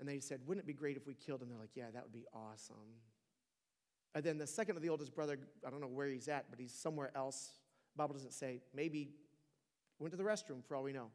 And 0.00 0.08
they 0.08 0.18
said, 0.18 0.40
Wouldn't 0.46 0.64
it 0.64 0.66
be 0.66 0.72
great 0.72 0.96
if 0.96 1.06
we 1.06 1.14
killed 1.14 1.42
him? 1.42 1.48
They're 1.48 1.58
like, 1.58 1.76
Yeah, 1.76 1.90
that 1.92 2.02
would 2.02 2.12
be 2.12 2.26
awesome. 2.34 2.74
And 4.14 4.22
then 4.22 4.38
the 4.38 4.46
second 4.46 4.76
of 4.76 4.82
the 4.82 4.88
oldest 4.88 5.14
brother, 5.14 5.38
I 5.66 5.70
don't 5.70 5.80
know 5.80 5.88
where 5.88 6.08
he's 6.08 6.28
at, 6.28 6.46
but 6.50 6.60
he's 6.60 6.72
somewhere 6.72 7.10
else. 7.16 7.52
Bible 7.96 8.14
doesn't 8.14 8.32
say. 8.32 8.60
Maybe 8.74 9.10
went 9.98 10.12
to 10.12 10.16
the 10.16 10.24
restroom 10.24 10.64
for 10.64 10.76
all 10.76 10.82
we 10.82 10.92
know. 10.92 11.08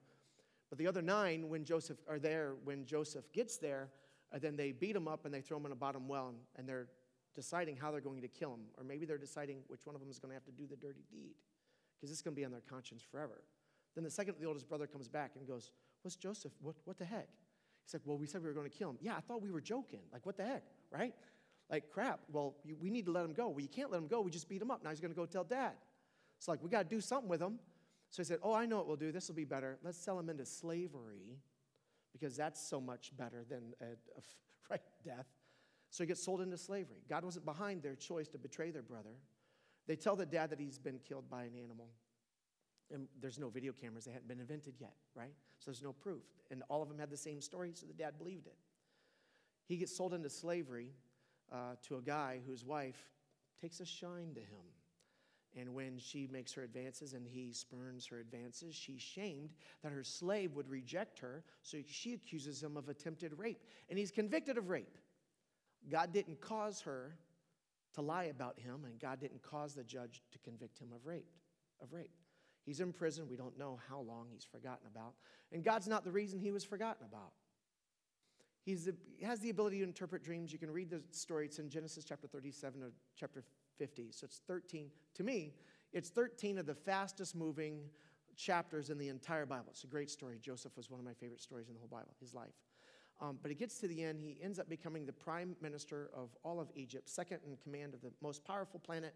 But 0.70 0.78
the 0.78 0.88
other 0.88 1.02
nine, 1.02 1.50
when 1.50 1.64
Joseph 1.64 1.98
are 2.08 2.20
there, 2.20 2.54
when 2.64 2.86
Joseph 2.86 3.32
gets 3.34 3.58
there, 3.58 3.90
uh, 4.34 4.40
then 4.40 4.56
they 4.56 4.72
beat 4.72 4.96
him 4.96 5.08
up 5.08 5.26
and 5.26 5.34
they 5.34 5.42
throw 5.42 5.58
him 5.58 5.66
in 5.66 5.72
a 5.72 5.76
bottom 5.76 6.08
well, 6.08 6.30
and, 6.30 6.38
and 6.58 6.68
they're 6.68 6.88
deciding 7.36 7.76
how 7.76 7.92
they're 7.92 8.02
going 8.02 8.22
to 8.22 8.28
kill 8.28 8.54
him. 8.54 8.62
Or 8.78 8.84
maybe 8.84 9.06
they're 9.06 9.18
deciding 9.18 9.60
which 9.68 9.86
one 9.86 9.96
of 9.96 10.02
them 10.02 10.10
is 10.10 10.20
going 10.20 10.30
to 10.30 10.36
have 10.36 10.46
to 10.46 10.52
do 10.52 10.68
the 10.68 10.76
dirty 10.76 11.04
deed, 11.10 11.36
because 11.96 12.12
it's 12.12 12.22
going 12.22 12.36
to 12.36 12.40
be 12.40 12.46
on 12.46 12.52
their 12.52 12.62
conscience 12.70 13.02
forever. 13.02 13.44
Then 13.96 14.04
the 14.04 14.12
second, 14.12 14.36
the 14.40 14.46
oldest 14.46 14.70
brother 14.70 14.86
comes 14.86 15.08
back 15.08 15.32
and 15.36 15.48
goes, 15.48 15.72
What's 16.02 16.16
Joseph? 16.16 16.54
What, 16.62 16.76
what 16.86 16.98
the 16.98 17.06
heck? 17.06 17.28
He's 17.84 17.94
like, 17.94 18.04
Well, 18.06 18.18
we 18.18 18.28
said 18.28 18.42
we 18.42 18.48
were 18.48 18.54
going 18.54 18.70
to 18.70 18.78
kill 18.78 18.92
him. 18.92 18.98
Yeah, 19.02 19.16
I 19.18 19.22
thought 19.22 19.42
we 19.42 19.52
were 19.52 19.62
joking. 19.62 20.02
Like, 20.14 20.26
what 20.26 20.38
the 20.38 20.46
heck, 20.46 20.64
right? 20.92 21.14
Like, 21.70 21.92
crap. 21.92 22.20
Well, 22.32 22.56
you, 22.64 22.76
we 22.80 22.90
need 22.90 23.06
to 23.06 23.12
let 23.12 23.24
him 23.26 23.34
go. 23.34 23.50
Well, 23.50 23.62
you 23.62 23.68
can't 23.68 23.92
let 23.92 23.98
him 24.00 24.08
go. 24.08 24.22
We 24.22 24.32
just 24.32 24.50
beat 24.50 24.62
him 24.62 24.72
up. 24.72 24.84
Now 24.84 24.90
he's 24.90 25.00
going 25.00 25.14
to 25.14 25.18
go 25.18 25.26
tell 25.26 25.44
dad. 25.44 25.74
It's 26.38 26.48
like, 26.48 26.64
we 26.64 26.70
got 26.70 26.90
to 26.90 26.96
do 26.96 27.02
something 27.02 27.30
with 27.30 27.42
him. 27.42 27.60
So 28.10 28.24
he 28.24 28.26
said, 28.26 28.40
Oh, 28.42 28.54
I 28.54 28.66
know 28.66 28.78
what 28.78 28.88
we'll 28.88 28.96
do. 28.96 29.12
This 29.12 29.28
will 29.28 29.36
be 29.36 29.46
better. 29.46 29.78
Let's 29.84 29.98
sell 29.98 30.18
him 30.18 30.30
into 30.30 30.46
slavery 30.46 31.38
because 32.12 32.36
that's 32.36 32.60
so 32.60 32.82
much 32.82 33.12
better 33.16 33.46
than 33.48 33.74
a, 33.82 33.86
a 33.86 34.22
right, 34.70 34.82
death. 35.06 35.28
So 35.92 36.04
he 36.04 36.08
gets 36.08 36.24
sold 36.24 36.42
into 36.42 36.58
slavery. 36.58 37.02
God 37.08 37.24
wasn't 37.24 37.46
behind 37.46 37.84
their 37.84 37.96
choice 37.96 38.28
to 38.30 38.38
betray 38.38 38.72
their 38.72 38.82
brother. 38.82 39.16
They 39.88 39.96
tell 39.96 40.16
the 40.16 40.26
dad 40.26 40.52
that 40.52 40.60
he's 40.60 40.78
been 40.78 41.00
killed 41.08 41.30
by 41.30 41.44
an 41.44 41.56
animal. 41.56 41.88
And 42.92 43.08
there's 43.22 43.38
no 43.38 43.50
video 43.50 43.72
cameras, 43.72 44.06
they 44.06 44.12
hadn't 44.12 44.28
been 44.28 44.40
invented 44.40 44.74
yet, 44.80 44.94
right? 45.16 45.34
So 45.60 45.70
there's 45.70 45.84
no 45.84 45.94
proof. 45.94 46.24
And 46.50 46.64
all 46.70 46.82
of 46.82 46.90
them 46.90 46.98
had 46.98 47.12
the 47.12 47.18
same 47.18 47.40
story, 47.40 47.72
so 47.76 47.86
the 47.86 47.94
dad 47.94 48.18
believed 48.18 48.48
it. 48.48 48.56
He 49.68 49.78
gets 49.78 49.96
sold 49.96 50.16
into 50.16 50.30
slavery 50.30 50.90
uh, 51.52 51.76
to 51.88 51.98
a 51.98 52.02
guy 52.02 52.40
whose 52.48 52.66
wife 52.66 53.10
takes 53.62 53.80
a 53.80 53.86
shine 53.86 54.34
to 54.34 54.42
him. 54.42 54.66
And 55.58 55.74
when 55.74 55.98
she 55.98 56.28
makes 56.32 56.54
her 56.54 56.64
advances 56.64 57.14
and 57.14 57.26
he 57.26 57.52
spurns 57.52 58.06
her 58.08 58.20
advances, 58.20 58.76
she's 58.76 59.02
shamed 59.02 59.50
that 59.82 59.92
her 59.92 60.04
slave 60.04 60.54
would 60.56 60.70
reject 60.70 61.18
her, 61.20 61.44
so 61.64 61.80
she 61.88 62.14
accuses 62.14 62.62
him 62.62 62.78
of 62.78 62.88
attempted 62.88 63.34
rape. 63.38 63.66
And 63.90 63.98
he's 63.98 64.12
convicted 64.12 64.58
of 64.58 64.70
rape. 64.70 64.98
God 65.90 66.14
didn't 66.14 66.40
cause 66.40 66.82
her 66.82 67.16
to 67.96 68.02
lie 68.02 68.26
about 68.26 68.60
him, 68.60 68.86
and 68.86 69.00
God 69.00 69.20
didn't 69.20 69.42
cause 69.42 69.74
the 69.74 69.84
judge 69.84 70.22
to 70.32 70.40
convict 70.40 70.78
him 70.78 70.90
of 70.94 71.06
rape. 71.06 71.32
Of 71.82 71.94
rape. 71.94 72.12
He's 72.64 72.82
in 72.82 72.94
prison. 72.94 73.28
We 73.28 73.36
don't 73.36 73.58
know 73.58 73.80
how 73.90 74.02
long 74.02 74.28
he's 74.32 74.46
forgotten 74.46 74.86
about. 74.86 75.14
And 75.52 75.64
God's 75.64 75.88
not 75.88 76.04
the 76.04 76.12
reason 76.12 76.40
he 76.40 76.52
was 76.52 76.64
forgotten 76.64 77.06
about. 77.08 77.32
He 78.66 78.78
has 79.24 79.40
the 79.40 79.50
ability 79.50 79.80
to 79.80 79.84
interpret 79.84 80.24
dreams. 80.24 80.52
You 80.52 80.60
can 80.60 80.72
read 80.72 80.90
the 80.90 81.02
story. 81.12 81.46
It's 81.46 81.60
in 81.60 81.70
Genesis 81.70 82.04
chapter 82.06 82.28
37 82.28 82.84
or 82.84 82.92
chapter 83.16 83.44
50. 83.78 84.12
So 84.12 84.26
it's 84.26 84.42
13. 84.48 84.90
To 85.16 85.24
me, 85.24 85.54
it's 85.94 86.10
13 86.10 86.58
of 86.58 86.66
the 86.66 86.76
fastest 86.76 87.36
moving 87.36 87.82
chapters 88.36 88.90
in 88.90 88.98
the 88.98 89.08
entire 89.08 89.46
Bible. 89.46 89.68
It's 89.70 89.84
a 89.84 89.88
great 89.88 90.10
story. 90.10 90.38
Joseph 90.42 90.76
was 90.78 90.90
one 90.90 91.00
of 91.00 91.06
my 91.06 91.14
favorite 91.14 91.42
stories 91.42 91.68
in 91.68 91.74
the 91.74 91.80
whole 91.80 91.90
Bible, 91.90 92.14
his 92.20 92.34
life. 92.34 92.54
Um, 93.22 93.38
but 93.42 93.52
it 93.52 93.60
gets 93.60 93.80
to 93.80 93.88
the 93.88 94.02
end, 94.02 94.22
he 94.22 94.38
ends 94.42 94.60
up 94.60 94.70
becoming 94.70 95.06
the 95.06 95.14
prime 95.14 95.56
minister 95.62 96.10
of 96.16 96.30
all 96.44 96.60
of 96.60 96.70
Egypt, 96.76 97.10
second 97.10 97.40
in 97.46 97.58
command 97.58 97.94
of 97.94 98.02
the 98.02 98.12
most 98.22 98.46
powerful 98.46 98.80
planet 98.80 99.14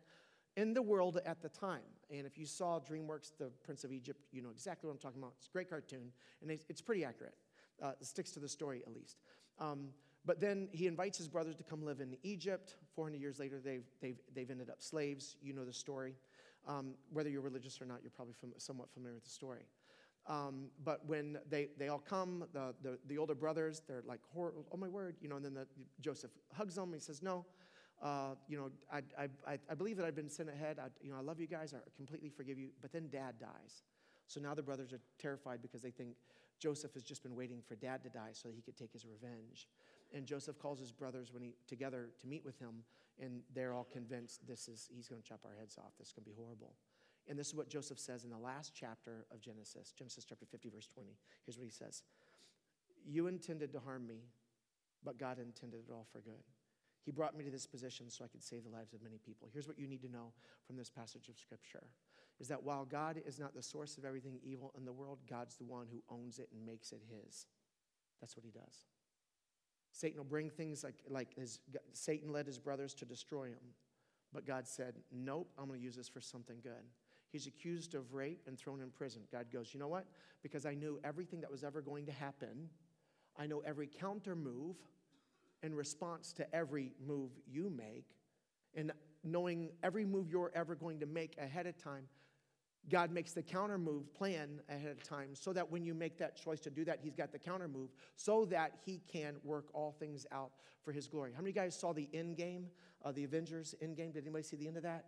in 0.57 0.73
the 0.73 0.81
world 0.81 1.19
at 1.25 1.41
the 1.41 1.49
time. 1.49 1.81
And 2.11 2.27
if 2.27 2.37
you 2.37 2.45
saw 2.45 2.79
DreamWorks, 2.79 3.31
The 3.37 3.49
Prince 3.63 3.85
of 3.85 3.93
Egypt, 3.93 4.19
you 4.31 4.41
know 4.41 4.49
exactly 4.49 4.87
what 4.87 4.93
I'm 4.93 4.99
talking 4.99 5.21
about. 5.21 5.33
It's 5.37 5.47
a 5.47 5.51
great 5.51 5.69
cartoon, 5.69 6.11
and 6.41 6.51
it's 6.51 6.81
pretty 6.81 7.05
accurate. 7.05 7.35
Uh, 7.83 7.91
sticks 8.01 8.31
to 8.31 8.39
the 8.39 8.47
story 8.47 8.81
at 8.87 8.93
least. 8.93 9.17
Um, 9.59 9.89
but 10.25 10.39
then 10.39 10.69
he 10.71 10.87
invites 10.87 11.17
his 11.17 11.27
brothers 11.27 11.55
to 11.57 11.63
come 11.63 11.83
live 11.83 11.99
in 11.99 12.15
Egypt. 12.23 12.75
400 12.95 13.19
years 13.19 13.39
later, 13.39 13.59
they've, 13.59 13.83
they've, 14.01 14.17
they've 14.33 14.49
ended 14.49 14.69
up 14.69 14.81
slaves. 14.81 15.35
You 15.41 15.51
know 15.51 15.65
the 15.65 15.73
story. 15.73 16.15
Um, 16.65 16.93
whether 17.11 17.29
you're 17.29 17.41
religious 17.41 17.81
or 17.81 17.85
not, 17.85 17.99
you're 18.01 18.11
probably 18.11 18.35
fam- 18.39 18.53
somewhat 18.57 18.89
familiar 18.93 19.15
with 19.15 19.25
the 19.25 19.29
story. 19.29 19.65
Um, 20.27 20.67
but 20.85 21.05
when 21.05 21.39
they, 21.49 21.67
they 21.77 21.89
all 21.89 21.99
come, 21.99 22.45
the, 22.53 22.73
the, 22.81 22.97
the, 23.07 23.17
older 23.17 23.35
brothers, 23.35 23.81
they're 23.85 24.03
like, 24.07 24.21
oh 24.37 24.77
my 24.77 24.87
word, 24.87 25.17
you 25.19 25.27
know, 25.27 25.35
and 25.35 25.43
then 25.43 25.53
the, 25.53 25.67
Joseph 25.99 26.31
hugs 26.53 26.75
them. 26.75 26.93
He 26.93 26.99
says, 27.01 27.21
no, 27.21 27.45
uh, 28.01 28.35
you 28.47 28.57
know, 28.57 28.71
I, 28.89 29.01
I, 29.45 29.59
I 29.69 29.73
believe 29.73 29.97
that 29.97 30.05
I've 30.05 30.15
been 30.15 30.29
sent 30.29 30.47
ahead. 30.47 30.79
I, 30.79 30.87
you 31.01 31.11
know, 31.11 31.17
I 31.17 31.21
love 31.21 31.41
you 31.41 31.47
guys. 31.47 31.73
I 31.73 31.79
completely 31.97 32.29
forgive 32.29 32.57
you. 32.57 32.69
But 32.81 32.93
then 32.93 33.09
dad 33.09 33.35
dies. 33.41 33.83
So 34.27 34.39
now 34.39 34.53
the 34.53 34.63
brothers 34.63 34.93
are 34.93 35.01
terrified 35.19 35.61
because 35.61 35.81
they 35.81 35.91
think 35.91 36.15
Joseph 36.63 36.93
has 36.93 37.03
just 37.03 37.23
been 37.23 37.35
waiting 37.35 37.61
for 37.61 37.75
dad 37.75 38.01
to 38.03 38.09
die 38.09 38.31
so 38.31 38.47
he 38.47 38.61
could 38.61 38.77
take 38.77 38.93
his 38.93 39.05
revenge. 39.05 39.67
And 40.13 40.25
Joseph 40.25 40.57
calls 40.57 40.79
his 40.79 40.93
brothers 40.93 41.33
when 41.33 41.43
he 41.43 41.55
together 41.67 42.11
to 42.21 42.27
meet 42.27 42.45
with 42.45 42.57
him, 42.57 42.85
and 43.19 43.41
they're 43.53 43.73
all 43.73 43.83
convinced 43.91 44.47
this 44.47 44.69
is 44.69 44.87
he's 44.95 45.09
going 45.09 45.21
to 45.21 45.27
chop 45.27 45.41
our 45.43 45.51
heads 45.59 45.77
off. 45.77 45.91
This 45.99 46.07
is 46.07 46.13
going 46.13 46.23
to 46.23 46.29
be 46.29 46.35
horrible. 46.37 46.75
And 47.27 47.37
this 47.37 47.47
is 47.47 47.55
what 47.55 47.67
Joseph 47.67 47.99
says 47.99 48.23
in 48.23 48.29
the 48.29 48.37
last 48.37 48.71
chapter 48.73 49.25
of 49.29 49.41
Genesis, 49.41 49.91
Genesis 49.91 50.23
chapter 50.23 50.45
50, 50.45 50.69
verse 50.69 50.87
20. 50.87 51.09
Here's 51.45 51.57
what 51.57 51.65
he 51.65 51.69
says 51.69 52.03
You 53.05 53.27
intended 53.27 53.73
to 53.73 53.81
harm 53.81 54.07
me, 54.07 54.21
but 55.03 55.19
God 55.19 55.39
intended 55.39 55.81
it 55.89 55.91
all 55.91 56.07
for 56.13 56.21
good. 56.21 56.47
He 57.03 57.11
brought 57.11 57.37
me 57.37 57.43
to 57.43 57.51
this 57.51 57.67
position 57.67 58.09
so 58.09 58.23
I 58.23 58.29
could 58.29 58.41
save 58.41 58.63
the 58.63 58.69
lives 58.69 58.93
of 58.93 59.03
many 59.03 59.17
people. 59.17 59.49
Here's 59.51 59.67
what 59.67 59.77
you 59.77 59.87
need 59.87 60.01
to 60.03 60.09
know 60.09 60.31
from 60.65 60.77
this 60.77 60.89
passage 60.89 61.27
of 61.27 61.37
Scripture 61.37 61.83
is 62.43 62.49
that 62.49 62.61
while 62.61 62.83
God 62.83 63.21
is 63.25 63.39
not 63.39 63.55
the 63.55 63.63
source 63.63 63.97
of 63.97 64.03
everything 64.03 64.37
evil 64.43 64.73
in 64.77 64.83
the 64.83 64.91
world, 64.91 65.19
God's 65.29 65.55
the 65.55 65.63
one 65.63 65.87
who 65.89 66.03
owns 66.13 66.39
it 66.39 66.49
and 66.51 66.65
makes 66.65 66.91
it 66.91 67.01
his. 67.09 67.45
That's 68.19 68.35
what 68.35 68.43
he 68.43 68.51
does. 68.51 68.83
Satan 69.93 70.17
will 70.17 70.25
bring 70.25 70.49
things 70.49 70.83
like, 70.83 70.95
like 71.07 71.33
his, 71.37 71.59
Satan 71.93 72.33
led 72.33 72.45
his 72.45 72.59
brothers 72.59 72.93
to 72.95 73.05
destroy 73.05 73.45
him. 73.45 73.63
But 74.33 74.45
God 74.45 74.67
said, 74.67 74.95
Nope, 75.09 75.53
I'm 75.57 75.67
going 75.67 75.79
to 75.79 75.85
use 75.85 75.95
this 75.95 76.09
for 76.09 76.19
something 76.19 76.57
good. 76.61 76.83
He's 77.29 77.47
accused 77.47 77.95
of 77.95 78.13
rape 78.13 78.41
and 78.45 78.59
thrown 78.59 78.81
in 78.81 78.89
prison. 78.89 79.21
God 79.31 79.45
goes, 79.49 79.73
You 79.73 79.79
know 79.79 79.87
what? 79.87 80.05
Because 80.41 80.65
I 80.65 80.73
knew 80.73 80.99
everything 81.01 81.39
that 81.39 81.51
was 81.51 81.63
ever 81.63 81.81
going 81.81 82.05
to 82.07 82.11
happen, 82.11 82.67
I 83.39 83.47
know 83.47 83.63
every 83.65 83.87
counter 83.87 84.35
move 84.35 84.75
in 85.61 85.73
response 85.73 86.33
to 86.33 86.53
every 86.53 86.91
move 87.07 87.31
you 87.49 87.69
make, 87.69 88.17
and 88.75 88.91
knowing 89.23 89.69
every 89.81 90.03
move 90.03 90.29
you're 90.29 90.51
ever 90.53 90.75
going 90.75 90.99
to 90.99 91.05
make 91.05 91.37
ahead 91.37 91.67
of 91.67 91.77
time, 91.81 92.03
God 92.89 93.11
makes 93.11 93.31
the 93.31 93.41
counter 93.41 93.77
move 93.77 94.13
plan 94.13 94.59
ahead 94.69 94.91
of 94.91 95.03
time 95.03 95.29
so 95.33 95.53
that 95.53 95.71
when 95.71 95.85
you 95.85 95.93
make 95.93 96.17
that 96.17 96.35
choice 96.35 96.59
to 96.61 96.69
do 96.69 96.83
that, 96.85 96.99
He's 97.01 97.15
got 97.15 97.31
the 97.31 97.39
counter 97.39 97.67
move 97.67 97.89
so 98.15 98.45
that 98.45 98.73
He 98.85 99.01
can 99.11 99.35
work 99.43 99.67
all 99.73 99.95
things 99.99 100.25
out 100.31 100.51
for 100.83 100.91
His 100.91 101.07
glory. 101.07 101.31
How 101.33 101.41
many 101.41 101.53
guys 101.53 101.75
saw 101.75 101.93
the 101.93 102.09
end 102.13 102.35
game, 102.35 102.67
uh, 103.05 103.11
the 103.11 103.23
Avengers 103.23 103.73
end 103.81 103.95
game? 103.95 104.11
Did 104.11 104.23
anybody 104.23 104.43
see 104.43 104.57
the 104.57 104.67
end 104.67 104.77
of 104.77 104.83
that? 104.83 105.05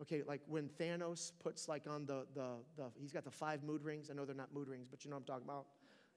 Okay, 0.00 0.22
like 0.26 0.42
when 0.46 0.68
Thanos 0.80 1.32
puts 1.42 1.66
like 1.66 1.88
on 1.88 2.06
the, 2.06 2.26
the, 2.34 2.50
the 2.76 2.84
he's 3.00 3.12
got 3.12 3.24
the 3.24 3.30
five 3.30 3.64
mood 3.64 3.82
rings. 3.82 4.10
I 4.10 4.14
know 4.14 4.24
they're 4.24 4.34
not 4.34 4.54
mood 4.54 4.68
rings, 4.68 4.86
but 4.88 5.04
you 5.04 5.10
know 5.10 5.16
what 5.16 5.22
I'm 5.22 5.26
talking 5.26 5.44
about 5.44 5.66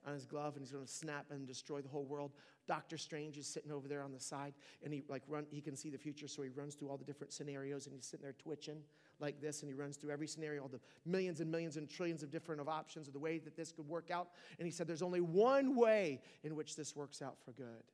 on 0.06 0.14
his 0.14 0.26
glove 0.26 0.54
and 0.54 0.62
he's 0.62 0.72
going 0.72 0.84
to 0.84 0.90
snap 0.90 1.26
and 1.30 1.46
destroy 1.46 1.80
the 1.80 1.88
whole 1.88 2.04
world. 2.04 2.32
Doctor 2.66 2.96
Strange 2.96 3.38
is 3.38 3.46
sitting 3.46 3.70
over 3.70 3.88
there 3.88 4.02
on 4.02 4.12
the 4.12 4.20
side 4.20 4.54
and 4.84 4.92
he 4.92 5.02
like 5.08 5.22
run 5.28 5.46
he 5.50 5.60
can 5.60 5.76
see 5.76 5.90
the 5.90 5.98
future 5.98 6.28
so 6.28 6.42
he 6.42 6.48
runs 6.48 6.74
through 6.74 6.88
all 6.88 6.96
the 6.96 7.04
different 7.04 7.32
scenarios 7.32 7.86
and 7.86 7.94
he's 7.94 8.06
sitting 8.06 8.22
there 8.22 8.34
twitching 8.34 8.78
like 9.22 9.40
this 9.40 9.62
and 9.62 9.70
he 9.70 9.74
runs 9.74 9.96
through 9.96 10.10
every 10.10 10.26
scenario 10.26 10.62
all 10.62 10.68
the 10.68 10.80
millions 11.06 11.40
and 11.40 11.50
millions 11.50 11.76
and 11.76 11.88
trillions 11.88 12.22
of 12.22 12.30
different 12.30 12.60
of 12.60 12.68
options 12.68 13.06
of 13.06 13.14
the 13.14 13.18
way 13.18 13.38
that 13.38 13.56
this 13.56 13.72
could 13.72 13.88
work 13.88 14.10
out 14.10 14.28
and 14.58 14.66
he 14.66 14.72
said 14.72 14.86
there's 14.86 15.02
only 15.02 15.20
one 15.20 15.76
way 15.76 16.20
in 16.42 16.54
which 16.54 16.76
this 16.76 16.94
works 16.94 17.22
out 17.22 17.36
for 17.44 17.52
good. 17.52 17.84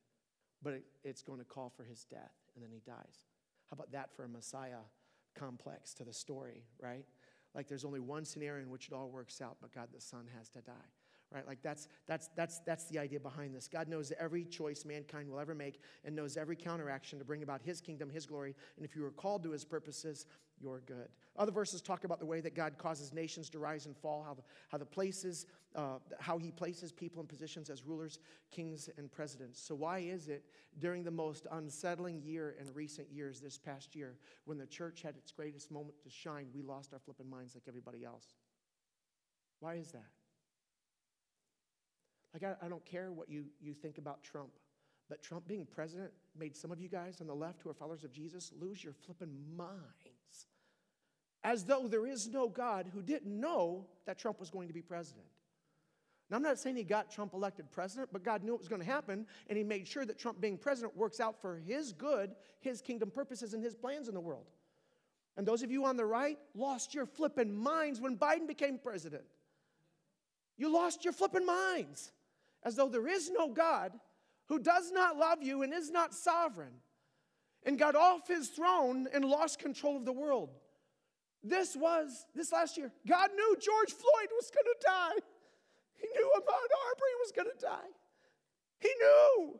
But 0.61 0.73
it, 0.73 0.83
it's 1.05 1.21
going 1.21 1.39
to 1.39 1.45
call 1.45 1.69
for 1.69 1.83
his 1.83 2.03
death 2.03 2.35
and 2.55 2.63
then 2.63 2.71
he 2.71 2.81
dies. 2.85 3.27
How 3.69 3.75
about 3.75 3.91
that 3.93 4.13
for 4.13 4.25
a 4.25 4.27
Messiah 4.27 4.83
complex 5.35 5.93
to 5.93 6.03
the 6.03 6.13
story, 6.13 6.63
right? 6.81 7.05
Like 7.55 7.67
there's 7.67 7.85
only 7.85 7.99
one 7.99 8.25
scenario 8.25 8.63
in 8.63 8.69
which 8.69 8.87
it 8.87 8.93
all 8.93 9.09
works 9.09 9.39
out, 9.41 9.57
but 9.61 9.71
God 9.71 9.87
the 9.93 10.01
Son 10.01 10.25
has 10.35 10.49
to 10.49 10.61
die 10.61 10.73
right? 11.33 11.47
Like 11.47 11.61
that's 11.61 11.87
that's 12.07 12.29
that's 12.35 12.59
that's 12.59 12.85
the 12.85 12.99
idea 12.99 13.19
behind 13.19 13.55
this. 13.55 13.67
God 13.67 13.87
knows 13.87 14.11
every 14.19 14.45
choice 14.45 14.85
mankind 14.85 15.29
will 15.29 15.39
ever 15.39 15.55
make 15.55 15.81
and 16.03 16.15
knows 16.15 16.37
every 16.37 16.55
counteraction 16.55 17.19
to 17.19 17.25
bring 17.25 17.43
about 17.43 17.61
his 17.61 17.81
kingdom 17.81 18.09
his 18.09 18.25
glory. 18.25 18.55
And 18.75 18.85
if 18.85 18.95
you 18.95 19.05
are 19.05 19.11
called 19.11 19.43
to 19.43 19.51
his 19.51 19.65
purposes 19.65 20.25
you're 20.61 20.81
good. 20.81 21.07
Other 21.37 21.51
verses 21.51 21.81
talk 21.81 22.03
about 22.03 22.19
the 22.19 22.25
way 22.25 22.41
that 22.41 22.53
god 22.55 22.77
causes 22.77 23.13
nations 23.13 23.49
to 23.51 23.59
rise 23.59 23.85
and 23.85 23.95
fall 23.95 24.23
how 24.23 24.33
the, 24.33 24.43
how 24.67 24.77
the 24.77 24.85
places 24.85 25.45
uh, 25.75 25.99
how 26.19 26.37
he 26.37 26.51
places 26.51 26.91
people 26.91 27.21
in 27.21 27.27
positions 27.27 27.69
as 27.69 27.85
rulers 27.85 28.19
kings 28.51 28.89
and 28.97 29.11
presidents. 29.11 29.61
So 29.61 29.75
why 29.75 29.99
is 29.99 30.27
it 30.27 30.43
during 30.79 31.03
the 31.03 31.11
most 31.11 31.45
unsettling 31.51 32.21
year 32.23 32.55
in 32.59 32.73
recent 32.73 33.07
years 33.11 33.39
this 33.39 33.57
past 33.57 33.95
year 33.95 34.15
when 34.45 34.57
the 34.57 34.65
church 34.65 35.01
had 35.01 35.15
its 35.15 35.31
greatest 35.31 35.71
moment 35.71 35.95
to 36.03 36.09
shine 36.09 36.47
we 36.53 36.61
lost 36.61 36.91
our 36.93 36.99
flipping 36.99 37.29
minds 37.29 37.53
like 37.53 37.63
everybody 37.67 38.03
else? 38.03 38.33
Why 39.59 39.75
is 39.75 39.91
that 39.91 40.07
like, 42.33 42.43
I, 42.43 42.65
I 42.65 42.69
don't 42.69 42.85
care 42.85 43.11
what 43.11 43.29
you, 43.29 43.45
you 43.59 43.73
think 43.73 43.97
about 43.97 44.23
Trump, 44.23 44.51
but 45.09 45.21
Trump 45.21 45.47
being 45.47 45.65
president 45.65 46.11
made 46.37 46.55
some 46.55 46.71
of 46.71 46.79
you 46.79 46.87
guys 46.87 47.21
on 47.21 47.27
the 47.27 47.35
left 47.35 47.61
who 47.61 47.69
are 47.69 47.73
followers 47.73 48.03
of 48.03 48.11
Jesus 48.11 48.51
lose 48.59 48.83
your 48.83 48.93
flipping 48.93 49.35
minds. 49.55 50.47
As 51.43 51.63
though 51.63 51.87
there 51.87 52.05
is 52.05 52.27
no 52.27 52.49
God 52.49 52.87
who 52.93 53.01
didn't 53.01 53.39
know 53.39 53.87
that 54.05 54.19
Trump 54.19 54.39
was 54.39 54.49
going 54.49 54.67
to 54.67 54.73
be 54.73 54.81
president. 54.81 55.25
Now, 56.29 56.37
I'm 56.37 56.43
not 56.43 56.59
saying 56.59 56.75
he 56.75 56.83
got 56.83 57.09
Trump 57.09 57.33
elected 57.33 57.71
president, 57.71 58.09
but 58.11 58.23
God 58.23 58.43
knew 58.43 58.53
it 58.53 58.59
was 58.59 58.67
going 58.67 58.81
to 58.81 58.87
happen, 58.87 59.25
and 59.47 59.57
he 59.57 59.63
made 59.63 59.87
sure 59.87 60.05
that 60.05 60.19
Trump 60.19 60.39
being 60.39 60.57
president 60.57 60.95
works 60.95 61.19
out 61.19 61.41
for 61.41 61.57
his 61.57 61.91
good, 61.91 62.35
his 62.59 62.81
kingdom 62.81 63.09
purposes, 63.09 63.55
and 63.55 63.63
his 63.63 63.73
plans 63.73 64.07
in 64.07 64.13
the 64.13 64.19
world. 64.19 64.45
And 65.37 65.47
those 65.47 65.63
of 65.63 65.71
you 65.71 65.85
on 65.85 65.97
the 65.97 66.05
right 66.05 66.37
lost 66.53 66.93
your 66.93 67.07
flipping 67.07 67.55
minds 67.55 67.99
when 67.99 68.15
Biden 68.15 68.47
became 68.47 68.77
president. 68.77 69.23
You 70.57 70.71
lost 70.71 71.03
your 71.03 71.13
flipping 71.13 71.45
minds 71.45 72.11
as 72.63 72.75
though 72.75 72.89
there 72.89 73.07
is 73.07 73.29
no 73.29 73.49
God 73.49 73.91
who 74.47 74.59
does 74.59 74.91
not 74.91 75.17
love 75.17 75.41
you 75.41 75.61
and 75.63 75.73
is 75.73 75.91
not 75.91 76.13
sovereign 76.13 76.73
and 77.65 77.77
got 77.77 77.95
off 77.95 78.27
his 78.27 78.49
throne 78.49 79.07
and 79.13 79.25
lost 79.25 79.59
control 79.59 79.97
of 79.97 80.05
the 80.05 80.13
world. 80.13 80.49
This 81.43 81.75
was, 81.75 82.25
this 82.35 82.51
last 82.51 82.77
year, 82.77 82.91
God 83.07 83.29
knew 83.35 83.55
George 83.59 83.91
Floyd 83.91 84.29
was 84.35 84.51
going 84.51 84.65
to 84.65 84.85
die. 84.85 85.25
He 85.95 86.07
knew 86.15 86.31
Ahmaud 86.35 86.69
Arbery 86.87 87.15
was 87.19 87.31
going 87.35 87.47
to 87.47 87.65
die. 87.65 87.89
He 88.79 88.89
knew. 88.99 89.59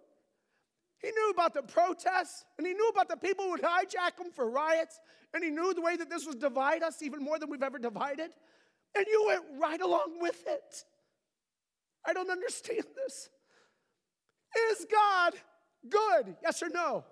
He 1.02 1.12
knew 1.12 1.30
about 1.30 1.54
the 1.54 1.62
protests, 1.62 2.44
and 2.58 2.68
he 2.68 2.74
knew 2.74 2.90
about 2.90 3.08
the 3.08 3.16
people 3.16 3.46
who 3.46 3.52
would 3.52 3.62
hijack 3.62 4.18
them 4.18 4.32
for 4.34 4.50
riots, 4.50 5.00
and 5.34 5.44
he 5.44 5.50
knew 5.50 5.74
the 5.74 5.82
way 5.82 5.96
that 5.96 6.10
this 6.10 6.26
was 6.26 6.36
divide 6.36 6.84
us 6.84 7.02
even 7.02 7.24
more 7.24 7.40
than 7.40 7.50
we've 7.50 7.64
ever 7.64 7.80
divided. 7.80 8.32
And 8.96 9.06
you 9.08 9.26
went 9.28 9.44
right 9.62 9.80
along 9.80 10.20
with 10.20 10.46
it. 10.48 10.84
I 12.06 12.14
don't 12.14 12.30
understand 12.30 12.84
this. 12.96 13.30
Is 14.72 14.86
God 14.92 15.34
good? 15.90 16.36
Yes 16.42 16.64
or 16.64 16.70
no? 16.70 17.04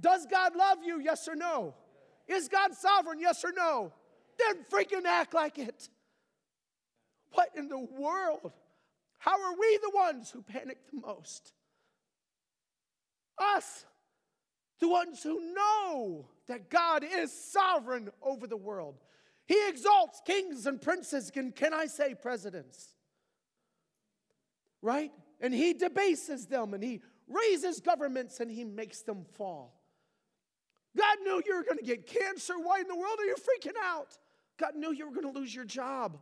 Does 0.00 0.26
God 0.26 0.56
love 0.56 0.78
you? 0.84 1.00
Yes 1.00 1.28
or 1.28 1.36
no? 1.36 1.74
Is 2.26 2.48
God 2.48 2.74
sovereign? 2.74 3.18
Yes 3.20 3.44
or 3.44 3.52
no? 3.52 3.92
Then 4.38 4.64
freaking 4.70 5.04
act 5.06 5.34
like 5.34 5.58
it. 5.58 5.88
What 7.32 7.48
in 7.56 7.68
the 7.68 7.78
world? 7.78 8.52
How 9.18 9.42
are 9.42 9.58
we 9.58 9.78
the 9.82 9.90
ones 9.94 10.30
who 10.30 10.42
panic 10.42 10.78
the 10.92 11.00
most? 11.00 11.52
Us, 13.38 13.84
the 14.80 14.88
ones 14.88 15.22
who 15.22 15.54
know 15.54 16.28
that 16.46 16.70
God 16.70 17.04
is 17.04 17.32
sovereign 17.32 18.10
over 18.22 18.46
the 18.46 18.56
world. 18.56 18.96
He 19.46 19.58
exalts 19.68 20.20
kings 20.24 20.66
and 20.66 20.80
princes, 20.80 21.32
and 21.34 21.54
can 21.54 21.72
I 21.74 21.86
say 21.86 22.14
presidents? 22.14 22.94
Right? 24.82 25.12
And 25.40 25.54
he 25.54 25.72
debases 25.72 26.46
them 26.46 26.74
and 26.74 26.82
he 26.82 27.00
raises 27.28 27.80
governments 27.80 28.40
and 28.40 28.50
he 28.50 28.64
makes 28.64 29.02
them 29.02 29.24
fall. 29.34 29.74
God 30.96 31.18
knew 31.22 31.42
you 31.46 31.56
were 31.56 31.62
going 31.62 31.78
to 31.78 31.84
get 31.84 32.06
cancer. 32.06 32.54
Why 32.58 32.80
in 32.80 32.88
the 32.88 32.96
world 32.96 33.18
are 33.18 33.24
you 33.24 33.36
freaking 33.36 33.76
out? 33.82 34.16
God 34.58 34.74
knew 34.74 34.92
you 34.92 35.06
were 35.06 35.14
going 35.14 35.32
to 35.32 35.38
lose 35.38 35.54
your 35.54 35.64
job. 35.64 36.18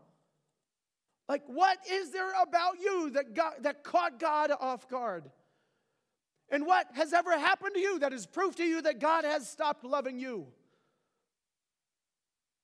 Like, 1.28 1.42
what 1.46 1.78
is 1.90 2.10
there 2.10 2.30
about 2.40 2.78
you 2.80 3.10
that, 3.10 3.34
got, 3.34 3.62
that 3.62 3.82
caught 3.82 4.20
God 4.20 4.52
off 4.60 4.88
guard? 4.88 5.24
And 6.50 6.66
what 6.66 6.86
has 6.94 7.12
ever 7.12 7.36
happened 7.36 7.74
to 7.74 7.80
you 7.80 7.98
that 8.00 8.12
is 8.12 8.26
proof 8.26 8.54
to 8.56 8.64
you 8.64 8.82
that 8.82 9.00
God 9.00 9.24
has 9.24 9.48
stopped 9.48 9.84
loving 9.84 10.18
you? 10.18 10.46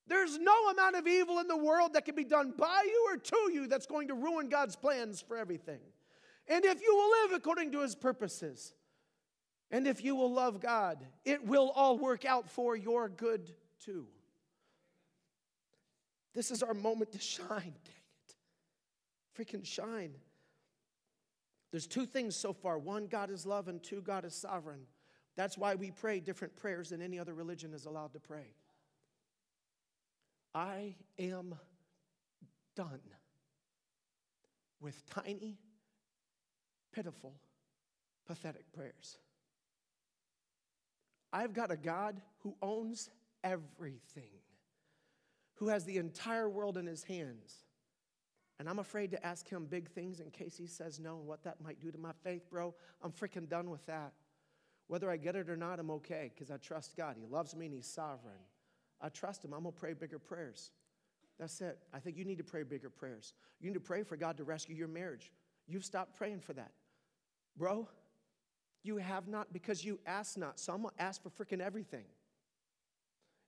There's 0.07 0.37
no 0.37 0.69
amount 0.69 0.95
of 0.95 1.07
evil 1.07 1.39
in 1.39 1.47
the 1.47 1.57
world 1.57 1.93
that 1.93 2.05
can 2.05 2.15
be 2.15 2.25
done 2.25 2.53
by 2.57 2.83
you 2.85 3.07
or 3.09 3.17
to 3.17 3.51
you 3.53 3.67
that's 3.67 3.85
going 3.85 4.09
to 4.09 4.13
ruin 4.13 4.49
God's 4.49 4.75
plans 4.75 5.21
for 5.21 5.37
everything. 5.37 5.79
And 6.47 6.65
if 6.65 6.81
you 6.81 6.93
will 6.93 7.09
live 7.23 7.37
according 7.37 7.71
to 7.71 7.81
his 7.81 7.95
purposes, 7.95 8.73
and 9.71 9.87
if 9.87 10.03
you 10.03 10.15
will 10.15 10.31
love 10.31 10.59
God, 10.59 11.05
it 11.23 11.45
will 11.45 11.71
all 11.73 11.97
work 11.97 12.25
out 12.25 12.49
for 12.49 12.75
your 12.75 13.07
good 13.07 13.51
too. 13.83 14.07
This 16.33 16.51
is 16.51 16.63
our 16.63 16.73
moment 16.73 17.11
to 17.13 17.19
shine. 17.19 17.47
Dang 17.85 18.03
it. 18.27 18.35
Freaking 19.37 19.65
shine. 19.65 20.13
There's 21.71 21.87
two 21.87 22.05
things 22.05 22.35
so 22.35 22.53
far 22.53 22.77
one, 22.77 23.07
God 23.07 23.31
is 23.31 23.45
love, 23.45 23.67
and 23.67 23.81
two, 23.81 24.01
God 24.01 24.25
is 24.25 24.35
sovereign. 24.35 24.81
That's 25.35 25.57
why 25.57 25.73
we 25.73 25.89
pray 25.89 26.19
different 26.19 26.55
prayers 26.55 26.89
than 26.89 27.01
any 27.01 27.17
other 27.17 27.33
religion 27.33 27.73
is 27.73 27.85
allowed 27.85 28.13
to 28.13 28.19
pray. 28.19 28.53
I 30.53 30.95
am 31.17 31.55
done 32.75 33.01
with 34.79 35.03
tiny, 35.09 35.57
pitiful, 36.91 37.33
pathetic 38.27 38.71
prayers. 38.73 39.17
I've 41.31 41.53
got 41.53 41.71
a 41.71 41.77
God 41.77 42.21
who 42.39 42.55
owns 42.61 43.09
everything, 43.43 44.29
who 45.55 45.69
has 45.69 45.85
the 45.85 45.97
entire 45.97 46.49
world 46.49 46.77
in 46.77 46.85
his 46.85 47.03
hands. 47.03 47.65
And 48.59 48.69
I'm 48.69 48.79
afraid 48.79 49.11
to 49.11 49.25
ask 49.25 49.47
him 49.47 49.65
big 49.65 49.89
things 49.89 50.19
in 50.19 50.29
case 50.29 50.55
he 50.55 50.67
says 50.67 50.99
no 50.99 51.17
and 51.17 51.25
what 51.25 51.43
that 51.43 51.59
might 51.59 51.81
do 51.81 51.91
to 51.91 51.97
my 51.97 52.11
faith, 52.23 52.49
bro. 52.51 52.75
I'm 53.01 53.11
freaking 53.11 53.49
done 53.49 53.71
with 53.71 53.85
that. 53.87 54.13
Whether 54.87 55.09
I 55.09 55.17
get 55.17 55.35
it 55.35 55.49
or 55.49 55.57
not, 55.57 55.79
I'm 55.79 55.89
okay 55.91 56.31
because 56.33 56.51
I 56.51 56.57
trust 56.57 56.95
God. 56.95 57.15
He 57.17 57.25
loves 57.25 57.55
me 57.55 57.65
and 57.65 57.73
he's 57.73 57.87
sovereign. 57.87 58.35
I 59.03 59.09
trust 59.09 59.45
Him. 59.45 59.53
I'm 59.53 59.61
going 59.63 59.73
to 59.73 59.79
pray 59.79 59.93
bigger 59.93 60.17
prayers. 60.17 60.71
That's 61.37 61.61
it. 61.61 61.77
I 61.93 61.99
think 61.99 62.17
you 62.17 62.25
need 62.25 62.37
to 62.39 62.43
pray 62.43 62.63
bigger 62.63 62.89
prayers. 62.89 63.33
You 63.59 63.67
need 63.67 63.75
to 63.75 63.79
pray 63.79 64.01
for 64.03 64.17
God 64.17 64.37
to 64.37 64.43
rescue 64.43 64.75
your 64.75 64.87
marriage. 64.87 65.31
You've 65.67 65.85
stopped 65.85 66.15
praying 66.15 66.39
for 66.39 66.53
that. 66.53 66.71
Bro, 67.57 67.87
You 68.83 68.97
have 68.97 69.27
not 69.29 69.53
because 69.53 69.83
you 69.83 69.99
ask 70.05 70.37
not. 70.37 70.59
So 70.59 70.73
I'm 70.73 70.81
going 70.81 70.93
to 70.95 71.01
ask 71.01 71.23
for 71.23 71.29
freaking 71.29 71.61
everything. 71.61 72.03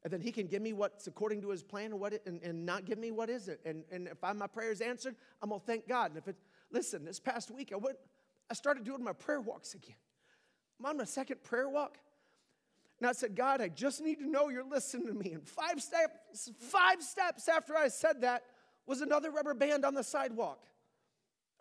And 0.03 0.13
then 0.13 0.21
he 0.21 0.31
can 0.31 0.47
give 0.47 0.61
me 0.61 0.71
what's 0.71 1.07
according 1.07 1.41
to 1.41 1.49
his 1.49 1.63
plan 1.63 1.91
and, 1.91 1.99
what 1.99 2.13
it, 2.13 2.21
and, 2.25 2.41
and 2.43 2.65
not 2.65 2.85
give 2.85 2.97
me 2.97 3.11
what 3.11 3.29
isn't. 3.29 3.59
And, 3.65 3.83
and 3.91 4.07
if 4.07 4.23
I, 4.23 4.31
my 4.33 4.47
prayer 4.47 4.71
is 4.71 4.79
answered, 4.79 5.15
I'm 5.41 5.49
going 5.49 5.59
to 5.59 5.65
thank 5.65 5.87
God. 5.87 6.11
And 6.11 6.17
if 6.17 6.27
it, 6.27 6.35
listen, 6.71 7.03
this 7.03 7.19
past 7.19 7.51
week 7.51 7.71
I 7.73 7.77
went, 7.77 7.97
I 8.49 8.53
started 8.53 8.83
doing 8.83 9.03
my 9.03 9.13
prayer 9.13 9.41
walks 9.41 9.73
again. 9.73 9.95
I'm 10.79 10.85
on 10.85 10.97
my 10.97 11.05
second 11.05 11.43
prayer 11.43 11.67
walk. 11.67 11.97
And 13.05 13.11
I 13.11 13.13
said, 13.13 13.35
God, 13.35 13.61
I 13.61 13.67
just 13.67 14.01
need 14.01 14.17
to 14.17 14.27
know 14.27 14.49
you're 14.49 14.67
listening 14.67 15.05
to 15.05 15.13
me. 15.13 15.33
And 15.33 15.47
five 15.47 15.79
steps, 15.79 16.51
five 16.57 17.03
steps 17.03 17.47
after 17.47 17.77
I 17.77 17.87
said 17.87 18.21
that 18.21 18.41
was 18.87 19.01
another 19.01 19.29
rubber 19.29 19.53
band 19.53 19.85
on 19.85 19.93
the 19.93 20.03
sidewalk. 20.03 20.65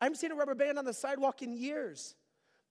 I 0.00 0.06
haven't 0.06 0.16
seen 0.16 0.32
a 0.32 0.36
rubber 0.36 0.54
band 0.54 0.78
on 0.78 0.86
the 0.86 0.94
sidewalk 0.94 1.42
in 1.42 1.52
years. 1.52 2.14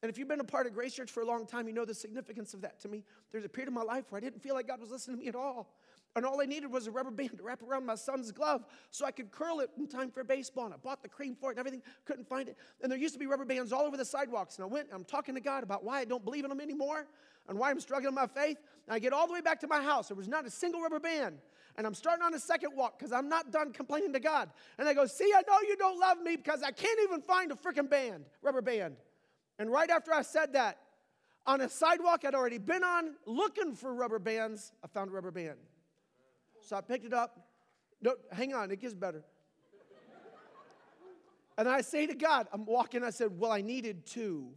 And 0.02 0.10
if 0.10 0.18
you've 0.18 0.28
been 0.28 0.40
a 0.40 0.44
part 0.44 0.66
of 0.66 0.74
Grace 0.74 0.96
Church 0.96 1.12
for 1.12 1.22
a 1.22 1.26
long 1.28 1.46
time, 1.46 1.68
you 1.68 1.74
know 1.76 1.86
the 1.86 1.94
significance 1.94 2.56
of 2.56 2.62
that 2.62 2.80
to 2.80 2.88
me. 2.88 3.04
There's 3.32 3.46
a 3.46 3.50
period 3.50 3.68
of 3.68 3.76
my 3.76 3.84
life 3.84 4.06
where 4.10 4.18
I 4.18 4.22
didn't 4.22 4.42
feel 4.42 4.56
like 4.56 4.68
God 4.68 4.82
was 4.82 4.90
listening 4.90 5.18
to 5.18 5.22
me 5.22 5.30
at 5.30 5.36
all. 5.36 5.76
And 6.16 6.26
all 6.26 6.42
I 6.42 6.46
needed 6.46 6.72
was 6.72 6.88
a 6.88 6.92
rubber 6.92 7.12
band 7.12 7.38
to 7.38 7.44
wrap 7.44 7.62
around 7.62 7.86
my 7.86 7.94
son's 7.94 8.32
glove 8.32 8.66
so 8.90 9.06
I 9.06 9.12
could 9.12 9.30
curl 9.30 9.60
it 9.60 9.70
in 9.78 9.88
time 9.88 10.10
for 10.10 10.24
baseball. 10.24 10.66
And 10.66 10.74
I 10.74 10.78
bought 10.78 11.04
the 11.04 11.10
cream 11.10 11.36
for 11.36 11.52
it 11.52 11.58
and 11.58 11.60
everything, 11.60 11.84
couldn't 12.06 12.28
find 12.28 12.50
it. 12.50 12.58
And 12.82 12.92
there 12.92 12.98
used 12.98 13.14
to 13.14 13.20
be 13.20 13.28
rubber 13.28 13.46
bands 13.46 13.72
all 13.72 13.84
over 13.84 13.98
the 13.98 14.06
sidewalks. 14.06 14.56
And 14.56 14.64
I 14.64 14.68
went 14.68 14.88
and 14.88 14.96
I'm 14.96 15.04
talking 15.04 15.36
to 15.36 15.42
God 15.42 15.62
about 15.62 15.84
why 15.84 16.00
I 16.00 16.06
don't 16.06 16.26
believe 16.26 16.44
in 16.44 16.50
them 16.50 16.60
anymore 16.60 17.06
and 17.48 17.58
why 17.58 17.70
I'm 17.70 17.80
struggling 17.80 18.10
in 18.10 18.16
my 18.16 18.28
faith. 18.28 18.58
And 18.88 18.96
I 18.96 19.00
get 19.00 19.14
all 19.14 19.28
the 19.28 19.34
way 19.34 19.42
back 19.42 19.60
to 19.62 19.68
my 19.68 19.82
house. 19.82 20.10
There 20.10 20.18
was 20.18 20.28
not 20.28 20.46
a 20.46 20.50
single 20.50 20.82
rubber 20.82 21.00
band. 21.00 21.38
And 21.76 21.88
I'm 21.88 21.94
starting 21.94 22.24
on 22.24 22.34
a 22.34 22.40
second 22.40 22.72
walk 22.76 23.00
because 23.00 23.12
I'm 23.12 23.28
not 23.28 23.52
done 23.52 23.74
complaining 23.74 24.14
to 24.14 24.20
God. 24.20 24.50
And 24.78 24.88
I 24.88 24.94
go, 24.94 25.06
See, 25.06 25.32
I 25.36 25.42
know 25.48 25.58
you 25.68 25.76
don't 25.76 26.00
love 26.00 26.22
me 26.22 26.36
because 26.36 26.62
I 26.62 26.72
can't 26.72 27.00
even 27.04 27.22
find 27.22 27.52
a 27.52 27.56
freaking 27.56 27.90
band, 27.90 28.26
rubber 28.42 28.62
band. 28.62 28.96
And 29.58 29.72
right 29.72 29.90
after 29.90 30.14
I 30.14 30.22
said 30.22 30.54
that, 30.54 30.78
on 31.46 31.62
a 31.62 31.70
sidewalk 31.70 32.24
I'd 32.26 32.36
already 32.36 32.58
been 32.58 32.84
on 32.84 33.16
looking 33.26 33.76
for 33.76 33.94
rubber 33.94 34.20
bands, 34.20 34.72
I 34.84 34.88
found 34.88 35.12
a 35.12 35.14
rubber 35.14 35.32
band. 35.32 35.58
So 36.62 36.76
I 36.76 36.82
picked 36.82 37.06
it 37.06 37.14
up. 37.14 37.48
No, 38.02 38.16
hang 38.32 38.54
on, 38.54 38.72
it 38.72 38.80
gets 38.80 38.94
better. 38.94 39.24
And 41.58 41.70
I 41.70 41.82
say 41.82 42.08
to 42.08 42.16
God, 42.16 42.48
I'm 42.52 42.66
walking, 42.66 43.04
I 43.04 43.10
said, 43.10 43.38
Well, 43.38 43.52
I 43.52 43.62
needed 43.62 44.06
two. 44.06 44.50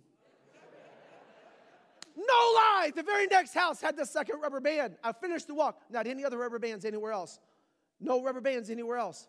No 2.16 2.24
lie. 2.24 2.92
The 2.94 3.02
very 3.02 3.26
next 3.26 3.54
house 3.54 3.80
had 3.80 3.96
the 3.96 4.06
second 4.06 4.40
rubber 4.40 4.60
band. 4.60 4.96
I 5.04 5.12
finished 5.12 5.46
the 5.46 5.54
walk. 5.54 5.80
Not 5.90 6.06
any 6.06 6.24
other 6.24 6.38
rubber 6.38 6.58
bands 6.58 6.84
anywhere 6.84 7.12
else. 7.12 7.38
No 8.00 8.22
rubber 8.22 8.40
bands 8.40 8.70
anywhere 8.70 8.96
else. 8.96 9.28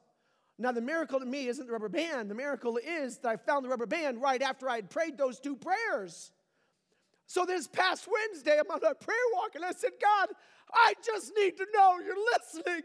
Now, 0.57 0.71
the 0.71 0.81
miracle 0.81 1.19
to 1.19 1.25
me 1.25 1.47
isn't 1.47 1.67
the 1.67 1.71
rubber 1.71 1.89
band. 1.89 2.31
The 2.31 2.35
miracle 2.35 2.77
is 2.77 3.19
that 3.19 3.29
I 3.29 3.35
found 3.35 3.63
the 3.63 3.69
rubber 3.69 3.85
band 3.85 4.21
right 4.21 4.41
after 4.41 4.69
I 4.69 4.77
had 4.77 4.89
prayed 4.89 5.17
those 5.17 5.39
two 5.39 5.55
prayers. 5.55 6.31
So, 7.27 7.45
this 7.45 7.67
past 7.67 8.07
Wednesday, 8.11 8.57
I'm 8.57 8.71
on 8.71 8.79
a 8.89 8.95
prayer 8.95 9.17
walk 9.35 9.55
and 9.55 9.63
I 9.63 9.71
said, 9.71 9.91
God, 10.01 10.29
I 10.73 10.93
just 11.05 11.31
need 11.37 11.57
to 11.57 11.67
know 11.75 11.99
you're 11.99 12.15
listening. 12.33 12.83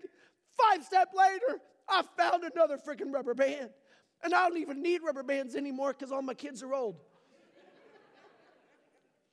Five 0.51 0.85
step 0.85 1.09
later, 1.17 1.61
I 1.89 2.03
found 2.19 2.45
another 2.45 2.77
freaking 2.77 3.13
rubber 3.13 3.35
band. 3.35 3.71
And 4.23 4.35
I 4.35 4.49
don't 4.49 4.59
even 4.59 4.83
need 4.83 5.03
rubber 5.03 5.23
bands 5.23 5.57
anymore 5.57 5.95
because 5.95 6.13
all 6.13 6.23
my 6.23 6.35
kids 6.35 6.63
are 6.63 6.75
old. 6.75 6.97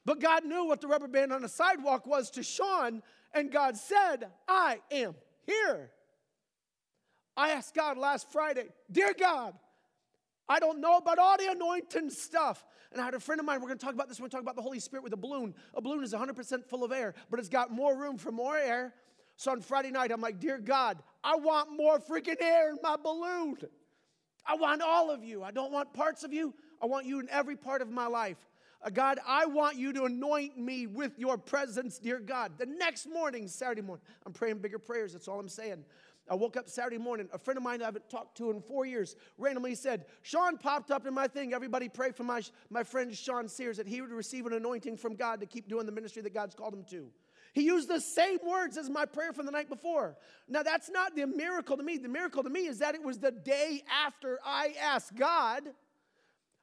But 0.10 0.20
God 0.20 0.44
knew 0.44 0.66
what 0.66 0.82
the 0.82 0.88
rubber 0.88 1.08
band 1.08 1.32
on 1.32 1.44
the 1.44 1.48
sidewalk 1.48 2.08
was 2.08 2.32
to 2.32 2.42
Sean, 2.42 3.04
and 3.32 3.52
God 3.52 3.78
said, 3.78 4.26
I 4.48 4.80
am 4.90 5.14
here. 5.46 5.92
I 7.38 7.52
asked 7.52 7.76
God 7.76 7.96
last 7.96 8.32
Friday, 8.32 8.70
Dear 8.92 9.14
God, 9.14 9.54
I 10.48 10.58
don't 10.58 10.82
know 10.82 10.98
about 10.98 11.20
all 11.20 11.38
the 11.38 11.52
anointing 11.52 12.10
stuff. 12.10 12.66
And 12.92 13.00
I 13.00 13.06
had 13.06 13.14
a 13.14 13.20
friend 13.20 13.40
of 13.40 13.46
mine, 13.46 13.62
we're 13.62 13.68
going 13.68 13.78
to 13.78 13.86
talk 13.86 13.94
about 13.94 14.08
this, 14.08 14.20
we're 14.20 14.24
going 14.24 14.32
to 14.32 14.36
talk 14.38 14.42
about 14.42 14.56
the 14.56 14.64
Holy 14.64 14.80
Spirit 14.80 15.04
with 15.04 15.14
a 15.14 15.18
balloon. 15.18 15.54
A 15.76 15.80
balloon 15.80 16.04
is 16.04 16.12
100% 16.12 16.66
full 16.66 16.84
of 16.84 16.92
air, 16.92 17.14
but 17.30 17.40
it's 17.40 17.48
got 17.48 17.72
more 17.72 17.96
room 17.96 18.18
for 18.18 18.32
more 18.32 18.58
air. 18.58 18.96
So 19.36 19.52
on 19.52 19.62
Friday 19.62 19.92
night, 19.92 20.12
I'm 20.12 20.22
like, 20.22 20.40
Dear 20.40 20.58
God, 20.58 21.04
I 21.24 21.36
want 21.36 21.78
more 21.78 22.00
freaking 22.00 22.42
air 22.42 22.72
in 22.72 22.80
my 22.82 22.96
balloon. 22.96 23.58
I 24.44 24.56
want 24.56 24.82
all 24.82 25.12
of 25.12 25.24
you. 25.24 25.44
I 25.44 25.52
don't 25.52 25.72
want 25.72 25.94
parts 25.94 26.24
of 26.24 26.34
you. 26.34 26.56
I 26.82 26.88
want 26.88 27.06
you 27.06 27.20
in 27.20 27.30
every 27.30 27.56
part 27.56 27.84
of 27.84 27.92
my 27.92 28.08
life. 28.08 28.38
Uh, 28.82 28.90
God, 28.90 29.20
I 29.28 29.46
want 29.46 29.78
you 29.78 29.92
to 29.94 30.06
anoint 30.06 30.58
me 30.58 30.88
with 30.88 31.20
your 31.20 31.38
presence, 31.38 32.00
dear 32.00 32.20
God. 32.20 32.54
The 32.58 32.66
next 32.66 33.08
morning, 33.08 33.48
Saturday 33.48 33.82
morning, 33.82 34.06
I'm 34.26 34.32
praying 34.32 34.60
bigger 34.60 34.80
prayers. 34.80 35.14
That's 35.14 35.28
all 35.28 35.40
I'm 35.40 35.50
saying. 35.50 35.84
I 36.30 36.36
woke 36.36 36.56
up 36.56 36.70
Saturday 36.70 36.98
morning. 36.98 37.28
A 37.34 37.40
friend 37.40 37.58
of 37.58 37.64
mine 37.64 37.82
I 37.82 37.86
haven't 37.86 38.10
talked 38.10 38.38
to 38.38 38.52
in 38.52 38.62
four 38.62 38.86
years 38.86 39.16
randomly 39.38 39.76
said, 39.76 40.06
Sean 40.22 40.58
popped 40.58 40.92
up 40.92 41.08
in 41.08 41.14
my 41.14 41.28
thing. 41.28 41.54
Everybody 41.54 41.90
pray 41.90 42.12
for 42.12 42.24
my, 42.24 42.42
my 42.70 42.84
friend 42.84 43.14
Sean 43.16 43.48
Sears 43.50 43.78
that 43.78 43.88
he 43.88 44.00
would 44.00 44.12
receive 44.12 44.46
an 44.46 44.54
anointing 44.54 44.96
from 44.98 45.16
God 45.16 45.40
to 45.40 45.46
keep 45.46 45.68
doing 45.68 45.86
the 45.86 45.92
ministry 45.92 46.22
that 46.22 46.34
God's 46.34 46.56
called 46.56 46.74
him 46.74 46.86
to. 46.92 47.10
He 47.54 47.64
used 47.64 47.90
the 47.90 48.00
same 48.00 48.38
words 48.46 48.78
as 48.78 48.90
my 48.92 49.06
prayer 49.06 49.34
from 49.34 49.48
the 49.48 49.52
night 49.52 49.70
before. 49.70 50.16
Now, 50.48 50.62
that's 50.62 50.90
not 50.90 51.16
the 51.16 51.26
miracle 51.26 51.76
to 51.78 51.84
me. 51.84 51.98
The 51.98 52.08
miracle 52.08 52.44
to 52.44 52.50
me 52.50 52.68
is 52.68 52.78
that 52.78 52.94
it 52.94 53.04
was 53.04 53.18
the 53.18 53.32
day 53.32 53.84
after 54.06 54.40
I 54.46 54.76
asked 54.80 55.16
God. 55.16 55.64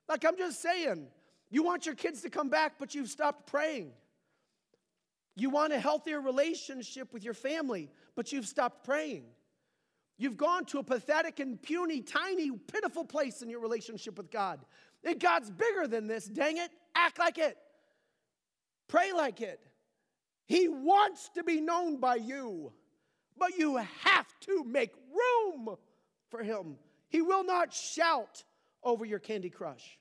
Like, 0.08 0.24
I'm 0.24 0.38
just 0.38 0.62
saying, 0.62 1.08
you 1.51 1.62
want 1.62 1.86
your 1.86 1.94
kids 1.94 2.22
to 2.22 2.30
come 2.30 2.49
back, 2.49 2.74
but 2.78 2.94
you've 2.94 3.09
stopped 3.09 3.47
praying. 3.47 3.92
You 5.36 5.51
want 5.51 5.72
a 5.72 5.78
healthier 5.78 6.20
relationship 6.20 7.12
with 7.12 7.22
your 7.22 7.34
family, 7.34 7.90
but 8.14 8.32
you've 8.32 8.47
stopped 8.47 8.84
praying. 8.84 9.24
You've 10.18 10.38
gone 10.38 10.64
to 10.66 10.78
a 10.78 10.82
pathetic 10.82 11.40
and 11.40 11.61
puny, 11.61 12.01
tiny, 12.01 12.51
pitiful 12.51 13.05
place 13.05 13.42
in 13.42 13.51
your 13.51 13.61
relationship 13.61 14.16
with 14.16 14.30
God. 14.30 14.61
And 15.05 15.20
God's 15.20 15.51
bigger 15.51 15.86
than 15.86 16.07
this, 16.07 16.24
dang 16.24 16.57
it. 16.57 16.70
Act 16.94 17.18
like 17.18 17.36
it. 17.36 17.57
Pray 18.88 19.12
like 19.12 19.42
it. 19.42 19.61
He 20.47 20.68
wants 20.68 21.28
to 21.34 21.44
be 21.44 21.61
known 21.61 21.99
by 21.99 22.16
you, 22.16 22.72
but 23.36 23.59
you 23.59 23.76
have 23.76 24.26
to 24.42 24.64
make 24.64 24.92
room 25.12 25.76
for 26.30 26.42
Him. 26.42 26.76
He 27.09 27.20
will 27.20 27.44
not 27.44 27.74
shout 27.74 28.44
over 28.82 29.05
your 29.05 29.18
Candy 29.18 29.51
Crush. 29.51 29.99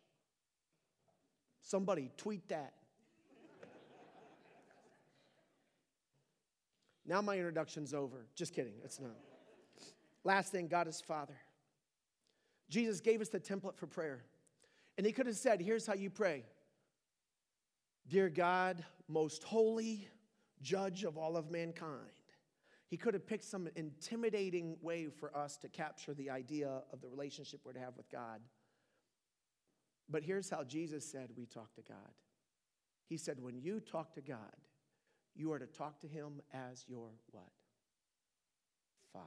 Somebody 1.66 2.12
tweet 2.16 2.48
that. 2.50 2.74
now 7.08 7.24
my 7.24 7.36
introduction's 7.36 7.92
over. 7.92 8.28
Just 8.36 8.54
kidding, 8.54 8.76
it's 8.84 9.00
not. 9.00 9.18
Last 10.24 10.52
thing 10.52 10.68
God 10.68 10.88
is 10.88 11.02
Father. 11.02 11.36
Jesus 12.70 13.02
gave 13.02 13.20
us 13.20 13.30
the 13.30 13.40
template 13.40 13.78
for 13.78 13.88
prayer. 13.88 14.26
And 15.00 15.08
He 15.08 15.12
could 15.12 15.26
have 15.26 15.38
said, 15.38 15.60
Here's 15.60 15.88
how 15.88 15.96
you 15.96 16.12
pray 16.12 16.44
Dear 18.08 18.30
God, 18.30 18.86
most 19.08 19.44
holy, 19.44 20.08
judge 20.62 21.04
of 21.04 21.18
all 21.18 21.36
of 21.36 21.50
mankind. 21.50 22.12
He 22.90 22.98
could 22.98 23.16
have 23.16 23.26
picked 23.26 23.44
some 23.44 23.68
intimidating 23.76 24.78
way 24.84 25.08
for 25.08 25.36
us 25.36 25.58
to 25.58 25.68
capture 25.68 26.14
the 26.14 26.30
idea 26.30 26.84
of 26.94 27.02
the 27.02 27.08
relationship 27.08 27.62
we're 27.66 27.74
to 27.74 27.80
have 27.80 27.98
with 27.98 28.08
God. 28.12 28.40
But 30.10 30.24
here's 30.24 30.50
how 30.50 30.64
Jesus 30.64 31.06
said 31.06 31.30
we 31.36 31.46
talk 31.46 31.74
to 31.76 31.82
God. 31.82 32.14
He 33.08 33.18
said, 33.18 33.40
when 33.40 33.60
you 33.60 33.80
talk 33.80 34.14
to 34.14 34.22
God, 34.22 34.38
you 35.36 35.52
are 35.52 35.60
to 35.60 35.68
talk 35.68 36.00
to 36.02 36.08
him 36.08 36.42
as 36.54 36.86
your 36.88 37.10
what? 37.32 37.52
Father. 39.12 39.26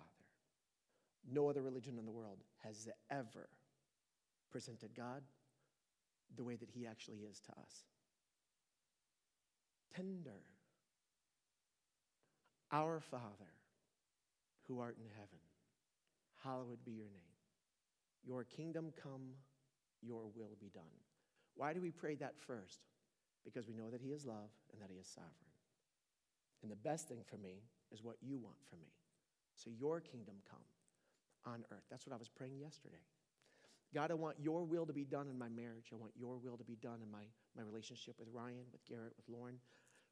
No 1.31 1.49
other 1.49 1.63
religion 1.63 1.99
in 1.99 2.07
the 2.07 2.13
world 2.13 2.39
has 2.65 2.89
ever 3.11 3.49
presented 4.51 4.95
God 4.97 5.23
the 6.37 6.45
way 6.45 6.57
that 6.57 6.71
he 6.71 6.87
actually 6.87 7.19
is 7.19 7.41
to 7.41 7.53
us. 7.53 7.85
Tender. 9.95 10.43
Our 12.71 13.01
Father, 13.01 13.53
who 14.67 14.81
art 14.81 14.97
in 14.99 15.09
heaven, 15.15 15.39
hallowed 16.45 16.85
be 16.85 16.93
your 16.93 17.09
name. 17.09 17.23
Your 18.25 18.45
kingdom 18.45 18.93
come 19.03 19.33
your 20.03 20.25
will 20.35 20.57
be 20.61 20.71
done. 20.73 20.85
Why 21.55 21.73
do 21.73 21.81
we 21.81 21.91
pray 21.91 22.15
that 22.17 22.35
first? 22.39 22.81
Because 23.45 23.67
we 23.67 23.75
know 23.75 23.91
that 23.91 24.01
He 24.01 24.11
is 24.11 24.25
love 24.25 24.51
and 24.73 24.81
that 24.81 24.91
He 24.91 24.99
is 24.99 25.07
sovereign. 25.07 25.33
And 26.63 26.71
the 26.71 26.77
best 26.77 27.09
thing 27.09 27.21
for 27.25 27.37
me 27.37 27.63
is 27.93 28.03
what 28.03 28.17
you 28.21 28.39
want 28.39 28.59
for 28.69 28.77
me. 28.77 28.93
So 29.55 29.71
your 29.79 30.01
kingdom 30.01 30.37
come 30.49 30.63
on 31.47 31.65
earth. 31.71 31.85
That's 31.91 32.07
what 32.07 32.15
I 32.15 32.19
was 32.19 32.29
praying 32.29 32.59
yesterday. 32.61 33.03
God, 33.95 34.11
I 34.11 34.15
want 34.15 34.37
your 34.39 34.65
will 34.65 34.85
to 34.87 34.93
be 34.93 35.05
done 35.05 35.29
in 35.29 35.39
my 35.39 35.49
marriage. 35.49 35.91
I 35.93 35.97
want 35.97 36.13
your 36.17 36.37
will 36.37 36.57
to 36.59 36.65
be 36.65 36.77
done 36.77 37.01
in 37.03 37.11
my, 37.11 37.25
my 37.57 37.63
relationship 37.63 38.17
with 38.19 38.29
Ryan, 38.33 38.65
with 38.71 38.85
Garrett, 38.85 39.15
with 39.17 39.29
Lauren, 39.29 39.57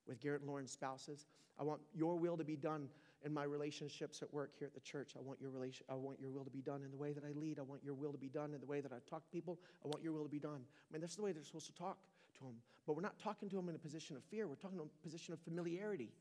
with 0.06 0.20
Garrett 0.20 0.40
and 0.40 0.48
Lauren's 0.48 0.70
spouses. 0.70 1.26
I 1.58 1.62
want 1.62 1.80
your 1.94 2.16
will 2.16 2.36
to 2.36 2.44
be 2.44 2.56
done 2.56 2.88
in 3.26 3.34
my 3.34 3.44
relationships 3.44 4.22
at 4.22 4.32
work 4.32 4.52
here 4.56 4.66
at 4.66 4.74
the 4.74 4.80
church. 4.80 5.12
I 5.18 5.20
want 5.20 5.40
your 5.40 5.50
relation, 5.50 5.84
I 5.90 5.94
want 5.94 6.18
your 6.18 6.30
will 6.30 6.44
to 6.44 6.50
be 6.50 6.62
done 6.62 6.82
in 6.82 6.90
the 6.90 6.96
way 6.96 7.12
that 7.12 7.24
I 7.24 7.32
lead. 7.38 7.58
I 7.58 7.62
want 7.62 7.82
your 7.84 7.94
will 7.94 8.12
to 8.12 8.18
be 8.18 8.28
done 8.28 8.54
in 8.54 8.60
the 8.60 8.66
way 8.66 8.80
that 8.80 8.92
I 8.92 8.96
talk 9.10 9.24
to 9.24 9.30
people. 9.30 9.58
I 9.84 9.88
want 9.88 10.02
your 10.02 10.12
will 10.12 10.22
to 10.22 10.30
be 10.30 10.38
done. 10.38 10.60
I 10.64 10.92
mean, 10.92 11.00
that's 11.00 11.16
the 11.16 11.22
way 11.22 11.32
they're 11.32 11.44
supposed 11.44 11.66
to 11.66 11.74
talk 11.74 11.98
to 12.38 12.44
them. 12.44 12.54
But 12.86 12.94
we're 12.94 13.02
not 13.02 13.18
talking 13.18 13.48
to 13.50 13.56
them 13.56 13.68
in 13.68 13.74
a 13.74 13.78
position 13.78 14.16
of 14.16 14.24
fear. 14.24 14.46
We're 14.46 14.54
talking 14.54 14.78
to 14.78 14.84
in 14.84 14.88
a 14.88 15.02
position 15.02 15.34
of 15.34 15.40
familiarity. 15.40 16.12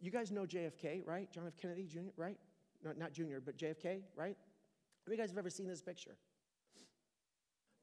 You 0.00 0.10
guys 0.10 0.30
know 0.30 0.44
JFK, 0.44 1.06
right? 1.06 1.32
John 1.32 1.44
F. 1.46 1.56
Kennedy 1.60 1.86
Jr., 1.86 2.10
right? 2.16 2.36
No, 2.84 2.92
not 2.96 3.12
Jr., 3.12 3.38
but 3.44 3.56
JFK, 3.56 4.02
right? 4.14 4.36
Have 5.04 5.12
you 5.12 5.16
guys 5.16 5.30
have 5.30 5.38
ever 5.38 5.50
seen 5.50 5.66
this 5.66 5.80
picture? 5.80 6.16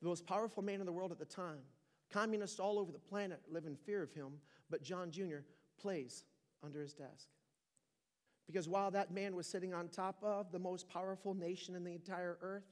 The 0.02 0.08
most 0.08 0.26
powerful 0.26 0.64
man 0.64 0.80
in 0.80 0.86
the 0.86 0.92
world 0.92 1.12
at 1.12 1.20
the 1.20 1.26
time 1.26 1.60
Communists 2.12 2.60
all 2.60 2.80
over 2.80 2.92
the 2.92 3.00
planet 3.00 3.40
live 3.52 3.66
in 3.66 3.76
fear 3.76 4.02
of 4.02 4.12
him, 4.14 4.40
but 4.70 4.82
John 4.82 5.12
Jr. 5.12 5.40
plays 5.80 6.24
under 6.64 6.82
his 6.82 6.94
desk. 6.94 7.28
Because 8.50 8.68
while 8.68 8.90
that 8.90 9.12
man 9.12 9.36
was 9.36 9.46
sitting 9.46 9.76
on 9.76 9.90
top 9.90 10.24
of 10.24 10.52
the 10.52 10.58
most 10.58 10.90
powerful 10.90 11.36
nation 11.36 11.76
in 11.76 11.84
the 11.84 11.94
entire 11.94 12.36
earth, 12.42 12.66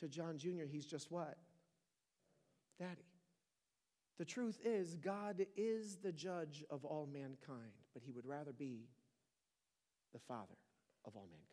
to 0.00 0.08
John 0.08 0.38
Jr., 0.38 0.64
he's 0.68 0.84
just 0.84 1.12
what? 1.12 1.38
Daddy. 2.80 3.06
The 4.18 4.24
truth 4.24 4.58
is, 4.64 4.96
God 4.96 5.46
is 5.56 5.98
the 6.02 6.10
judge 6.10 6.64
of 6.68 6.84
all 6.84 7.08
mankind, 7.12 7.70
but 7.94 8.02
he 8.02 8.10
would 8.10 8.26
rather 8.26 8.52
be 8.52 8.88
the 10.12 10.18
father 10.18 10.58
of 11.04 11.14
all 11.14 11.28
mankind. 11.30 11.46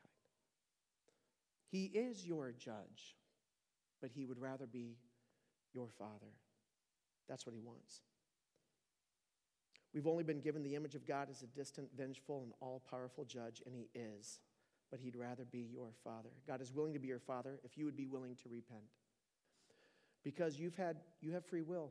He 1.70 1.86
is 1.86 2.26
your 2.26 2.52
judge, 2.58 3.16
but 4.02 4.10
he 4.10 4.26
would 4.26 4.42
rather 4.42 4.66
be 4.66 4.98
your 5.72 5.90
father. 6.00 6.34
That's 7.30 7.46
what 7.46 7.54
he 7.54 7.62
wants. 7.62 8.02
We've 9.98 10.06
only 10.06 10.24
been 10.24 10.42
given 10.42 10.62
the 10.62 10.76
image 10.76 10.94
of 10.94 11.08
God 11.08 11.28
as 11.28 11.42
a 11.42 11.48
distant, 11.48 11.90
vengeful, 11.98 12.44
and 12.44 12.54
all 12.62 12.84
powerful 12.88 13.26
judge, 13.26 13.64
and 13.66 13.74
he 13.74 13.90
is, 13.96 14.42
but 14.92 15.00
he'd 15.00 15.16
rather 15.16 15.44
be 15.44 15.68
your 15.74 15.90
father. 16.04 16.30
God 16.46 16.62
is 16.62 16.72
willing 16.72 16.94
to 16.94 17.00
be 17.00 17.08
your 17.08 17.18
father 17.18 17.60
if 17.64 17.80
you 17.80 17.86
would 17.86 17.98
be 17.98 18.06
willing 18.06 18.36
to 18.44 18.48
repent. 18.48 18.84
Because 20.24 20.60
you've 20.60 20.76
had 20.76 20.98
you 21.20 21.32
have 21.32 21.44
free 21.48 21.64
will. 21.64 21.90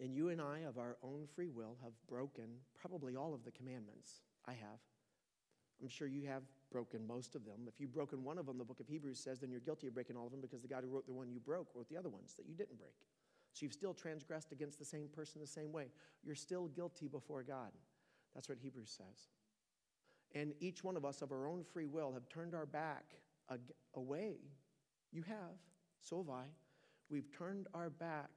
And 0.00 0.12
you 0.12 0.30
and 0.30 0.40
I, 0.40 0.62
of 0.66 0.76
our 0.76 0.96
own 1.04 1.28
free 1.36 1.50
will, 1.50 1.76
have 1.84 1.92
broken 2.08 2.46
probably 2.80 3.14
all 3.14 3.32
of 3.32 3.44
the 3.44 3.52
commandments. 3.52 4.22
I 4.48 4.54
have. 4.54 4.80
I'm 5.80 5.88
sure 5.88 6.08
you 6.08 6.26
have 6.26 6.42
broken 6.72 7.06
most 7.06 7.36
of 7.36 7.44
them. 7.44 7.68
If 7.68 7.74
you've 7.78 7.94
broken 7.94 8.24
one 8.24 8.38
of 8.38 8.46
them, 8.46 8.58
the 8.58 8.64
book 8.64 8.80
of 8.80 8.88
Hebrews 8.88 9.20
says, 9.20 9.38
then 9.38 9.52
you're 9.52 9.60
guilty 9.60 9.86
of 9.86 9.94
breaking 9.94 10.16
all 10.16 10.26
of 10.26 10.32
them 10.32 10.40
because 10.40 10.62
the 10.62 10.68
God 10.68 10.82
who 10.82 10.90
wrote 10.90 11.06
the 11.06 11.12
one 11.12 11.30
you 11.30 11.38
broke 11.38 11.68
wrote 11.76 11.88
the 11.88 11.96
other 11.96 12.08
ones 12.08 12.34
that 12.38 12.46
you 12.48 12.56
didn't 12.56 12.76
break. 12.76 12.94
So 13.52 13.64
you've 13.64 13.72
still 13.72 13.94
transgressed 13.94 14.52
against 14.52 14.78
the 14.78 14.84
same 14.84 15.08
person 15.08 15.40
the 15.40 15.46
same 15.46 15.72
way. 15.72 15.86
You're 16.22 16.34
still 16.34 16.68
guilty 16.68 17.08
before 17.08 17.42
God. 17.42 17.70
That's 18.34 18.48
what 18.48 18.58
Hebrews 18.58 18.94
says. 18.96 19.28
And 20.34 20.52
each 20.60 20.84
one 20.84 20.96
of 20.96 21.04
us, 21.04 21.22
of 21.22 21.32
our 21.32 21.48
own 21.48 21.64
free 21.64 21.86
will, 21.86 22.12
have 22.12 22.28
turned 22.28 22.54
our 22.54 22.66
back 22.66 23.14
away. 23.94 24.36
You 25.10 25.22
have, 25.22 25.56
so 26.00 26.18
have 26.18 26.28
I. 26.28 26.44
We've 27.10 27.30
turned 27.32 27.66
our 27.74 27.90
back 27.90 28.30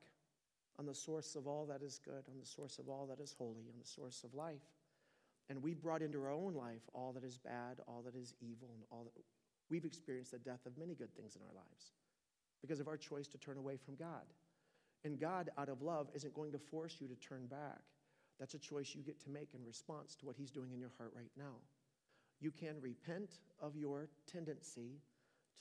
on 0.80 0.86
the 0.86 0.96
source 0.96 1.36
of 1.36 1.48
all 1.48 1.66
that 1.66 1.82
is 1.82 2.00
good, 2.04 2.24
on 2.30 2.40
the 2.40 2.46
source 2.46 2.80
of 2.80 2.88
all 2.88 3.06
that 3.08 3.22
is 3.22 3.36
holy, 3.38 3.68
on 3.68 3.78
the 3.80 3.88
source 3.88 4.24
of 4.24 4.34
life. 4.34 4.64
And 5.50 5.62
we've 5.62 5.82
brought 5.82 6.02
into 6.02 6.22
our 6.24 6.32
own 6.32 6.54
life 6.54 6.82
all 6.94 7.12
that 7.12 7.26
is 7.26 7.38
bad, 7.38 7.82
all 7.88 8.02
that 8.06 8.16
is 8.16 8.34
evil, 8.40 8.70
and 8.74 8.84
all 8.90 9.04
that 9.04 9.12
we've 9.70 9.86
experienced 9.86 10.32
the 10.32 10.40
death 10.40 10.66
of 10.66 10.78
many 10.78 10.96
good 10.96 11.14
things 11.16 11.36
in 11.36 11.42
our 11.42 11.54
lives 11.54 11.92
because 12.62 12.80
of 12.80 12.88
our 12.88 12.98
choice 12.98 13.28
to 13.28 13.38
turn 13.38 13.58
away 13.58 13.78
from 13.78 13.96
God. 13.96 14.24
And 15.04 15.20
God, 15.20 15.50
out 15.58 15.70
of 15.70 15.82
love, 15.82 16.10
isn't 16.14 16.34
going 16.34 16.52
to 16.52 16.60
force 16.60 16.98
you 17.00 17.08
to 17.08 17.16
turn 17.16 17.48
back. 17.48 17.82
That's 18.40 18.54
a 18.54 18.60
choice 18.60 18.94
you 18.96 19.02
get 19.02 19.20
to 19.24 19.30
make 19.30 19.54
in 19.54 19.64
response 19.66 20.16
to 20.16 20.26
what 20.26 20.36
He's 20.36 20.52
doing 20.52 20.72
in 20.74 20.80
your 20.80 20.92
heart 20.98 21.12
right 21.16 21.32
now. 21.38 21.56
You 22.40 22.52
can 22.52 22.82
repent 22.82 23.40
of 23.62 23.76
your 23.76 24.10
tendency 24.32 25.00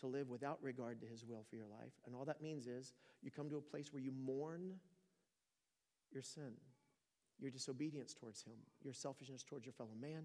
to 0.01 0.07
live 0.07 0.29
without 0.29 0.59
regard 0.63 1.01
to 1.01 1.07
His 1.07 1.25
will 1.25 1.45
for 1.49 1.57
your 1.57 1.67
life. 1.67 1.93
And 2.07 2.15
all 2.15 2.25
that 2.25 2.43
means 2.43 2.67
is 2.67 2.95
you 3.23 3.31
come 3.31 3.51
to 3.51 3.57
a 3.57 3.61
place 3.61 3.93
where 3.93 4.03
you 4.03 4.13
mourn 4.13 4.73
your 6.11 6.23
sin, 6.23 6.53
your 7.39 7.51
disobedience 7.51 8.15
towards 8.15 8.43
Him, 8.43 8.57
your 8.83 8.95
selfishness 8.95 9.43
towards 9.43 9.67
your 9.67 9.75
fellow 9.75 9.95
man, 10.01 10.23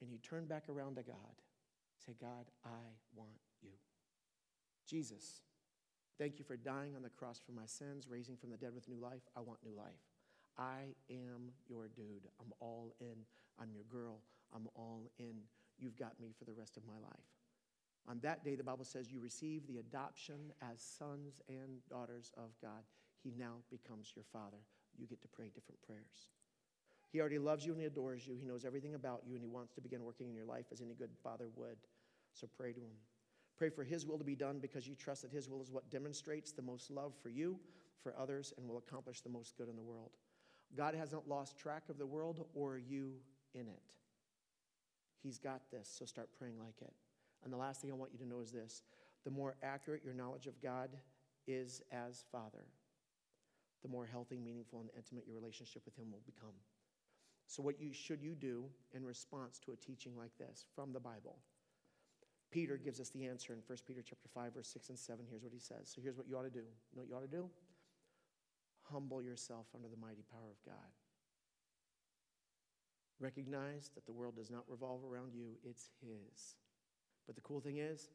and 0.00 0.10
you 0.10 0.18
turn 0.18 0.44
back 0.46 0.64
around 0.68 0.96
to 0.96 1.02
God. 1.02 1.16
Say, 2.04 2.14
God, 2.20 2.46
I 2.64 2.84
want 3.14 3.30
you. 3.62 3.70
Jesus, 4.86 5.40
Thank 6.18 6.38
you 6.38 6.44
for 6.44 6.56
dying 6.56 6.94
on 6.94 7.02
the 7.02 7.08
cross 7.08 7.40
for 7.44 7.52
my 7.52 7.66
sins, 7.66 8.06
raising 8.08 8.36
from 8.36 8.50
the 8.50 8.56
dead 8.56 8.74
with 8.74 8.88
new 8.88 9.00
life. 9.00 9.22
I 9.36 9.40
want 9.40 9.58
new 9.64 9.76
life. 9.76 10.02
I 10.58 10.94
am 11.10 11.52
your 11.68 11.88
dude. 11.88 12.28
I'm 12.40 12.52
all 12.60 12.94
in. 13.00 13.24
I'm 13.60 13.70
your 13.72 13.84
girl. 13.84 14.20
I'm 14.54 14.68
all 14.74 15.10
in. 15.18 15.34
You've 15.78 15.96
got 15.96 16.20
me 16.20 16.32
for 16.38 16.44
the 16.44 16.52
rest 16.52 16.76
of 16.76 16.84
my 16.86 16.98
life. 17.02 17.26
On 18.08 18.18
that 18.20 18.44
day, 18.44 18.56
the 18.56 18.64
Bible 18.64 18.84
says 18.84 19.10
you 19.10 19.20
receive 19.20 19.66
the 19.66 19.78
adoption 19.78 20.52
as 20.60 20.80
sons 20.80 21.40
and 21.48 21.80
daughters 21.88 22.32
of 22.36 22.50
God. 22.60 22.82
He 23.22 23.32
now 23.38 23.56
becomes 23.70 24.12
your 24.14 24.24
father. 24.32 24.58
You 24.98 25.06
get 25.06 25.22
to 25.22 25.28
pray 25.28 25.50
different 25.54 25.80
prayers. 25.82 26.28
He 27.12 27.20
already 27.20 27.38
loves 27.38 27.64
you 27.64 27.72
and 27.72 27.80
he 27.80 27.86
adores 27.86 28.26
you. 28.26 28.34
He 28.34 28.44
knows 28.44 28.64
everything 28.64 28.94
about 28.94 29.22
you 29.26 29.34
and 29.34 29.42
he 29.42 29.48
wants 29.48 29.72
to 29.74 29.80
begin 29.80 30.02
working 30.02 30.28
in 30.28 30.34
your 30.34 30.46
life 30.46 30.66
as 30.72 30.80
any 30.80 30.94
good 30.94 31.10
father 31.22 31.46
would. 31.56 31.76
So 32.34 32.48
pray 32.56 32.72
to 32.72 32.80
him. 32.80 32.96
Pray 33.56 33.68
for 33.68 33.84
His 33.84 34.06
will 34.06 34.18
to 34.18 34.24
be 34.24 34.34
done 34.34 34.58
because 34.58 34.86
you 34.86 34.94
trust 34.94 35.22
that 35.22 35.30
His 35.30 35.48
will 35.48 35.62
is 35.62 35.70
what 35.70 35.90
demonstrates 35.90 36.52
the 36.52 36.62
most 36.62 36.90
love 36.90 37.12
for 37.22 37.28
you, 37.28 37.58
for 38.02 38.14
others, 38.18 38.52
and 38.56 38.68
will 38.68 38.78
accomplish 38.78 39.20
the 39.20 39.28
most 39.28 39.56
good 39.56 39.68
in 39.68 39.76
the 39.76 39.82
world. 39.82 40.10
God 40.76 40.94
hasn't 40.94 41.28
lost 41.28 41.58
track 41.58 41.84
of 41.88 41.98
the 41.98 42.06
world 42.06 42.46
or 42.54 42.78
you 42.78 43.12
in 43.54 43.68
it. 43.68 43.94
He's 45.22 45.38
got 45.38 45.70
this, 45.70 45.94
so 45.98 46.04
start 46.04 46.30
praying 46.38 46.58
like 46.58 46.80
it. 46.80 46.92
And 47.44 47.52
the 47.52 47.56
last 47.56 47.80
thing 47.80 47.90
I 47.90 47.94
want 47.94 48.12
you 48.12 48.18
to 48.18 48.28
know 48.28 48.40
is 48.40 48.50
this 48.50 48.82
the 49.24 49.30
more 49.30 49.56
accurate 49.62 50.02
your 50.04 50.14
knowledge 50.14 50.46
of 50.46 50.60
God 50.60 50.90
is 51.46 51.82
as 51.92 52.24
Father, 52.32 52.64
the 53.82 53.88
more 53.88 54.06
healthy, 54.06 54.38
meaningful, 54.38 54.80
and 54.80 54.90
intimate 54.96 55.26
your 55.26 55.36
relationship 55.36 55.82
with 55.84 55.96
Him 55.96 56.10
will 56.10 56.22
become. 56.24 56.54
So, 57.46 57.62
what 57.62 57.80
you, 57.80 57.92
should 57.92 58.22
you 58.22 58.34
do 58.34 58.64
in 58.94 59.04
response 59.04 59.58
to 59.60 59.72
a 59.72 59.76
teaching 59.76 60.16
like 60.16 60.36
this 60.38 60.64
from 60.74 60.92
the 60.92 61.00
Bible? 61.00 61.38
Peter 62.52 62.76
gives 62.76 63.00
us 63.00 63.08
the 63.08 63.26
answer 63.26 63.54
in 63.54 63.60
1 63.66 63.78
Peter 63.86 64.02
chapter 64.06 64.28
5, 64.28 64.54
verse 64.54 64.68
6 64.68 64.90
and 64.90 64.98
7. 64.98 65.24
Here's 65.28 65.42
what 65.42 65.52
he 65.52 65.58
says. 65.58 65.90
So 65.92 66.02
here's 66.02 66.18
what 66.18 66.28
you 66.28 66.36
ought 66.36 66.42
to 66.42 66.50
do. 66.50 66.60
You 66.60 66.96
know 66.96 67.02
what 67.02 67.08
you 67.08 67.16
ought 67.16 67.30
to 67.30 67.36
do? 67.36 67.48
Humble 68.92 69.22
yourself 69.22 69.66
under 69.74 69.88
the 69.88 69.96
mighty 69.96 70.22
power 70.30 70.50
of 70.50 70.62
God. 70.64 70.92
Recognize 73.18 73.90
that 73.94 74.04
the 74.04 74.12
world 74.12 74.36
does 74.36 74.50
not 74.50 74.64
revolve 74.68 75.00
around 75.02 75.32
you, 75.34 75.52
it's 75.64 75.88
His. 76.02 76.56
But 77.26 77.36
the 77.36 77.40
cool 77.40 77.60
thing 77.60 77.78
is, 77.78 78.10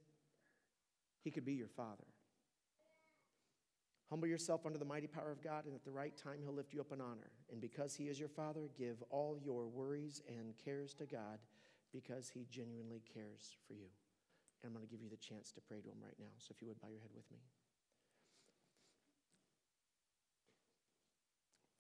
He 1.24 1.32
could 1.32 1.46
be 1.46 1.54
your 1.54 1.70
Father. 1.70 2.06
Humble 4.10 4.28
yourself 4.28 4.66
under 4.66 4.78
the 4.78 4.86
mighty 4.86 5.08
power 5.08 5.32
of 5.32 5.42
God, 5.42 5.66
and 5.66 5.74
at 5.74 5.84
the 5.84 5.92
right 5.92 6.16
time, 6.16 6.40
He'll 6.44 6.54
lift 6.54 6.74
you 6.74 6.82
up 6.82 6.92
in 6.94 7.02
honor. 7.02 7.32
And 7.52 7.60
because 7.60 7.96
He 7.96 8.06
is 8.06 8.20
your 8.20 8.30
Father, 8.30 8.70
give 8.78 9.02
all 9.10 9.38
your 9.44 9.68
worries 9.68 10.22
and 10.28 10.54
cares 10.64 10.94
to 10.96 11.06
God 11.06 11.40
because 11.92 12.30
He 12.30 12.46
genuinely 12.52 13.02
cares 13.14 13.56
for 13.68 13.74
you. 13.74 13.88
And 14.64 14.70
I'm 14.70 14.74
going 14.74 14.86
to 14.86 14.92
give 14.92 15.02
you 15.02 15.10
the 15.10 15.18
chance 15.18 15.52
to 15.54 15.62
pray 15.62 15.82
to 15.82 15.88
him 15.88 15.98
right 16.02 16.18
now. 16.20 16.34
So 16.40 16.54
if 16.56 16.62
you 16.62 16.68
would 16.68 16.82
bow 16.82 16.90
your 16.90 17.00
head 17.00 17.12
with 17.16 17.30
me. 17.32 17.38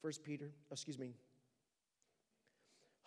First 0.01 0.23
Peter, 0.23 0.51
oh, 0.53 0.73
excuse 0.73 0.99
me. 0.99 1.15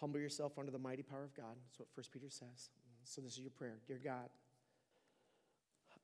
Humble 0.00 0.18
yourself 0.18 0.58
under 0.58 0.72
the 0.72 0.78
mighty 0.78 1.02
power 1.02 1.24
of 1.24 1.34
God. 1.34 1.56
That's 1.66 1.78
what 1.78 1.88
First 1.94 2.10
Peter 2.12 2.28
says. 2.28 2.70
So 3.04 3.20
this 3.20 3.34
is 3.34 3.40
your 3.40 3.50
prayer. 3.50 3.78
Dear 3.86 4.00
God, 4.02 4.28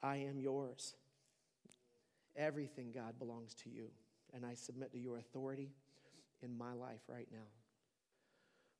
I 0.03 0.17
am 0.17 0.39
yours. 0.39 0.95
Everything, 2.37 2.93
God, 2.95 3.19
belongs 3.19 3.55
to 3.65 3.71
you. 3.71 3.89
And 4.35 4.45
I 4.45 4.55
submit 4.55 4.93
to 4.93 4.99
your 4.99 5.19
authority 5.19 5.71
in 6.43 6.57
my 6.57 6.73
life 6.73 7.01
right 7.09 7.29
now. 7.33 7.47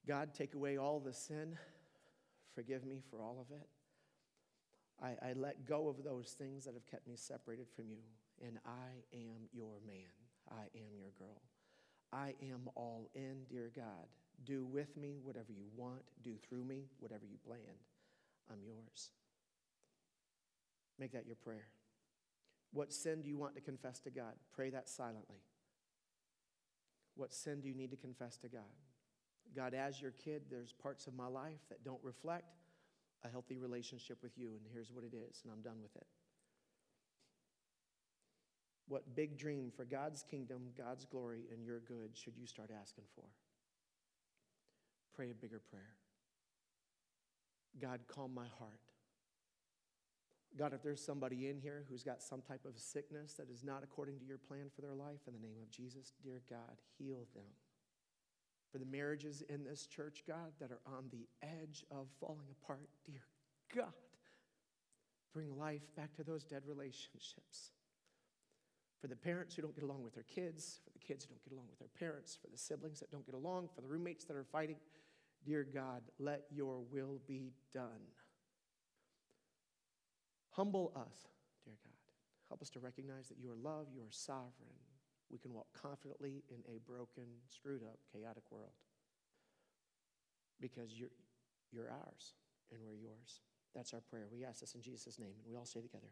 God, 0.07 0.35
take 0.35 0.55
away 0.55 0.77
all 0.77 1.01
the 1.01 1.13
sin. 1.13 1.57
Forgive 2.55 2.85
me 2.85 3.03
for 3.11 3.23
all 3.23 3.39
of 3.41 3.55
it. 3.57 3.67
I, 5.03 5.31
I 5.31 5.33
let 5.35 5.67
go 5.67 5.89
of 5.89 6.03
those 6.03 6.35
things 6.39 6.65
that 6.65 6.75
have 6.75 6.87
kept 6.87 7.07
me 7.07 7.17
separated 7.17 7.67
from 7.75 7.91
you, 7.91 8.03
and 8.45 8.59
I 8.65 9.05
am 9.15 9.49
your 9.53 9.81
man. 9.87 10.11
I 10.51 10.65
am 10.75 10.97
your 10.97 11.11
girl. 11.19 11.43
I 12.13 12.35
am 12.43 12.69
all 12.75 13.11
in, 13.15 13.45
dear 13.49 13.71
God. 13.75 14.07
Do 14.45 14.65
with 14.65 14.97
me 14.97 15.19
whatever 15.23 15.53
you 15.53 15.67
want, 15.77 16.03
do 16.23 16.35
through 16.37 16.65
me 16.65 16.85
whatever 16.99 17.25
you 17.25 17.37
planned. 17.45 17.61
I'm 18.51 18.63
yours. 18.65 19.11
Make 20.99 21.13
that 21.13 21.27
your 21.27 21.37
prayer. 21.37 21.67
What 22.73 22.93
sin 22.93 23.23
do 23.23 23.29
you 23.29 23.37
want 23.37 23.55
to 23.57 23.61
confess 23.61 23.99
to 24.01 24.11
God? 24.11 24.35
Pray 24.55 24.71
that 24.71 24.89
silently. 24.89 25.43
What 27.17 27.33
sin 27.33 27.61
do 27.61 27.69
you 27.69 27.75
need 27.75 27.91
to 27.91 27.97
confess 27.97 28.37
to 28.39 28.49
God? 28.49 28.63
God, 29.55 29.75
as 29.75 30.01
your 30.01 30.11
kid, 30.11 30.43
there's 30.51 30.73
parts 30.73 31.07
of 31.07 31.15
my 31.15 31.27
life 31.27 31.61
that 31.71 31.85
don't 31.85 32.03
reflect 32.03 32.45
a 33.25 33.29
healthy 33.29 33.57
relationship 33.57 34.19
with 34.23 34.37
you, 34.37 34.49
and 34.49 34.61
here's 34.73 34.93
what 34.93 35.05
it 35.05 35.15
is, 35.15 35.41
and 35.43 35.53
I'm 35.53 35.63
done 35.63 35.81
with 35.83 35.95
it. 35.97 36.07
What 38.89 39.17
big 39.17 39.37
dream 39.37 39.73
for 39.75 39.85
God's 39.85 40.23
kingdom, 40.23 40.69
God's 40.79 41.05
glory, 41.05 41.45
and 41.53 41.65
your 41.65 41.81
good 41.81 42.11
should 42.15 42.37
you 42.37 42.47
start 42.47 42.71
asking 42.81 43.05
for? 43.15 43.25
Pray 45.15 45.31
a 45.31 45.35
bigger 45.35 45.59
prayer. 45.59 45.97
God, 47.81 48.01
calm 48.07 48.33
my 48.35 48.47
heart. 48.59 48.81
God, 50.57 50.73
if 50.73 50.83
there's 50.83 51.05
somebody 51.05 51.49
in 51.49 51.59
here 51.59 51.85
who's 51.91 52.03
got 52.03 52.23
some 52.23 52.41
type 52.41 52.65
of 52.65 52.79
sickness 52.79 53.35
that 53.35 53.51
is 53.51 53.65
not 53.65 53.83
according 53.83 54.19
to 54.21 54.25
your 54.25 54.39
plan 54.39 54.71
for 54.75 54.81
their 54.81 54.95
life, 54.95 55.21
in 55.27 55.35
the 55.35 55.47
name 55.47 55.57
of 55.61 55.71
Jesus, 55.71 56.13
dear 56.23 56.43
God, 56.49 56.81
heal 56.99 57.27
them 57.35 57.45
for 58.71 58.79
the 58.79 58.87
marriages 58.87 59.43
in 59.49 59.65
this 59.65 59.87
church, 59.87 60.23
God, 60.27 60.53
that 60.61 60.71
are 60.71 60.81
on 60.87 61.05
the 61.11 61.27
edge 61.43 61.85
of 61.91 62.09
falling 62.21 62.49
apart. 62.63 62.89
Dear 63.05 63.23
God, 63.75 63.93
bring 65.33 65.57
life 65.57 65.95
back 65.97 66.15
to 66.17 66.25
those 66.25 66.45
dead 66.45 66.63
relationships. 66.67 67.73
For 69.01 69.09
the 69.09 69.17
parents 69.17 69.55
who 69.55 69.63
don't 69.63 69.75
get 69.75 69.85
along 69.85 70.03
with 70.03 70.15
their 70.15 70.25
kids, 70.25 70.81
for 70.85 70.91
the 70.91 70.99
kids 70.99 71.25
who 71.25 71.31
don't 71.31 71.45
get 71.45 71.53
along 71.53 71.67
with 71.69 71.79
their 71.79 72.09
parents, 72.09 72.39
for 72.41 72.49
the 72.51 72.59
siblings 72.59 73.01
that 73.01 73.11
don't 73.11 73.27
get 73.27 73.35
along, 73.35 73.69
for 73.75 73.83
the 73.83 73.89
roommates 73.89 74.25
that 74.25 74.37
are 74.37 74.45
fighting, 74.45 74.77
dear 75.45 75.65
God, 75.65 76.03
let 76.19 76.43
your 76.51 76.81
will 76.91 77.21
be 77.27 77.53
done. 77.73 78.11
Humble 80.51 80.93
us, 80.97 81.29
dear 81.65 81.75
God. 81.85 81.93
Help 82.49 82.63
us 82.63 82.71
to 82.71 82.81
recognize 82.81 83.29
that 83.29 83.39
you 83.39 83.51
are 83.51 83.57
love, 83.57 83.87
you 83.95 84.01
are 84.01 84.11
sovereign. 84.11 84.86
We 85.31 85.39
can 85.39 85.53
walk 85.53 85.67
confidently 85.81 86.45
in 86.49 86.63
a 86.73 86.79
broken, 86.79 87.25
screwed 87.49 87.83
up, 87.83 87.99
chaotic 88.13 88.45
world 88.51 88.73
because 90.61 90.93
you're, 90.93 91.11
you're 91.73 91.91
ours 91.91 92.35
and 92.71 92.81
we're 92.85 92.95
yours. 92.95 93.41
That's 93.75 93.93
our 93.93 94.01
prayer. 94.01 94.27
We 94.31 94.45
ask 94.45 94.61
this 94.61 94.75
in 94.75 94.83
Jesus' 94.83 95.19
name, 95.19 95.35
and 95.37 95.47
we 95.47 95.57
all 95.57 95.67
say 95.67 95.81
together, 95.81 96.09